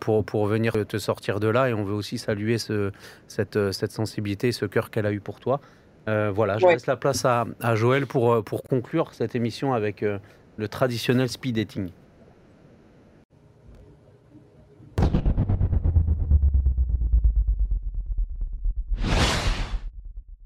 pour, 0.00 0.24
pour 0.24 0.46
venir 0.46 0.72
te 0.86 0.96
sortir 0.98 1.40
de 1.40 1.48
là. 1.48 1.68
Et 1.68 1.74
on 1.74 1.84
veut 1.84 1.94
aussi 1.94 2.18
saluer 2.18 2.58
ce, 2.58 2.90
cette, 3.28 3.72
cette 3.72 3.92
sensibilité, 3.92 4.52
ce 4.52 4.66
cœur 4.66 4.90
qu'elle 4.90 5.06
a 5.06 5.12
eu 5.12 5.20
pour 5.20 5.40
toi. 5.40 5.60
Euh, 6.08 6.30
voilà, 6.34 6.58
je 6.58 6.66
Ouais. 6.66 6.74
laisse 6.74 6.86
la 6.86 6.96
place 6.96 7.24
à, 7.24 7.46
à 7.60 7.74
Joël 7.76 8.06
pour, 8.06 8.44
pour 8.44 8.62
conclure 8.62 9.14
cette 9.14 9.34
émission 9.34 9.72
avec 9.74 10.02
euh, 10.02 10.18
le 10.58 10.68
traditionnel 10.68 11.28
speed 11.28 11.56
dating. 11.56 11.88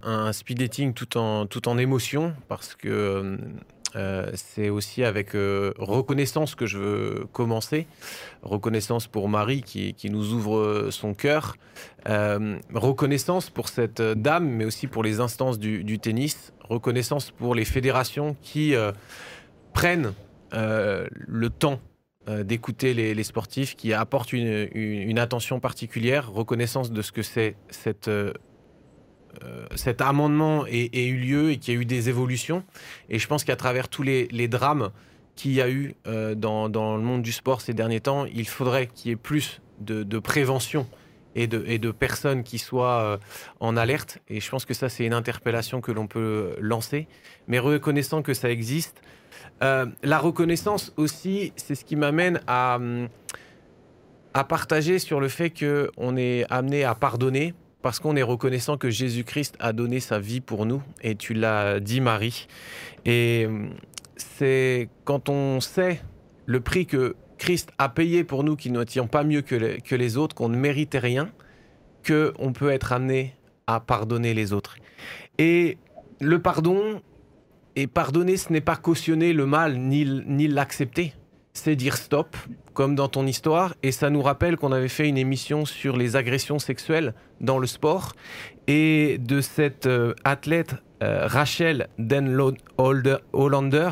Un 0.08 0.32
speed 0.32 0.58
dating 0.58 0.94
tout 0.94 1.16
en, 1.18 1.46
tout 1.46 1.68
en 1.68 1.78
émotion 1.78 2.34
parce 2.48 2.74
que 2.74 3.38
euh, 3.96 4.30
c'est 4.34 4.68
aussi 4.68 5.04
avec 5.04 5.34
euh, 5.34 5.72
reconnaissance 5.78 6.54
que 6.54 6.66
je 6.66 6.78
veux 6.78 7.26
commencer. 7.32 7.86
Reconnaissance 8.42 9.06
pour 9.06 9.28
Marie 9.28 9.62
qui, 9.62 9.94
qui 9.94 10.10
nous 10.10 10.32
ouvre 10.32 10.88
son 10.90 11.14
cœur. 11.14 11.56
Euh, 12.08 12.58
reconnaissance 12.74 13.50
pour 13.50 13.68
cette 13.68 14.02
dame, 14.02 14.48
mais 14.48 14.64
aussi 14.64 14.86
pour 14.86 15.02
les 15.02 15.20
instances 15.20 15.58
du, 15.58 15.98
tennis. 15.98 16.52
Reconnaissance 16.68 17.30
pour 17.30 17.54
les 17.54 17.64
fédérations 17.64 18.36
qui 18.42 18.74
euh, 18.74 18.92
prennent 19.72 20.12
euh, 20.52 21.06
le 21.12 21.50
temps 21.50 21.80
euh, 22.28 22.42
d'écouter 22.44 22.92
les, 22.92 23.22
sportifs, 23.22 23.74
qui 23.74 23.94
apportent 23.94 24.34
une, 24.34 24.68
une- 24.74 25.18
attention 25.18 25.60
particulière. 25.60 26.30
Reconnaissance 26.30 26.92
de 26.92 27.00
ce 27.00 27.10
que 27.10 27.22
c'est 27.22 27.56
cette 27.70 28.08
euh, 28.08 28.32
euh, 28.32 28.32
cet 29.74 30.00
amendement 30.00 30.66
ait, 30.66 30.90
ait 30.92 31.06
eu 31.06 31.16
lieu 31.16 31.50
et 31.50 31.58
qu'il 31.58 31.74
y 31.74 31.76
a 31.76 31.80
eu 31.80 31.84
des 31.84 32.08
évolutions. 32.08 32.64
Et 33.08 33.18
je 33.18 33.26
pense 33.26 33.44
qu'à 33.44 33.56
travers 33.56 33.88
tous 33.88 34.02
les, 34.02 34.48
drames 34.48 34.90
qu'il 35.36 35.52
y 35.52 35.60
a 35.60 35.70
eu 35.70 35.94
euh, 36.06 36.34
dans, 36.34 36.66
le 36.66 37.02
monde 37.02 37.22
du 37.22 37.32
sport 37.32 37.60
ces 37.60 37.74
derniers 37.74 38.00
temps, 38.00 38.24
il 38.26 38.48
faudrait 38.48 38.86
qu'il 38.88 39.10
y 39.10 39.12
ait 39.12 39.16
plus 39.16 39.60
de, 39.80 40.18
prévention 40.18 40.86
et 41.34 41.46
de, 41.46 41.90
personnes 41.92 42.42
qui 42.42 42.58
soient 42.58 43.00
euh, 43.00 43.16
en 43.60 43.76
alerte. 43.76 44.18
Et 44.28 44.40
je 44.40 44.50
pense 44.50 44.64
que 44.64 44.74
ça, 44.74 44.88
c'est 44.88 45.04
une 45.04 45.14
interpellation 45.14 45.80
que 45.80 45.92
l'on 45.92 46.06
peut 46.06 46.56
lancer. 46.60 47.06
Mais 47.46 47.58
reconnaissant 47.58 48.22
que 48.22 48.34
ça 48.34 48.50
existe, 48.50 49.00
euh, 49.62 49.86
la 50.02 50.18
reconnaissance 50.18 50.92
aussi, 50.96 51.52
c'est 51.56 51.74
ce 51.74 51.84
qui 51.84 51.96
m'amène 51.96 52.40
à, 52.46 52.76
hum, 52.76 53.08
à 54.34 54.44
partager 54.44 54.98
sur 54.98 55.20
le 55.20 55.28
fait 55.28 55.50
qu'on 55.50 56.16
est 56.16 56.44
amené 56.50 56.84
à 56.84 56.94
pardonner 56.94 57.54
parce 57.88 58.00
qu'on 58.00 58.16
est 58.16 58.22
reconnaissant 58.22 58.76
que 58.76 58.90
Jésus-Christ 58.90 59.56
a 59.60 59.72
donné 59.72 59.98
sa 59.98 60.18
vie 60.18 60.42
pour 60.42 60.66
nous, 60.66 60.82
et 61.00 61.14
tu 61.14 61.32
l'as 61.32 61.80
dit 61.80 62.02
Marie. 62.02 62.46
Et 63.06 63.46
hum, 63.46 63.70
c'est 64.14 64.90
quand 65.06 65.30
on 65.30 65.60
sait 65.60 66.02
le 66.44 66.60
prix 66.60 66.84
que 66.84 67.16
Christ 67.38 67.70
a 67.78 67.88
payé 67.88 68.24
pour 68.24 68.44
nous, 68.44 68.56
qui 68.56 68.70
n'étions 68.70 69.06
pas 69.06 69.24
mieux 69.24 69.40
que 69.40 69.94
les, 69.94 70.16
autres, 70.18 70.34
qu'on 70.34 70.50
ne 70.50 70.58
méritait 70.58 70.98
rien, 70.98 71.30
qu'on 72.06 72.52
peut 72.52 72.68
être 72.68 72.92
amené 72.92 73.34
à 73.66 73.80
pardonner 73.80 74.34
les 74.34 74.52
autres. 74.52 74.76
Et 75.38 75.78
le 76.20 76.42
pardon, 76.42 77.00
et 77.74 77.86
pardonner, 77.86 78.36
ce 78.36 78.52
n'est 78.52 78.60
pas 78.60 78.76
cautionner 78.76 79.32
le 79.32 79.46
mal 79.46 79.78
ni 79.78 80.46
l'accepter, 80.46 81.14
c'est 81.58 81.76
dire 81.76 81.96
stop, 81.96 82.36
comme 82.72 82.94
dans 82.94 83.08
ton 83.08 83.26
histoire, 83.26 83.74
et 83.82 83.92
ça 83.92 84.10
nous 84.10 84.22
rappelle 84.22 84.56
qu'on 84.56 84.72
avait 84.72 84.88
fait 84.88 85.08
une 85.08 85.18
émission 85.18 85.64
sur 85.64 85.96
les 85.96 86.16
agressions 86.16 86.58
sexuelles 86.58 87.14
dans 87.40 87.58
le 87.58 87.66
sport, 87.66 88.12
et 88.66 89.18
de 89.18 89.40
cette 89.40 89.86
euh, 89.86 90.14
athlète 90.24 90.74
euh, 91.02 91.26
Rachel 91.26 91.88
Den 91.98 92.38
Hollander, 93.32 93.90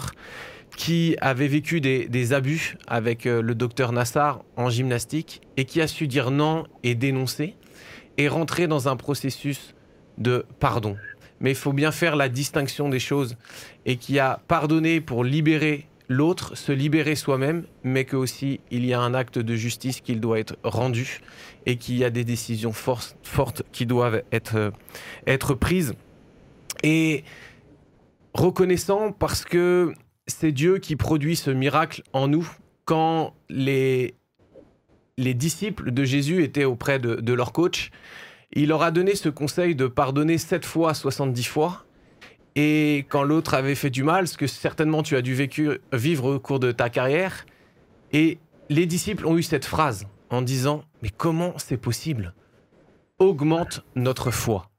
qui 0.76 1.16
avait 1.20 1.48
vécu 1.48 1.80
des, 1.80 2.06
des 2.08 2.32
abus 2.32 2.76
avec 2.86 3.26
euh, 3.26 3.42
le 3.42 3.54
docteur 3.54 3.92
Nassar 3.92 4.42
en 4.56 4.70
gymnastique, 4.70 5.40
et 5.56 5.64
qui 5.64 5.80
a 5.80 5.88
su 5.88 6.06
dire 6.06 6.30
non 6.30 6.64
et 6.84 6.94
dénoncer, 6.94 7.56
et 8.18 8.28
rentrer 8.28 8.66
dans 8.68 8.88
un 8.88 8.96
processus 8.96 9.74
de 10.18 10.46
pardon. 10.60 10.96
Mais 11.40 11.50
il 11.50 11.56
faut 11.56 11.72
bien 11.72 11.90
faire 11.90 12.16
la 12.16 12.28
distinction 12.28 12.88
des 12.88 13.00
choses, 13.00 13.36
et 13.84 13.96
qui 13.96 14.18
a 14.18 14.40
pardonné 14.46 15.00
pour 15.00 15.24
libérer 15.24 15.86
l'autre, 16.08 16.56
se 16.56 16.72
libérer 16.72 17.14
soi-même, 17.14 17.64
mais 17.82 18.04
que 18.04 18.16
aussi 18.16 18.60
il 18.70 18.84
y 18.84 18.94
a 18.94 19.00
un 19.00 19.14
acte 19.14 19.38
de 19.38 19.54
justice 19.54 20.00
qui 20.00 20.16
doit 20.16 20.38
être 20.38 20.56
rendu 20.62 21.20
et 21.66 21.76
qu'il 21.76 21.96
y 21.96 22.04
a 22.04 22.10
des 22.10 22.24
décisions 22.24 22.72
fortes 22.72 23.62
qui 23.72 23.86
doivent 23.86 24.22
être, 24.32 24.56
euh, 24.56 24.70
être 25.26 25.54
prises. 25.54 25.94
Et 26.82 27.24
reconnaissant 28.34 29.12
parce 29.12 29.44
que 29.44 29.92
c'est 30.26 30.52
Dieu 30.52 30.78
qui 30.78 30.96
produit 30.96 31.36
ce 31.36 31.50
miracle 31.50 32.02
en 32.12 32.28
nous 32.28 32.48
quand 32.84 33.34
les, 33.48 34.14
les 35.16 35.34
disciples 35.34 35.90
de 35.90 36.04
Jésus 36.04 36.42
étaient 36.42 36.64
auprès 36.64 36.98
de, 36.98 37.16
de 37.16 37.32
leur 37.32 37.52
coach. 37.52 37.90
Il 38.52 38.68
leur 38.68 38.82
a 38.82 38.90
donné 38.90 39.14
ce 39.14 39.28
conseil 39.28 39.74
de 39.74 39.86
pardonner 39.86 40.38
7 40.38 40.64
fois, 40.64 40.94
70 40.94 41.44
fois. 41.44 41.85
Et 42.56 43.04
quand 43.10 43.22
l'autre 43.22 43.52
avait 43.52 43.74
fait 43.74 43.90
du 43.90 44.02
mal, 44.02 44.26
ce 44.26 44.38
que 44.38 44.46
certainement 44.46 45.02
tu 45.02 45.14
as 45.14 45.22
dû 45.22 45.34
vécu, 45.34 45.78
vivre 45.92 46.34
au 46.34 46.40
cours 46.40 46.58
de 46.58 46.72
ta 46.72 46.88
carrière, 46.88 47.44
et 48.12 48.38
les 48.70 48.86
disciples 48.86 49.26
ont 49.26 49.36
eu 49.36 49.42
cette 49.42 49.66
phrase 49.66 50.06
en 50.30 50.40
disant 50.40 50.82
Mais 51.02 51.10
comment 51.14 51.52
c'est 51.58 51.76
possible? 51.76 52.34
Augmente 53.18 53.84
notre 53.94 54.30
foi. 54.30 54.70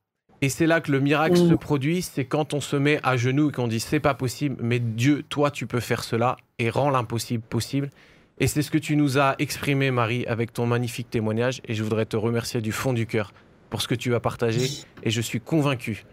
Et 0.41 0.49
c'est 0.49 0.67
là 0.67 0.82
que 0.82 0.91
le 0.91 0.99
miracle 0.99 1.38
se 1.38 1.53
produit, 1.53 2.01
c'est 2.01 2.25
quand 2.25 2.53
on 2.53 2.61
se 2.61 2.75
met 2.75 2.99
à 3.03 3.15
genoux 3.15 3.49
et 3.49 3.51
qu'on 3.51 3.67
dit 3.67 3.80
C'est 3.80 3.99
pas 3.99 4.15
possible, 4.15 4.57
mais 4.59 4.80
Dieu, 4.80 5.23
toi, 5.30 5.51
tu 5.51 5.67
peux 5.67 5.80
faire 5.80 6.03
cela 6.03 6.36
et 6.57 6.71
rends 6.71 6.89
l'impossible 6.89 7.43
possible. 7.43 7.89
Et 8.39 8.47
c'est 8.47 8.61
ce 8.63 8.71
que 8.71 8.78
tu 8.78 8.95
nous 8.95 9.19
as 9.19 9.36
exprimé, 9.39 9.89
Marie, 9.91 10.25
avec 10.25 10.53
ton 10.53 10.65
magnifique 10.65 11.09
témoignage. 11.09 11.61
Et 11.65 11.73
je 11.73 11.84
voudrais 11.84 12.05
te 12.05 12.17
remercier 12.17 12.61
du 12.61 12.71
fond 12.71 12.93
du 12.93 13.07
cœur 13.07 13.34
pour 13.69 13.82
ce 13.82 13.88
que 13.88 13.95
tu 13.95 14.13
as 14.15 14.19
partagé 14.19 14.67
et 15.03 15.09
je 15.09 15.21
suis 15.21 15.41
convaincu 15.41 16.05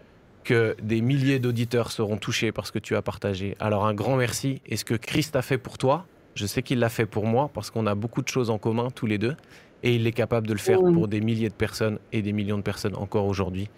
que 0.45 0.77
des 0.81 1.01
milliers 1.01 1.39
d'auditeurs 1.39 1.91
seront 1.91 2.15
touchés 2.15 2.53
par 2.53 2.65
ce 2.65 2.71
que 2.71 2.79
tu 2.79 2.95
as 2.95 3.01
partagé. 3.01 3.57
Alors 3.59 3.85
un 3.85 3.93
grand 3.93 4.15
merci. 4.15 4.61
Et 4.65 4.77
ce 4.77 4.85
que 4.85 4.93
Christ 4.93 5.35
a 5.35 5.41
fait 5.41 5.57
pour 5.57 5.77
toi, 5.77 6.05
je 6.35 6.45
sais 6.45 6.61
qu'il 6.61 6.79
l'a 6.79 6.89
fait 6.89 7.05
pour 7.05 7.25
moi 7.25 7.49
parce 7.53 7.71
qu'on 7.71 7.85
a 7.87 7.95
beaucoup 7.95 8.21
de 8.21 8.29
choses 8.29 8.49
en 8.49 8.57
commun 8.57 8.89
tous 8.91 9.07
les 9.07 9.17
deux 9.17 9.35
et 9.83 9.95
il 9.95 10.07
est 10.07 10.13
capable 10.13 10.47
de 10.47 10.53
le 10.53 10.59
faire 10.59 10.79
pour 10.79 11.07
des 11.07 11.19
milliers 11.19 11.49
de 11.49 11.53
personnes 11.53 11.99
et 12.13 12.21
des 12.21 12.31
millions 12.31 12.57
de 12.57 12.63
personnes 12.63 12.95
encore 12.95 13.25
aujourd'hui. 13.25 13.69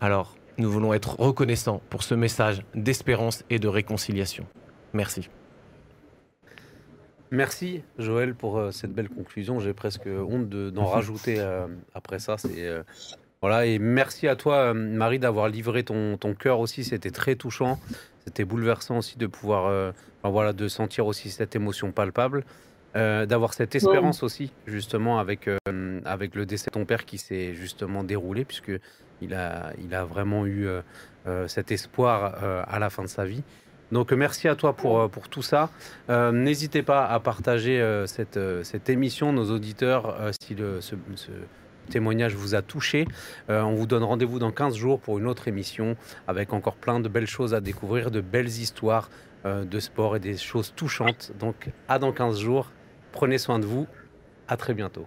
Alors, 0.00 0.34
nous 0.58 0.70
voulons 0.70 0.92
être 0.92 1.18
reconnaissants 1.20 1.80
pour 1.90 2.02
ce 2.02 2.14
message 2.14 2.62
d'espérance 2.74 3.44
et 3.50 3.58
de 3.58 3.68
réconciliation. 3.68 4.46
Merci. 4.92 5.28
Merci 7.30 7.82
Joël 7.98 8.34
pour 8.34 8.58
euh, 8.58 8.70
cette 8.72 8.92
belle 8.92 9.08
conclusion. 9.08 9.60
J'ai 9.60 9.72
presque 9.72 10.06
honte 10.06 10.48
d'en 10.48 10.84
rajouter 10.96 11.36
euh, 11.38 11.68
après 11.94 12.18
ça. 12.18 12.36
C'est 12.36 12.66
euh, 12.66 12.82
voilà 13.42 13.66
et 13.66 13.78
merci 13.78 14.28
à 14.28 14.36
toi 14.36 14.74
Marie 14.74 15.18
d'avoir 15.18 15.48
livré 15.48 15.82
ton, 15.82 16.16
ton 16.16 16.34
cœur 16.34 16.60
aussi. 16.60 16.84
C'était 16.84 17.10
très 17.10 17.36
touchant. 17.36 17.78
C'était 18.24 18.44
bouleversant 18.44 18.98
aussi 18.98 19.18
de 19.18 19.26
pouvoir 19.26 19.92
voilà 20.22 20.52
de 20.52 20.68
sentir 20.68 21.06
aussi 21.06 21.30
cette 21.30 21.56
émotion 21.56 21.90
palpable. 21.90 22.44
d'avoir 22.94 23.54
cette 23.54 23.74
espérance 23.74 24.22
aussi, 24.22 24.52
justement, 24.66 25.18
avec, 25.18 25.48
avec 26.04 26.34
le 26.34 26.44
décès 26.44 26.66
de 26.66 26.72
ton 26.72 26.84
père 26.84 27.06
qui 27.06 27.16
s'est 27.16 27.54
justement 27.54 28.04
déroulé, 28.04 28.44
puisque 28.44 28.72
il 29.22 29.32
a, 29.32 29.72
il 29.82 29.94
a 29.94 30.04
vraiment 30.04 30.46
eu 30.46 30.68
cet 31.46 31.72
espoir 31.72 32.34
à 32.68 32.78
la 32.78 32.90
fin 32.90 33.02
de 33.02 33.08
sa 33.08 33.24
vie. 33.24 33.42
Donc 33.92 34.12
merci 34.12 34.48
à 34.48 34.54
toi 34.54 34.72
pour, 34.72 35.00
euh, 35.00 35.08
pour 35.08 35.28
tout 35.28 35.42
ça. 35.42 35.70
Euh, 36.08 36.30
n'hésitez 36.32 36.82
pas 36.82 37.06
à 37.06 37.18
partager 37.20 37.80
euh, 37.80 38.06
cette, 38.06 38.38
cette, 38.62 38.88
émission, 38.88 39.32
nos 39.32 39.50
auditeurs, 39.50 40.16
si 40.40 40.54
le, 40.54 40.80
ce, 40.80 40.94
témoignage 41.88 42.34
vous 42.34 42.54
a 42.54 42.62
touché. 42.62 43.06
on 43.48 43.74
vous 43.74 43.86
donne 43.86 44.04
rendez-vous 44.04 44.38
dans 44.38 44.52
15 44.52 44.76
jours 44.76 45.00
pour 45.00 45.18
une 45.18 45.26
autre 45.26 45.48
émission 45.48 45.96
avec 46.28 46.52
encore 46.52 46.76
plein 46.76 47.00
de 47.00 47.08
belles 47.08 47.26
choses 47.26 47.54
à 47.54 47.60
découvrir, 47.60 48.10
de 48.10 48.20
belles 48.20 48.48
histoires 48.48 49.10
de 49.44 49.80
sport 49.80 50.16
et 50.16 50.20
des 50.20 50.36
choses 50.36 50.72
touchantes. 50.76 51.32
Donc 51.38 51.70
à 51.88 51.98
dans 51.98 52.12
15 52.12 52.38
jours. 52.38 52.70
Prenez 53.12 53.38
soin 53.38 53.58
de 53.58 53.66
vous. 53.66 53.86
À 54.48 54.56
très 54.56 54.74
bientôt. 54.74 55.06